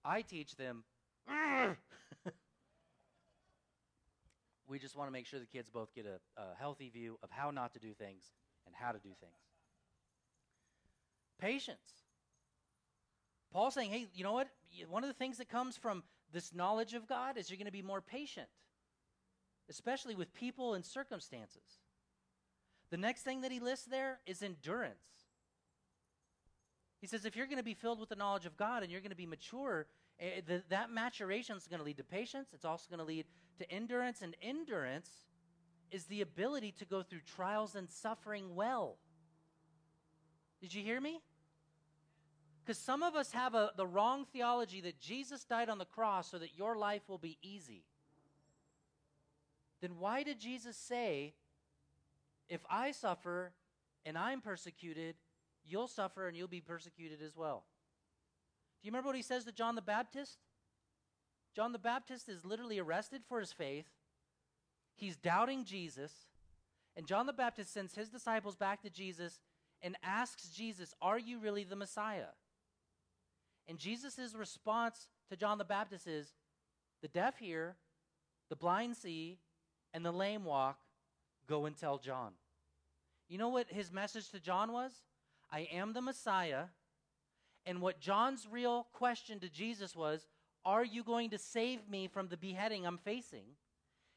I 0.05 0.23
teach 0.23 0.57
them, 0.57 0.85
we 4.69 4.79
just 4.79 4.97
want 4.97 5.09
to 5.09 5.13
make 5.13 5.27
sure 5.27 5.41
the 5.41 5.47
kids 5.47 5.69
both 5.69 5.95
get 5.95 6.07
a, 6.07 6.21
a 6.41 6.55
healthy 6.59 6.89
view 6.89 7.19
of 7.23 7.31
how 7.31 7.51
not 7.51 7.75
to 7.75 7.81
do 7.81 7.93
things 7.93 8.25
and 8.67 8.75
how 8.75 8.93
to 8.93 8.99
do 8.99 9.11
things. 9.21 9.33
Patience. 11.39 12.00
Paul's 13.53 13.75
saying, 13.75 13.91
hey, 13.91 14.07
you 14.15 14.25
know 14.25 14.33
what? 14.33 14.49
One 14.89 15.03
of 15.03 15.09
the 15.09 15.15
things 15.15 15.39
that 15.39 15.49
comes 15.49 15.77
from 15.77 16.03
this 16.33 16.55
knowledge 16.55 16.95
of 16.95 17.09
God 17.09 17.37
is 17.37 17.51
you're 17.51 17.57
going 17.57 17.67
to 17.67 17.73
be 17.73 17.83
more 17.83 18.01
patient, 18.01 18.49
especially 19.69 20.15
with 20.15 20.33
people 20.33 20.75
and 20.75 20.85
circumstances. 20.85 21.81
The 22.91 22.97
next 22.97 23.23
thing 23.23 23.41
that 23.43 23.53
he 23.53 23.61
lists 23.61 23.87
there 23.87 24.21
is 24.27 24.43
endurance. 24.43 24.95
He 27.01 27.07
says, 27.07 27.25
if 27.25 27.35
you're 27.35 27.47
going 27.47 27.59
to 27.59 27.65
be 27.65 27.75
filled 27.75 27.99
with 27.99 28.11
the 28.11 28.17
knowledge 28.17 28.47
of 28.47 28.57
God 28.57 28.83
and 28.83 28.93
you're 28.93 29.01
going 29.01 29.11
to 29.11 29.17
be 29.17 29.27
mature, 29.27 29.87
eh, 30.21 30.41
that 30.69 30.91
maturation 30.91 31.57
is 31.57 31.67
going 31.67 31.79
to 31.79 31.85
lead 31.85 31.97
to 31.97 32.05
patience. 32.05 32.51
It's 32.53 32.65
also 32.65 32.87
going 32.91 32.99
to 32.99 33.07
lead 33.07 33.25
to 33.59 33.71
endurance. 33.71 34.23
And 34.23 34.37
endurance 34.43 35.11
is 35.91 36.05
the 36.05 36.21
ability 36.21 36.73
to 36.73 36.85
go 36.85 37.03
through 37.03 37.21
trials 37.35 37.75
and 37.75 37.91
suffering 37.91 38.55
well. 38.55 38.97
Did 40.61 40.75
you 40.75 40.83
hear 40.83 41.01
me? 41.01 41.21
Because 42.71 42.79
some 42.79 43.03
of 43.03 43.17
us 43.17 43.33
have 43.33 43.57
a, 43.57 43.73
the 43.77 43.85
wrong 43.85 44.25
theology 44.33 44.81
that 44.83 45.01
Jesus 45.01 45.43
died 45.43 45.69
on 45.69 45.79
the 45.79 45.85
cross 45.85 46.31
so 46.31 46.39
that 46.39 46.57
your 46.57 46.77
life 46.77 47.03
will 47.09 47.19
be 47.19 47.37
easy. 47.43 47.83
Then 49.81 49.99
why 49.99 50.23
did 50.23 50.39
Jesus 50.39 50.77
say, 50.77 51.35
if 52.49 52.61
I 52.71 52.93
suffer 52.93 53.51
and 54.07 54.17
I'm 54.17 54.41
persecuted, 54.41 55.17
you'll 55.65 55.89
suffer 55.89 56.29
and 56.29 56.37
you'll 56.37 56.47
be 56.47 56.61
persecuted 56.61 57.21
as 57.21 57.37
well? 57.37 57.65
Do 58.81 58.87
you 58.87 58.93
remember 58.93 59.09
what 59.09 59.17
he 59.17 59.23
says 59.23 59.43
to 59.47 59.53
John 59.53 59.75
the 59.75 59.83
Baptist? 59.83 60.39
John 61.57 61.73
the 61.73 61.79
Baptist 61.81 62.29
is 62.29 62.45
literally 62.45 62.79
arrested 62.79 63.23
for 63.29 63.41
his 63.41 63.53
faith. 63.53 63.89
He's 64.95 65.17
doubting 65.17 65.65
Jesus. 65.65 66.13
And 66.97 67.05
John 67.05 67.27
the 67.27 67.33
Baptist 67.33 67.75
sends 67.75 67.97
his 67.97 68.11
disciples 68.11 68.55
back 68.55 68.81
to 68.83 68.91
Jesus 68.91 69.41
and 69.83 69.97
asks 70.05 70.51
Jesus, 70.51 70.95
Are 71.03 71.19
you 71.19 71.41
really 71.41 71.65
the 71.65 71.75
Messiah? 71.75 72.27
And 73.69 73.79
Jesus' 73.79 74.35
response 74.37 75.09
to 75.29 75.37
John 75.37 75.59
the 75.59 75.65
Baptist 75.65 76.07
is 76.07 76.35
the 77.03 77.09
deaf 77.09 77.39
hear, 77.39 77.77
the 78.49 78.57
blind 78.57 78.97
see, 78.97 79.39
and 79.95 80.05
the 80.05 80.13
lame 80.13 80.45
walk. 80.45 80.79
Go 81.47 81.67
and 81.67 81.77
tell 81.77 81.99
John. 81.99 82.33
You 83.29 83.39
know 83.39 83.49
what 83.49 83.71
his 83.71 83.93
message 83.93 84.31
to 84.31 84.41
John 84.41 84.73
was? 84.73 84.93
I 85.51 85.69
am 85.73 85.93
the 85.93 86.01
Messiah, 86.01 86.65
And 87.67 87.81
what 87.81 88.01
John's 88.01 88.49
real 88.51 88.87
question 88.93 89.39
to 89.41 89.49
Jesus 89.49 89.95
was, 89.95 90.27
Are 90.65 90.85
you 90.85 91.05
going 91.05 91.31
to 91.31 91.39
save 91.39 91.89
me 91.89 92.09
from 92.09 92.29
the 92.29 92.37
beheading 92.37 92.87
I'm 92.87 92.99
facing? 92.99 93.45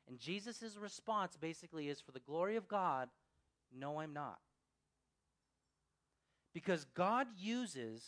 And 0.08 0.20
Jesus' 0.20 0.78
response 0.80 1.38
basically 1.38 1.89
is, 1.89 2.02
For 2.02 2.12
the 2.12 2.20
glory 2.20 2.56
of 2.56 2.68
God, 2.68 3.10
no, 3.76 4.00
I'm 4.00 4.14
not. 4.14 4.39
Because 6.54 6.86
God 6.94 7.28
uses 7.38 8.04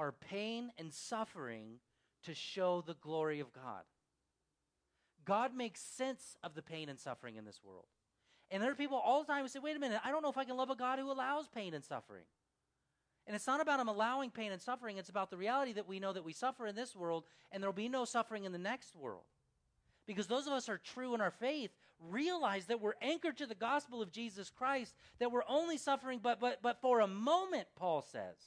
our 0.00 0.12
pain 0.12 0.72
and 0.78 0.92
suffering 0.94 1.78
to 2.24 2.32
show 2.34 2.82
the 2.86 2.94
glory 2.94 3.38
of 3.38 3.52
God. 3.52 3.82
God 5.26 5.54
makes 5.54 5.82
sense 5.82 6.38
of 6.42 6.54
the 6.54 6.62
pain 6.62 6.88
and 6.88 6.98
suffering 6.98 7.36
in 7.36 7.44
this 7.44 7.60
world. 7.62 7.84
And 8.50 8.62
there 8.62 8.70
are 8.70 8.74
people 8.74 8.96
all 8.96 9.22
the 9.22 9.26
time 9.30 9.42
who 9.42 9.48
say, 9.48 9.58
wait 9.62 9.76
a 9.76 9.78
minute, 9.78 10.00
I 10.02 10.10
don't 10.10 10.22
know 10.22 10.30
if 10.30 10.38
I 10.38 10.44
can 10.44 10.56
love 10.56 10.70
a 10.70 10.74
God 10.74 10.98
who 10.98 11.12
allows 11.12 11.48
pain 11.48 11.74
and 11.74 11.84
suffering. 11.84 12.24
And 13.26 13.36
it's 13.36 13.46
not 13.46 13.60
about 13.60 13.78
him 13.78 13.88
allowing 13.88 14.30
pain 14.30 14.52
and 14.52 14.60
suffering, 14.60 14.96
it's 14.96 15.10
about 15.10 15.30
the 15.30 15.36
reality 15.36 15.74
that 15.74 15.86
we 15.86 16.00
know 16.00 16.14
that 16.14 16.24
we 16.24 16.32
suffer 16.32 16.66
in 16.66 16.74
this 16.74 16.96
world 16.96 17.24
and 17.52 17.62
there'll 17.62 17.74
be 17.74 17.88
no 17.88 18.06
suffering 18.06 18.44
in 18.44 18.52
the 18.52 18.58
next 18.58 18.96
world. 18.96 19.24
Because 20.06 20.26
those 20.26 20.46
of 20.46 20.54
us 20.54 20.66
who 20.66 20.72
are 20.72 20.78
true 20.78 21.14
in 21.14 21.20
our 21.20 21.30
faith 21.30 21.70
realize 22.00 22.64
that 22.66 22.80
we're 22.80 22.94
anchored 23.02 23.36
to 23.36 23.46
the 23.46 23.54
gospel 23.54 24.00
of 24.00 24.10
Jesus 24.10 24.48
Christ, 24.48 24.94
that 25.18 25.30
we're 25.30 25.44
only 25.46 25.76
suffering 25.76 26.20
but, 26.22 26.40
but, 26.40 26.60
but 26.62 26.80
for 26.80 27.00
a 27.00 27.06
moment, 27.06 27.68
Paul 27.76 28.00
says, 28.00 28.38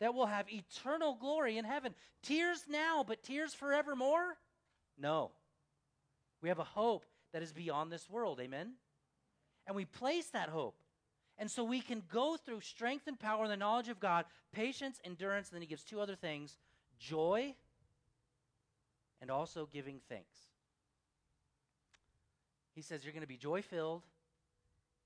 that 0.00 0.14
we'll 0.14 0.26
have 0.26 0.46
eternal 0.52 1.16
glory 1.20 1.58
in 1.58 1.64
heaven. 1.64 1.94
Tears 2.22 2.64
now, 2.68 3.04
but 3.06 3.22
tears 3.22 3.54
forevermore? 3.54 4.36
No. 4.98 5.30
We 6.40 6.48
have 6.48 6.58
a 6.58 6.64
hope 6.64 7.04
that 7.32 7.42
is 7.42 7.52
beyond 7.52 7.90
this 7.90 8.08
world. 8.08 8.40
Amen? 8.40 8.72
And 9.66 9.76
we 9.76 9.84
place 9.84 10.26
that 10.28 10.48
hope. 10.48 10.76
And 11.36 11.50
so 11.50 11.62
we 11.62 11.80
can 11.80 12.02
go 12.12 12.36
through 12.36 12.60
strength 12.60 13.06
and 13.06 13.18
power 13.18 13.44
and 13.44 13.52
the 13.52 13.56
knowledge 13.56 13.88
of 13.88 14.00
God, 14.00 14.24
patience, 14.52 15.00
endurance, 15.04 15.48
and 15.48 15.56
then 15.56 15.62
he 15.62 15.68
gives 15.68 15.84
two 15.84 16.00
other 16.00 16.16
things 16.16 16.56
joy 16.98 17.54
and 19.20 19.30
also 19.30 19.68
giving 19.72 20.00
thanks. 20.08 20.36
He 22.74 22.82
says 22.82 23.04
you're 23.04 23.12
going 23.12 23.22
to 23.22 23.28
be 23.28 23.36
joy 23.36 23.62
filled 23.62 24.02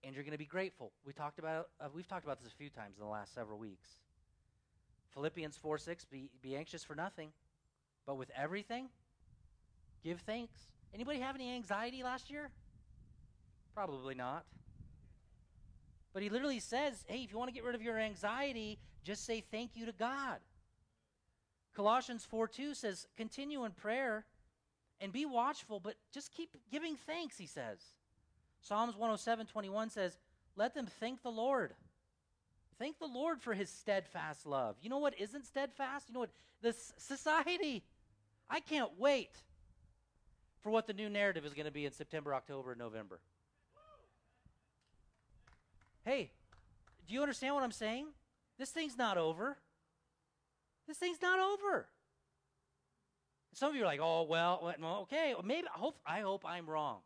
and 0.04 0.14
you're 0.14 0.24
going 0.24 0.32
to 0.32 0.38
be 0.38 0.46
grateful. 0.46 0.92
We 1.04 1.12
talked 1.12 1.38
about 1.38 1.68
uh, 1.80 1.88
we've 1.94 2.08
talked 2.08 2.24
about 2.24 2.42
this 2.42 2.52
a 2.52 2.56
few 2.56 2.70
times 2.70 2.96
in 2.98 3.04
the 3.04 3.10
last 3.10 3.34
several 3.34 3.58
weeks. 3.58 3.88
Philippians 5.14 5.56
4 5.56 5.78
6, 5.78 6.04
be, 6.06 6.30
be 6.40 6.56
anxious 6.56 6.82
for 6.82 6.94
nothing, 6.94 7.30
but 8.06 8.16
with 8.16 8.30
everything, 8.36 8.88
give 10.02 10.20
thanks. 10.20 10.58
Anybody 10.94 11.20
have 11.20 11.34
any 11.34 11.54
anxiety 11.54 12.02
last 12.02 12.30
year? 12.30 12.50
Probably 13.74 14.14
not. 14.14 14.44
But 16.12 16.22
he 16.22 16.28
literally 16.28 16.60
says, 16.60 17.04
hey, 17.06 17.22
if 17.22 17.32
you 17.32 17.38
want 17.38 17.48
to 17.48 17.54
get 17.54 17.64
rid 17.64 17.74
of 17.74 17.82
your 17.82 17.98
anxiety, 17.98 18.78
just 19.02 19.24
say 19.24 19.42
thank 19.50 19.70
you 19.74 19.86
to 19.86 19.92
God. 19.92 20.38
Colossians 21.74 22.24
4 22.24 22.48
2 22.48 22.74
says, 22.74 23.06
continue 23.16 23.64
in 23.64 23.72
prayer 23.72 24.26
and 25.00 25.12
be 25.12 25.24
watchful, 25.24 25.80
but 25.80 25.94
just 26.12 26.32
keep 26.32 26.56
giving 26.70 26.96
thanks, 26.96 27.38
he 27.38 27.46
says. 27.46 27.78
Psalms 28.60 28.94
107 28.94 29.46
21 29.46 29.90
says, 29.90 30.16
let 30.54 30.74
them 30.74 30.86
thank 31.00 31.22
the 31.22 31.30
Lord. 31.30 31.74
Thank 32.78 32.98
the 32.98 33.06
Lord 33.06 33.40
for 33.40 33.54
his 33.54 33.70
steadfast 33.70 34.46
love. 34.46 34.76
You 34.82 34.90
know 34.90 34.98
what 34.98 35.18
isn't 35.18 35.46
steadfast? 35.46 36.08
You 36.08 36.14
know 36.14 36.20
what? 36.20 36.30
This 36.62 36.92
society. 36.96 37.84
I 38.50 38.60
can't 38.60 38.90
wait 38.98 39.30
for 40.62 40.70
what 40.70 40.86
the 40.86 40.92
new 40.92 41.08
narrative 41.08 41.44
is 41.44 41.54
going 41.54 41.66
to 41.66 41.72
be 41.72 41.86
in 41.86 41.92
September, 41.92 42.34
October, 42.34 42.72
and 42.72 42.78
November. 42.78 43.20
Hey, 46.04 46.32
do 47.06 47.14
you 47.14 47.22
understand 47.22 47.54
what 47.54 47.62
I'm 47.62 47.72
saying? 47.72 48.08
This 48.58 48.70
thing's 48.70 48.98
not 48.98 49.16
over. 49.16 49.58
This 50.88 50.96
thing's 50.96 51.22
not 51.22 51.38
over. 51.38 51.86
Some 53.54 53.70
of 53.70 53.76
you 53.76 53.82
are 53.82 53.86
like, 53.86 54.00
oh, 54.02 54.22
well, 54.22 54.74
okay, 55.02 55.34
maybe, 55.44 55.66
I 55.74 55.78
hope, 55.78 55.98
I 56.04 56.20
hope 56.20 56.44
I'm 56.46 56.68
wrong. 56.68 56.98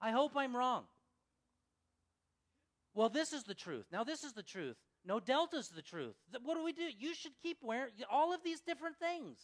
I 0.00 0.12
hope 0.12 0.32
I'm 0.36 0.56
wrong. 0.56 0.84
Well, 2.96 3.10
this 3.10 3.34
is 3.34 3.42
the 3.44 3.54
truth. 3.54 3.84
Now, 3.92 4.04
this 4.04 4.24
is 4.24 4.32
the 4.32 4.42
truth. 4.42 4.78
No, 5.04 5.20
Delta's 5.20 5.68
the 5.68 5.82
truth. 5.82 6.16
What 6.42 6.56
do 6.56 6.64
we 6.64 6.72
do? 6.72 6.88
You 6.98 7.14
should 7.14 7.32
keep 7.42 7.58
wearing 7.62 7.90
all 8.10 8.34
of 8.34 8.42
these 8.42 8.62
different 8.62 8.96
things. 8.96 9.38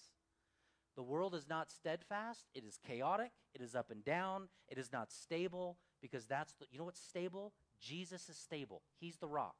The 0.96 1.02
world 1.02 1.34
is 1.34 1.46
not 1.50 1.70
steadfast. 1.70 2.46
It 2.54 2.64
is 2.64 2.78
chaotic. 2.86 3.30
It 3.54 3.60
is 3.60 3.74
up 3.74 3.90
and 3.90 4.02
down. 4.02 4.48
It 4.68 4.78
is 4.78 4.90
not 4.90 5.12
stable 5.12 5.76
because 6.00 6.24
that's 6.24 6.54
the, 6.54 6.64
you 6.72 6.78
know 6.78 6.86
what's 6.86 7.00
stable? 7.00 7.52
Jesus 7.78 8.30
is 8.30 8.38
stable. 8.38 8.80
He's 8.98 9.16
the 9.16 9.28
rock. 9.28 9.54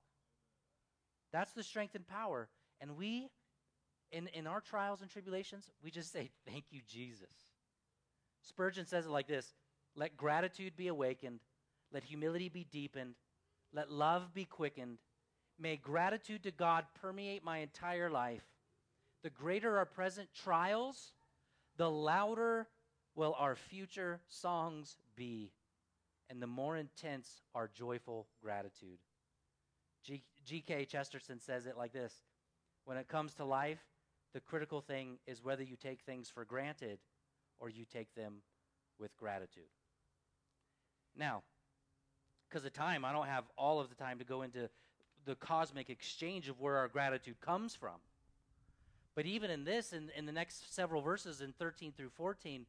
That's 1.31 1.53
the 1.53 1.63
strength 1.63 1.95
and 1.95 2.07
power. 2.07 2.49
And 2.81 2.97
we, 2.97 3.29
in, 4.11 4.29
in 4.29 4.47
our 4.47 4.63
trials 4.63 5.03
and 5.03 5.11
tribulations, 5.11 5.69
we 5.85 5.91
just 5.91 6.11
say, 6.11 6.31
Thank 6.47 6.65
you, 6.71 6.81
Jesus. 6.89 7.35
Spurgeon 8.41 8.87
says 8.87 9.05
it 9.05 9.11
like 9.11 9.29
this 9.29 9.53
Let 9.95 10.17
gratitude 10.17 10.77
be 10.77 10.89
awakened, 10.89 11.41
let 11.93 12.05
humility 12.05 12.49
be 12.49 12.65
deepened, 12.65 13.15
let 13.73 13.91
love 13.91 14.35
be 14.35 14.45
quickened. 14.45 14.99
May 15.59 15.77
gratitude 15.77 16.43
to 16.45 16.51
God 16.51 16.85
permeate 17.01 17.45
my 17.45 17.59
entire 17.59 18.11
life. 18.11 18.45
The 19.23 19.31
greater 19.31 19.79
our 19.79 19.87
present 19.87 20.29
trials, 20.35 21.13
the 21.77 21.91
louder 21.91 22.67
will 23.15 23.37
our 23.39 23.55
future 23.55 24.21
songs 24.29 24.97
be, 25.17 25.53
and 26.29 26.43
the 26.43 26.47
more 26.47 26.77
intense 26.77 27.43
our 27.55 27.69
joyful 27.73 28.27
gratitude. 28.43 28.99
G.K. 30.45 30.87
Chesterton 30.87 31.39
says 31.39 31.67
it 31.67 31.77
like 31.77 31.93
this 31.93 32.15
When 32.85 32.97
it 32.97 33.09
comes 33.09 33.35
to 33.35 33.45
life, 33.45 33.85
the 34.35 34.41
critical 34.41 34.81
thing 34.81 35.19
is 35.27 35.45
whether 35.45 35.63
you 35.63 35.77
take 35.77 36.01
things 36.01 36.29
for 36.29 36.45
granted 36.45 36.99
or 37.61 37.69
you 37.69 37.85
take 37.85 38.15
them 38.15 38.43
with 38.99 39.17
gratitude. 39.17 39.71
Now, 41.17 41.43
because 42.53 42.67
of 42.67 42.73
time, 42.75 43.05
I 43.05 43.13
don't 43.13 43.29
have 43.29 43.45
all 43.57 43.81
of 43.81 43.89
the 43.89 43.95
time 43.95 44.19
to 44.19 44.25
go 44.25 44.43
into 44.43 44.69
the 45.25 45.35
cosmic 45.37 45.89
exchange 45.89 46.49
of 46.49 46.61
where 46.61 46.77
our 46.77 46.89
gratitude 46.89 47.41
comes 47.41 47.75
from. 47.75 47.95
But 49.15 49.25
even 49.25 49.51
in 49.51 49.65
this, 49.65 49.93
in, 49.95 50.11
in 50.17 50.27
the 50.27 50.33
next 50.33 50.75
several 50.75 51.01
verses 51.01 51.41
in 51.41 51.55
13 51.59 51.93
through 51.97 52.11
14, 52.11 52.67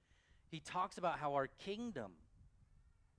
he 0.50 0.60
talks 0.62 0.98
about 0.98 1.20
how 1.20 1.34
our 1.34 1.48
kingdom, 1.48 2.12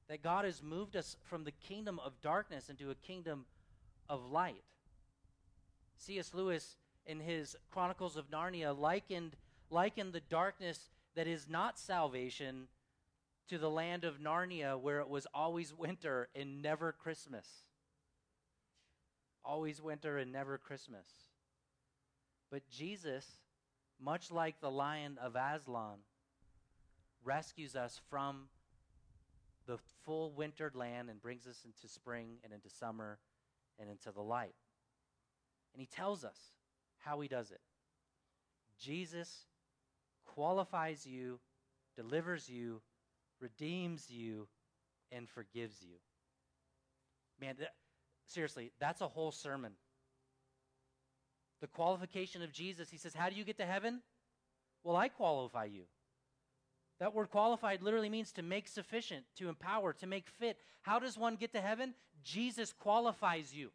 that 0.08 0.22
God 0.22 0.46
has 0.46 0.62
moved 0.62 0.96
us 0.96 1.16
from 1.24 1.44
the 1.44 1.50
kingdom 1.50 2.00
of 2.04 2.12
darkness 2.22 2.70
into 2.70 2.90
a 2.90 2.94
kingdom 2.94 3.44
of 4.08 4.30
light. 4.30 4.62
C.S. 5.98 6.32
Lewis, 6.32 6.76
in 7.06 7.20
his 7.20 7.56
Chronicles 7.70 8.16
of 8.16 8.30
Narnia, 8.30 8.78
likened, 8.78 9.36
likened 9.70 10.14
the 10.14 10.20
darkness 10.20 10.88
that 11.14 11.26
is 11.26 11.46
not 11.46 11.78
salvation 11.78 12.68
to 13.48 13.58
the 13.58 13.70
land 13.70 14.04
of 14.04 14.20
Narnia, 14.20 14.80
where 14.80 15.00
it 15.00 15.08
was 15.08 15.26
always 15.34 15.74
winter 15.74 16.28
and 16.34 16.62
never 16.62 16.92
Christmas. 16.92 17.46
Always 19.44 19.82
winter 19.82 20.16
and 20.16 20.32
never 20.32 20.56
Christmas. 20.56 21.06
But 22.50 22.68
Jesus, 22.70 23.26
much 24.00 24.30
like 24.30 24.60
the 24.60 24.70
lion 24.70 25.18
of 25.22 25.36
Aslan, 25.36 25.98
rescues 27.24 27.76
us 27.76 28.00
from 28.08 28.48
the 29.66 29.78
full 30.04 30.32
wintered 30.32 30.74
land 30.74 31.10
and 31.10 31.20
brings 31.20 31.46
us 31.46 31.64
into 31.64 31.92
spring 31.92 32.36
and 32.44 32.52
into 32.52 32.68
summer 32.68 33.18
and 33.78 33.90
into 33.90 34.12
the 34.12 34.22
light. 34.22 34.54
And 35.72 35.80
he 35.80 35.86
tells 35.86 36.24
us 36.24 36.38
how 36.98 37.20
he 37.20 37.28
does 37.28 37.50
it. 37.50 37.60
Jesus 38.78 39.46
qualifies 40.24 41.06
you, 41.06 41.38
delivers 41.96 42.48
you, 42.48 42.80
redeems 43.40 44.10
you, 44.10 44.48
and 45.12 45.28
forgives 45.28 45.82
you. 45.82 45.96
Man, 47.40 47.56
th- 47.56 47.68
seriously, 48.26 48.72
that's 48.80 49.00
a 49.00 49.08
whole 49.08 49.32
sermon 49.32 49.72
the 51.64 51.68
qualification 51.68 52.42
of 52.42 52.52
Jesus, 52.52 52.90
he 52.90 52.98
says, 52.98 53.14
How 53.14 53.30
do 53.30 53.36
you 53.36 53.42
get 53.42 53.56
to 53.56 53.64
heaven? 53.64 54.02
Well, 54.82 54.96
I 54.96 55.08
qualify 55.08 55.64
you. 55.64 55.84
That 57.00 57.14
word 57.14 57.30
qualified 57.30 57.80
literally 57.80 58.10
means 58.10 58.32
to 58.32 58.42
make 58.42 58.68
sufficient, 58.68 59.24
to 59.38 59.48
empower, 59.48 59.94
to 59.94 60.06
make 60.06 60.28
fit. 60.28 60.58
How 60.82 60.98
does 60.98 61.16
one 61.16 61.36
get 61.36 61.54
to 61.54 61.62
heaven? 61.62 61.94
Jesus 62.22 62.74
qualifies 62.74 63.54
you. 63.54 63.70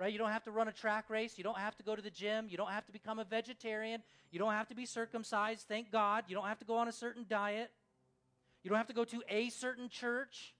Right? 0.00 0.14
You 0.14 0.18
don't 0.18 0.30
have 0.30 0.44
to 0.44 0.50
run 0.50 0.66
a 0.66 0.72
track 0.72 1.10
race. 1.10 1.36
You 1.36 1.44
don't 1.44 1.58
have 1.58 1.76
to 1.76 1.82
go 1.82 1.94
to 1.94 2.00
the 2.00 2.08
gym. 2.08 2.46
You 2.48 2.56
don't 2.56 2.72
have 2.72 2.86
to 2.86 2.92
become 2.92 3.18
a 3.18 3.24
vegetarian. 3.24 4.02
You 4.30 4.38
don't 4.38 4.52
have 4.52 4.68
to 4.68 4.74
be 4.74 4.86
circumcised. 4.86 5.66
Thank 5.68 5.92
God. 5.92 6.24
You 6.26 6.34
don't 6.34 6.48
have 6.48 6.58
to 6.60 6.64
go 6.64 6.78
on 6.78 6.88
a 6.88 6.92
certain 6.92 7.26
diet. 7.28 7.70
You 8.64 8.70
don't 8.70 8.78
have 8.78 8.88
to 8.88 8.94
go 8.94 9.04
to 9.04 9.22
a 9.28 9.50
certain 9.50 9.90
church. 9.90 10.54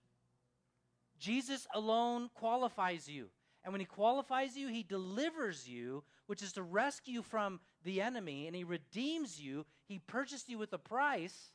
Jesus 1.19 1.67
alone 1.75 2.29
qualifies 2.35 3.09
you. 3.09 3.31
And 3.65 3.73
when 3.73 3.81
he 3.81 3.87
qualifies 3.87 4.59
you, 4.59 4.69
he 4.69 4.83
delivers 4.83 5.67
you, 5.67 6.05
which 6.27 6.43
is 6.43 6.53
to 6.53 6.63
rescue 6.63 7.23
from 7.23 7.61
the 7.83 8.03
enemy, 8.03 8.47
and 8.47 8.55
he 8.55 8.63
redeems 8.63 9.41
you. 9.41 9.65
He 9.89 9.99
purchased 9.99 10.51
you 10.51 10.59
with 10.59 10.73
a 10.75 10.79
price, 10.79 11.53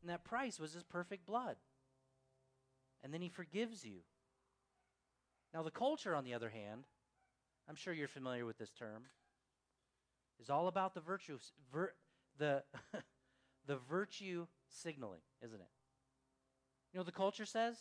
and 0.00 0.10
that 0.10 0.24
price 0.24 0.58
was 0.58 0.72
his 0.72 0.82
perfect 0.82 1.26
blood. 1.26 1.56
And 3.04 3.12
then 3.12 3.20
he 3.20 3.28
forgives 3.28 3.84
you. 3.84 3.98
Now, 5.52 5.62
the 5.62 5.70
culture, 5.70 6.14
on 6.14 6.24
the 6.24 6.32
other 6.32 6.48
hand, 6.48 6.84
I'm 7.68 7.76
sure 7.76 7.92
you're 7.92 8.08
familiar 8.08 8.46
with 8.46 8.56
this 8.56 8.70
term, 8.70 9.04
is 10.40 10.48
all 10.48 10.68
about 10.68 10.94
the 10.94 11.00
virtue, 11.00 11.38
vir, 11.70 11.92
the, 12.38 12.62
the 13.66 13.76
virtue 13.90 14.46
signaling, 14.70 15.20
isn't 15.42 15.60
it? 15.60 15.68
You 16.92 16.98
know 16.98 17.04
the 17.04 17.12
culture 17.12 17.44
says? 17.44 17.76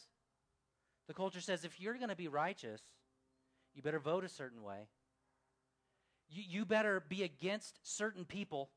The 1.08 1.14
culture 1.14 1.42
says 1.42 1.66
if 1.66 1.80
you're 1.80 1.96
going 1.96 2.10
to 2.10 2.16
be 2.16 2.28
righteous, 2.28 2.82
you 3.74 3.82
better 3.82 4.00
vote 4.00 4.24
a 4.24 4.30
certain 4.30 4.64
way. 4.64 4.88
You, 6.30 6.44
you 6.48 6.66
better 6.66 7.04
be 7.08 7.24
against 7.24 7.80
certain 7.82 8.26
people. 8.26 8.70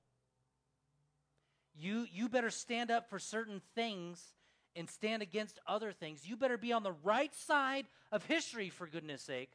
You, 1.74 2.06
you 2.12 2.28
better 2.28 2.50
stand 2.50 2.90
up 2.90 3.10
for 3.10 3.18
certain 3.18 3.60
things 3.74 4.22
and 4.74 4.88
stand 4.88 5.22
against 5.22 5.58
other 5.66 5.92
things. 5.92 6.26
You 6.26 6.36
better 6.36 6.56
be 6.56 6.72
on 6.72 6.82
the 6.82 6.94
right 7.04 7.34
side 7.34 7.86
of 8.10 8.24
history, 8.24 8.70
for 8.70 8.86
goodness 8.86 9.22
sake. 9.22 9.52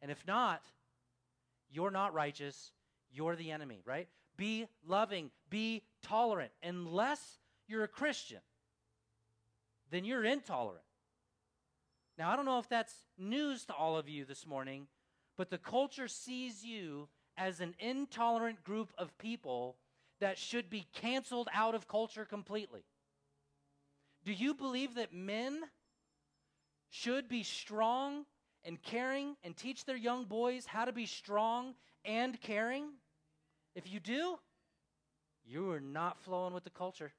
And 0.00 0.10
if 0.10 0.26
not, 0.26 0.62
you're 1.70 1.90
not 1.90 2.14
righteous. 2.14 2.72
You're 3.12 3.36
the 3.36 3.50
enemy, 3.50 3.82
right? 3.84 4.08
Be 4.36 4.66
loving, 4.86 5.30
be 5.50 5.82
tolerant. 6.04 6.52
Unless 6.62 7.38
you're 7.66 7.82
a 7.82 7.88
Christian, 7.88 8.40
then 9.90 10.04
you're 10.04 10.24
intolerant. 10.24 10.84
Now, 12.16 12.30
I 12.30 12.36
don't 12.36 12.44
know 12.44 12.60
if 12.60 12.68
that's 12.68 12.94
news 13.18 13.64
to 13.64 13.74
all 13.74 13.96
of 13.96 14.08
you 14.08 14.24
this 14.24 14.46
morning, 14.46 14.86
but 15.36 15.50
the 15.50 15.58
culture 15.58 16.06
sees 16.06 16.64
you 16.64 17.08
as 17.36 17.60
an 17.60 17.74
intolerant 17.80 18.62
group 18.62 18.92
of 18.96 19.16
people 19.18 19.76
that 20.20 20.38
should 20.38 20.70
be 20.70 20.86
canceled 20.94 21.48
out 21.52 21.74
of 21.74 21.88
culture 21.88 22.24
completely. 22.24 22.84
Do 24.24 24.32
you 24.32 24.54
believe 24.54 24.94
that 24.94 25.12
men 25.12 25.60
should 26.88 27.28
be 27.28 27.42
strong 27.42 28.24
and 28.64 28.80
caring 28.80 29.36
and 29.42 29.56
teach 29.56 29.84
their 29.84 29.96
young 29.96 30.24
boys 30.24 30.66
how 30.66 30.84
to 30.84 30.92
be 30.92 31.06
strong 31.06 31.74
and 32.04 32.40
caring? 32.40 32.90
If 33.74 33.92
you 33.92 33.98
do, 33.98 34.38
you 35.54 35.70
are 35.70 35.80
not 35.80 36.20
flowing 36.20 36.52
with 36.52 36.64
the 36.64 36.70
culture. 36.70 37.12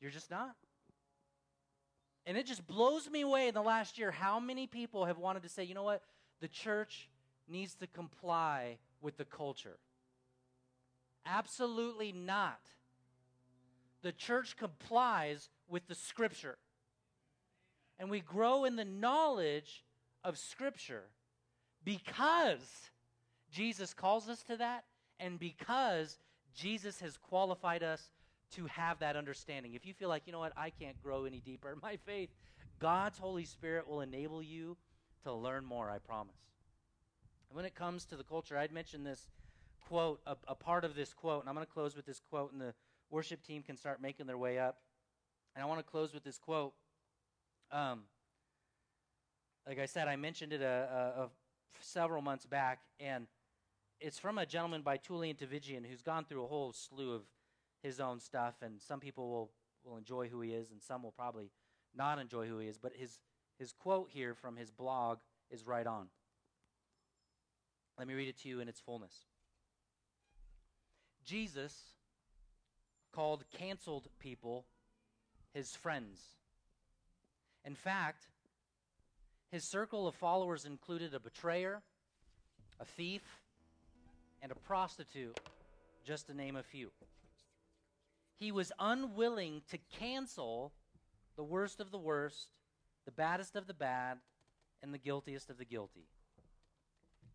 You're 0.00 0.10
just 0.10 0.30
not. 0.30 0.54
And 2.24 2.38
it 2.38 2.46
just 2.46 2.66
blows 2.66 3.10
me 3.10 3.20
away 3.20 3.48
in 3.48 3.54
the 3.54 3.62
last 3.62 3.98
year 3.98 4.10
how 4.10 4.40
many 4.40 4.66
people 4.66 5.04
have 5.04 5.18
wanted 5.18 5.42
to 5.42 5.48
say, 5.48 5.64
you 5.64 5.74
know 5.74 5.82
what? 5.82 6.02
The 6.40 6.48
church 6.48 7.10
needs 7.48 7.74
to 7.74 7.86
comply 7.86 8.78
with 9.02 9.16
the 9.16 9.24
culture. 9.24 9.76
Absolutely 11.26 12.12
not 12.12 12.60
the 14.02 14.12
church 14.12 14.56
complies 14.56 15.48
with 15.68 15.86
the 15.86 15.94
scripture. 15.94 16.58
And 17.98 18.10
we 18.10 18.20
grow 18.20 18.64
in 18.64 18.76
the 18.76 18.84
knowledge 18.84 19.84
of 20.24 20.38
scripture 20.38 21.04
because 21.84 22.90
Jesus 23.50 23.92
calls 23.92 24.28
us 24.28 24.42
to 24.44 24.56
that 24.56 24.84
and 25.20 25.38
because 25.38 26.18
Jesus 26.54 27.00
has 27.00 27.16
qualified 27.16 27.82
us 27.82 28.10
to 28.54 28.66
have 28.66 28.98
that 28.98 29.16
understanding. 29.16 29.74
If 29.74 29.86
you 29.86 29.94
feel 29.94 30.08
like, 30.08 30.22
you 30.26 30.32
know 30.32 30.40
what, 30.40 30.52
I 30.56 30.70
can't 30.70 31.00
grow 31.02 31.24
any 31.24 31.40
deeper 31.40 31.70
in 31.70 31.78
my 31.80 31.96
faith, 31.96 32.30
God's 32.80 33.18
Holy 33.18 33.44
Spirit 33.44 33.86
will 33.86 34.00
enable 34.00 34.42
you 34.42 34.76
to 35.22 35.32
learn 35.32 35.64
more, 35.64 35.90
I 35.90 35.98
promise. 35.98 36.34
And 37.48 37.56
when 37.56 37.64
it 37.64 37.74
comes 37.74 38.04
to 38.06 38.16
the 38.16 38.24
culture, 38.24 38.58
I'd 38.58 38.72
mentioned 38.72 39.06
this 39.06 39.28
quote, 39.86 40.20
a, 40.26 40.36
a 40.48 40.54
part 40.54 40.84
of 40.84 40.94
this 40.94 41.12
quote, 41.12 41.42
and 41.42 41.48
I'm 41.48 41.54
going 41.54 41.66
to 41.66 41.72
close 41.72 41.94
with 41.94 42.06
this 42.06 42.20
quote 42.30 42.52
and 42.52 42.60
the 42.60 42.74
worship 43.10 43.42
team 43.42 43.62
can 43.62 43.76
start 43.76 44.00
making 44.00 44.26
their 44.26 44.38
way 44.38 44.58
up. 44.58 44.78
And 45.54 45.62
I 45.62 45.66
want 45.66 45.80
to 45.80 45.84
close 45.84 46.14
with 46.14 46.24
this 46.24 46.38
quote. 46.38 46.72
Um, 47.72 48.02
like 49.66 49.78
I 49.78 49.86
said, 49.86 50.08
I 50.08 50.16
mentioned 50.16 50.52
it 50.52 50.62
a, 50.62 50.88
a, 51.16 51.22
a 51.22 51.28
several 51.80 52.22
months 52.22 52.46
back, 52.46 52.80
and 52.98 53.26
it's 54.00 54.18
from 54.18 54.38
a 54.38 54.46
gentleman 54.46 54.82
by 54.82 54.96
Tullian 54.96 55.36
Tchividjian 55.36 55.86
who's 55.86 56.02
gone 56.02 56.24
through 56.24 56.44
a 56.44 56.46
whole 56.46 56.72
slew 56.72 57.14
of 57.14 57.22
his 57.82 58.00
own 58.00 58.18
stuff, 58.20 58.54
and 58.62 58.80
some 58.80 59.00
people 59.00 59.30
will, 59.30 59.50
will 59.84 59.96
enjoy 59.96 60.28
who 60.28 60.40
he 60.40 60.52
is, 60.52 60.70
and 60.70 60.82
some 60.82 61.02
will 61.02 61.12
probably 61.12 61.50
not 61.94 62.18
enjoy 62.18 62.46
who 62.46 62.58
he 62.58 62.68
is. 62.68 62.78
But 62.78 62.92
his, 62.96 63.18
his 63.58 63.72
quote 63.72 64.10
here 64.10 64.34
from 64.34 64.56
his 64.56 64.70
blog 64.70 65.18
is 65.50 65.66
right 65.66 65.86
on. 65.86 66.08
Let 67.98 68.08
me 68.08 68.14
read 68.14 68.28
it 68.28 68.38
to 68.40 68.48
you 68.48 68.60
in 68.60 68.68
its 68.68 68.80
fullness. 68.80 69.14
Jesus 71.24 71.74
called 73.12 73.44
canceled 73.56 74.08
people 74.18 74.66
his 75.52 75.74
friends. 75.74 76.20
In 77.64 77.74
fact, 77.74 78.26
his 79.50 79.64
circle 79.64 80.06
of 80.06 80.14
followers 80.14 80.64
included 80.64 81.12
a 81.12 81.20
betrayer, 81.20 81.82
a 82.78 82.84
thief, 82.84 83.39
and 84.42 84.50
a 84.52 84.54
prostitute, 84.54 85.38
just 86.04 86.26
to 86.26 86.34
name 86.34 86.56
a 86.56 86.62
few. 86.62 86.90
He 88.38 88.52
was 88.52 88.72
unwilling 88.78 89.62
to 89.70 89.78
cancel 89.98 90.72
the 91.36 91.44
worst 91.44 91.80
of 91.80 91.90
the 91.90 91.98
worst, 91.98 92.48
the 93.04 93.12
baddest 93.12 93.54
of 93.54 93.66
the 93.66 93.74
bad, 93.74 94.18
and 94.82 94.94
the 94.94 94.98
guiltiest 94.98 95.50
of 95.50 95.58
the 95.58 95.64
guilty. 95.64 96.06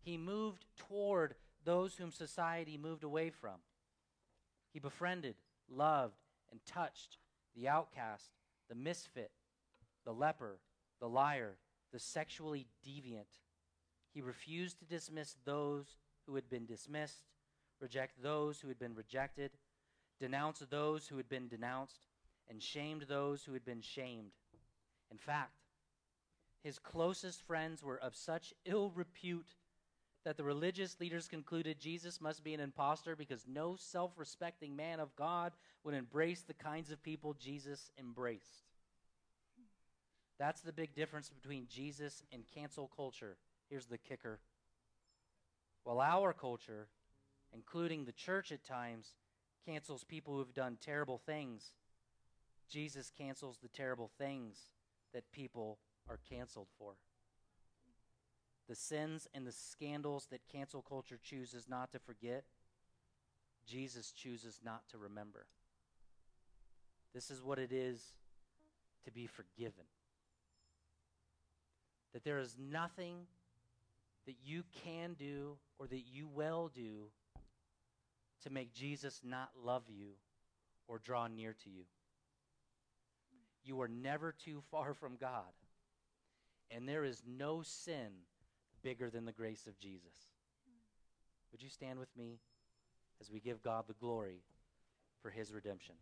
He 0.02 0.16
moved 0.16 0.64
toward 0.76 1.34
those 1.64 1.96
whom 1.96 2.12
society 2.12 2.76
moved 2.76 3.04
away 3.04 3.30
from. 3.30 3.56
He 4.72 4.80
befriended, 4.80 5.36
loved, 5.68 6.18
and 6.50 6.60
touched 6.64 7.18
the 7.56 7.68
outcast, 7.68 8.30
the 8.68 8.74
misfit, 8.74 9.30
the 10.04 10.12
leper, 10.12 10.58
the 11.00 11.08
liar, 11.08 11.56
the 11.92 11.98
sexually 11.98 12.66
deviant. 12.86 13.40
He 14.12 14.20
refused 14.22 14.78
to 14.78 14.84
dismiss 14.84 15.36
those 15.44 15.96
who 16.26 16.34
had 16.34 16.48
been 16.48 16.66
dismissed, 16.66 17.22
reject 17.80 18.22
those 18.22 18.60
who 18.60 18.68
had 18.68 18.78
been 18.78 18.94
rejected, 18.94 19.50
denounce 20.20 20.62
those 20.70 21.06
who 21.06 21.16
had 21.16 21.28
been 21.28 21.48
denounced, 21.48 22.00
and 22.48 22.62
shamed 22.62 23.02
those 23.02 23.44
who 23.44 23.52
had 23.52 23.64
been 23.64 23.80
shamed. 23.80 24.32
In 25.10 25.18
fact, 25.18 25.62
his 26.62 26.78
closest 26.78 27.42
friends 27.42 27.82
were 27.82 27.98
of 27.98 28.14
such 28.14 28.52
ill 28.64 28.90
repute 28.94 29.54
that 30.24 30.36
the 30.36 30.42
religious 30.42 30.98
leaders 30.98 31.28
concluded 31.28 31.78
Jesus 31.78 32.20
must 32.20 32.42
be 32.42 32.52
an 32.52 32.58
impostor 32.60 33.14
because 33.14 33.46
no 33.46 33.76
self 33.78 34.12
respecting 34.16 34.74
man 34.74 34.98
of 34.98 35.14
God 35.14 35.52
would 35.84 35.94
embrace 35.94 36.42
the 36.42 36.54
kinds 36.54 36.90
of 36.90 37.00
people 37.02 37.34
Jesus 37.34 37.92
embraced. 37.96 38.64
That's 40.38 40.60
the 40.60 40.72
big 40.72 40.94
difference 40.94 41.30
between 41.30 41.68
Jesus 41.68 42.24
and 42.32 42.42
cancel 42.52 42.90
culture. 42.96 43.36
Here's 43.70 43.86
the 43.86 43.98
kicker. 43.98 44.40
While 45.86 46.00
our 46.00 46.32
culture, 46.32 46.88
including 47.54 48.04
the 48.04 48.12
church 48.12 48.50
at 48.50 48.64
times, 48.64 49.14
cancels 49.64 50.02
people 50.02 50.36
who've 50.36 50.52
done 50.52 50.78
terrible 50.80 51.18
things, 51.18 51.70
Jesus 52.68 53.12
cancels 53.16 53.58
the 53.62 53.68
terrible 53.68 54.10
things 54.18 54.56
that 55.14 55.30
people 55.30 55.78
are 56.08 56.18
canceled 56.28 56.66
for 56.76 56.94
the 58.68 58.74
sins 58.74 59.28
and 59.32 59.46
the 59.46 59.52
scandals 59.52 60.26
that 60.30 60.48
cancel 60.50 60.82
culture 60.82 61.18
chooses 61.22 61.68
not 61.68 61.92
to 61.92 61.98
forget, 61.98 62.42
Jesus 63.64 64.10
chooses 64.10 64.60
not 64.64 64.82
to 64.90 64.98
remember. 64.98 65.46
This 67.14 67.30
is 67.30 67.42
what 67.42 67.60
it 67.60 67.72
is 67.72 68.12
to 69.04 69.12
be 69.12 69.26
forgiven. 69.26 69.84
That 72.12 72.24
there 72.24 72.38
is 72.38 72.56
nothing 72.58 73.26
that 74.26 74.36
you 74.44 74.64
can 74.84 75.14
do 75.14 75.56
or 75.78 75.86
that 75.86 76.02
you 76.06 76.26
will 76.26 76.70
do 76.74 77.10
to 78.42 78.50
make 78.50 78.72
Jesus 78.72 79.20
not 79.24 79.50
love 79.64 79.84
you 79.88 80.10
or 80.88 80.98
draw 80.98 81.26
near 81.26 81.54
to 81.64 81.70
you. 81.70 81.84
You 83.64 83.80
are 83.80 83.88
never 83.88 84.32
too 84.32 84.62
far 84.70 84.94
from 84.94 85.16
God. 85.16 85.52
And 86.70 86.88
there 86.88 87.04
is 87.04 87.22
no 87.26 87.62
sin 87.62 88.10
bigger 88.82 89.10
than 89.10 89.24
the 89.24 89.32
grace 89.32 89.66
of 89.66 89.78
Jesus. 89.78 90.30
Would 91.50 91.62
you 91.62 91.68
stand 91.68 91.98
with 91.98 92.14
me 92.16 92.38
as 93.20 93.30
we 93.30 93.40
give 93.40 93.62
God 93.62 93.84
the 93.86 93.94
glory 93.94 94.42
for 95.22 95.30
his 95.30 95.52
redemption? 95.52 95.94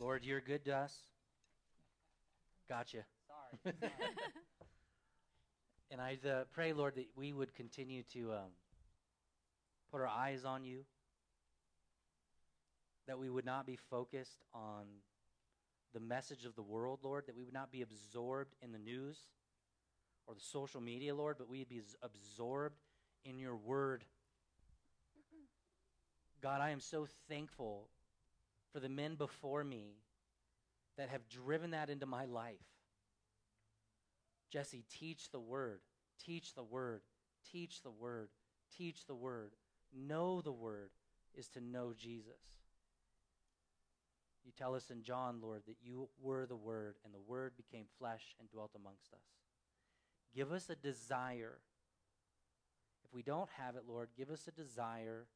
Lord, 0.00 0.24
you're 0.24 0.40
good 0.40 0.64
to 0.64 0.76
us. 0.76 0.98
Gotcha. 2.68 3.04
Sorry. 3.26 3.74
and 5.90 6.00
I 6.00 6.18
uh, 6.28 6.44
pray, 6.52 6.72
Lord, 6.72 6.94
that 6.96 7.06
we 7.16 7.32
would 7.32 7.54
continue 7.54 8.02
to 8.14 8.32
um, 8.32 8.50
put 9.90 10.00
our 10.00 10.08
eyes 10.08 10.44
on 10.44 10.64
you, 10.64 10.84
that 13.06 13.18
we 13.18 13.28
would 13.28 13.44
not 13.44 13.66
be 13.66 13.76
focused 13.76 14.42
on 14.54 14.86
the 15.92 16.00
message 16.00 16.44
of 16.44 16.54
the 16.56 16.62
world, 16.62 17.00
Lord, 17.02 17.26
that 17.26 17.36
we 17.36 17.44
would 17.44 17.54
not 17.54 17.70
be 17.70 17.82
absorbed 17.82 18.54
in 18.62 18.72
the 18.72 18.78
news 18.78 19.18
or 20.26 20.34
the 20.34 20.40
social 20.40 20.80
media, 20.80 21.14
Lord, 21.14 21.36
but 21.38 21.48
we'd 21.48 21.68
be 21.68 21.82
absorbed 22.02 22.80
in 23.24 23.38
your 23.38 23.56
word. 23.56 24.04
God, 26.42 26.60
I 26.60 26.70
am 26.70 26.80
so 26.80 27.06
thankful 27.28 27.88
for 28.72 28.80
the 28.80 28.88
men 28.88 29.14
before 29.14 29.62
me 29.62 29.94
that 30.96 31.08
have 31.08 31.28
driven 31.28 31.72
that 31.72 31.90
into 31.90 32.06
my 32.06 32.24
life. 32.24 32.54
Jesse, 34.50 34.84
teach 34.90 35.30
the 35.30 35.40
word, 35.40 35.80
teach 36.24 36.54
the 36.54 36.62
word, 36.62 37.00
teach 37.50 37.82
the 37.82 37.90
word, 37.90 38.28
teach 38.76 39.06
the 39.06 39.14
word. 39.14 39.52
Know 39.96 40.40
the 40.40 40.52
word 40.52 40.90
is 41.36 41.48
to 41.50 41.60
know 41.60 41.92
Jesus. 41.96 42.64
You 44.44 44.52
tell 44.56 44.74
us 44.74 44.90
in 44.90 45.02
John, 45.02 45.38
Lord, 45.42 45.62
that 45.66 45.76
you 45.82 46.08
were 46.20 46.44
the 46.44 46.56
Word, 46.56 46.96
and 47.04 47.14
the 47.14 47.20
Word 47.26 47.52
became 47.56 47.86
flesh 47.98 48.36
and 48.38 48.50
dwelt 48.50 48.72
amongst 48.76 49.12
us. 49.14 49.24
Give 50.34 50.52
us 50.52 50.68
a 50.68 50.76
desire. 50.76 51.58
If 53.06 53.14
we 53.14 53.22
don't 53.22 53.48
have 53.56 53.76
it, 53.76 53.84
Lord, 53.88 54.10
give 54.16 54.30
us 54.30 54.46
a 54.46 54.50
desire 54.50 55.26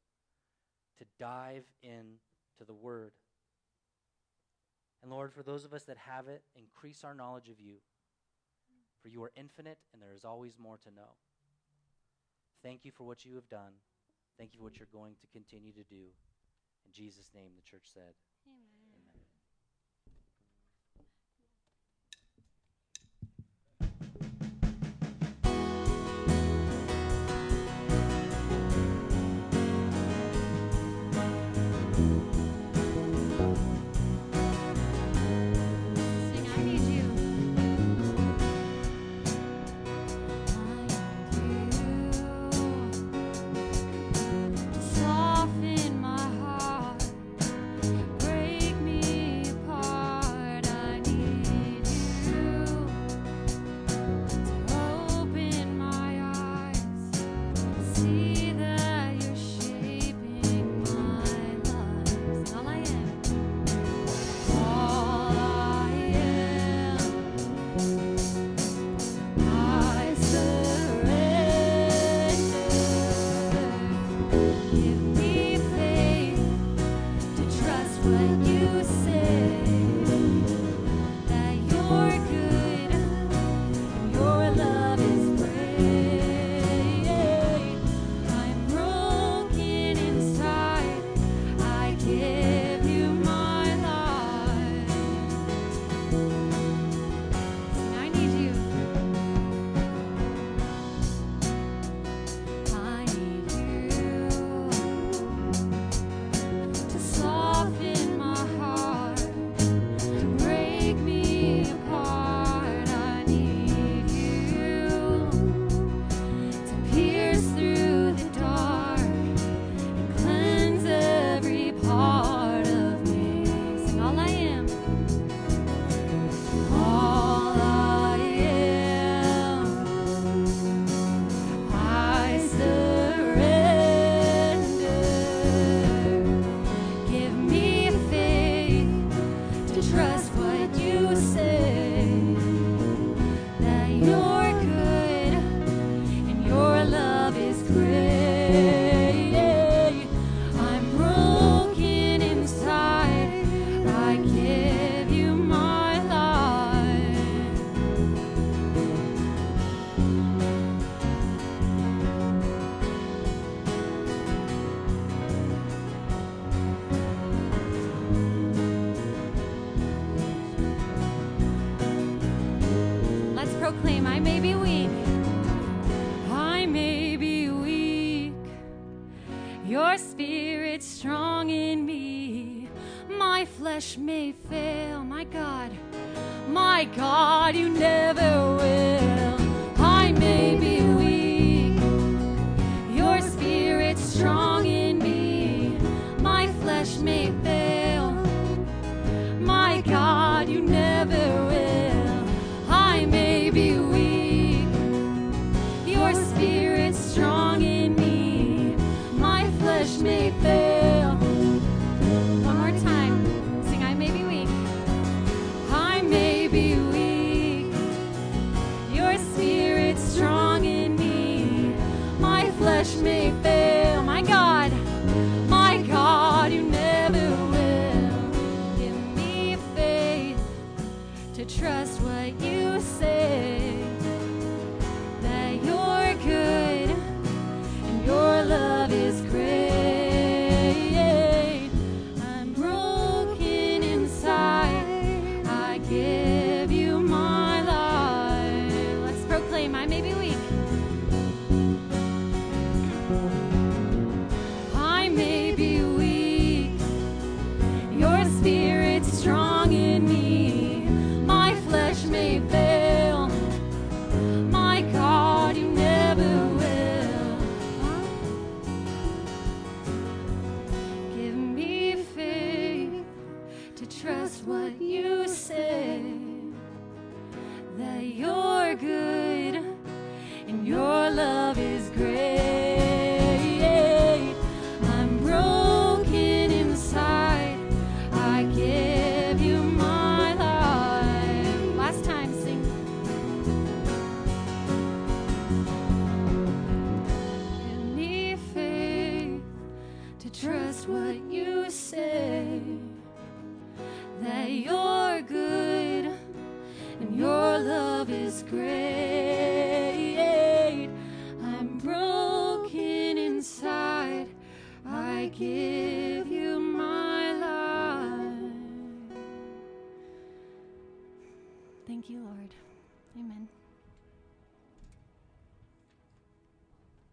to 0.98 1.04
dive 1.18 1.64
into 1.82 2.66
the 2.66 2.74
Word. 2.74 3.12
And 5.02 5.10
Lord, 5.10 5.32
for 5.32 5.42
those 5.42 5.64
of 5.64 5.72
us 5.72 5.84
that 5.84 5.96
have 5.96 6.28
it, 6.28 6.42
increase 6.56 7.04
our 7.04 7.14
knowledge 7.14 7.48
of 7.48 7.60
you. 7.60 7.76
For 9.02 9.08
you 9.08 9.22
are 9.22 9.32
infinite, 9.36 9.78
and 9.92 10.02
there 10.02 10.12
is 10.14 10.24
always 10.24 10.58
more 10.58 10.76
to 10.78 10.90
know. 10.90 11.16
Thank 12.62 12.84
you 12.84 12.90
for 12.90 13.04
what 13.04 13.24
you 13.24 13.36
have 13.36 13.48
done. 13.48 13.72
Thank 14.38 14.52
you 14.52 14.58
for 14.58 14.64
what 14.64 14.78
you're 14.78 14.88
going 14.92 15.14
to 15.20 15.26
continue 15.28 15.72
to 15.72 15.84
do. 15.84 16.10
In 16.86 16.92
Jesus' 16.92 17.30
name, 17.34 17.50
the 17.56 17.70
church 17.70 17.86
said. 17.92 18.14